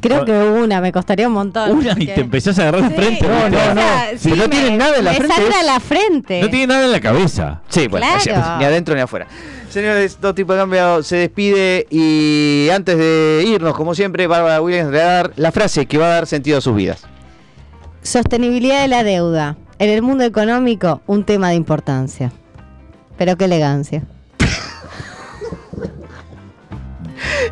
Creo 0.00 0.24
que 0.24 0.32
una, 0.32 0.80
me 0.80 0.90
costaría 0.90 1.28
un 1.28 1.34
montón. 1.34 1.70
Una 1.70 1.92
y 1.98 2.06
te 2.06 2.22
empezás 2.22 2.58
a 2.58 2.62
agarrar 2.62 2.82
de 2.84 2.88
Sí, 2.88 2.94
frente. 2.94 3.28
No, 3.28 3.48
no, 3.50 3.74
no. 3.74 3.82
Si 4.16 4.30
no 4.32 4.48
tienen 4.48 4.78
nada 4.78 4.96
en 4.96 5.04
la 5.04 5.10
me 5.12 5.16
frente, 5.18 5.34
es- 5.60 5.66
la 5.66 5.80
frente. 5.80 6.40
No 6.40 6.48
tiene 6.48 6.66
nada 6.68 6.86
en 6.86 6.92
la 6.92 7.00
cabeza. 7.00 7.60
Sí, 7.68 7.88
bueno, 7.88 8.06
Claro. 8.22 8.58
ni 8.58 8.64
adentro 8.64 8.94
ni 8.94 9.02
afuera. 9.02 9.26
Señores, 9.68 10.18
dos 10.18 10.34
tipos 10.34 10.56
de 10.56 10.62
cambio 10.62 11.02
se 11.02 11.16
despide 11.16 11.86
y 11.90 12.68
antes 12.72 12.96
de 12.96 13.44
irnos, 13.46 13.74
como 13.74 13.94
siempre, 13.94 14.26
Bárbara 14.26 14.62
Williams 14.62 14.90
le 14.90 14.98
va 14.98 15.04
a 15.04 15.12
dar 15.12 15.32
la 15.36 15.52
frase 15.52 15.84
que 15.84 15.98
va 15.98 16.06
a 16.06 16.10
dar 16.10 16.26
sentido 16.26 16.56
a 16.56 16.60
sus 16.62 16.74
vidas. 16.74 17.02
Sostenibilidad 18.06 18.82
de 18.82 18.88
la 18.88 19.02
deuda. 19.02 19.56
En 19.80 19.90
el 19.90 20.00
mundo 20.00 20.22
económico, 20.22 21.02
un 21.08 21.24
tema 21.24 21.48
de 21.48 21.56
importancia. 21.56 22.30
Pero 23.18 23.36
qué 23.36 23.46
elegancia. 23.46 24.04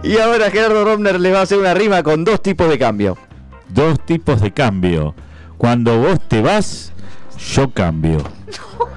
Y 0.05 0.19
ahora 0.19 0.51
Gerardo 0.51 0.85
Romner 0.85 1.19
le 1.19 1.33
va 1.33 1.41
a 1.41 1.43
hacer 1.43 1.59
una 1.59 1.75
rima 1.75 2.03
con 2.03 2.25
dos 2.25 2.41
tipos 2.41 2.69
de 2.69 2.79
cambio. 2.79 3.19
Dos 3.69 3.99
tipos 4.05 4.41
de 4.41 4.53
cambio. 4.53 5.15
Cuando 5.59 5.99
vos 5.99 6.21
te 6.29 6.41
vas, 6.41 6.93
yo 7.53 7.71
cambio. 7.73 8.19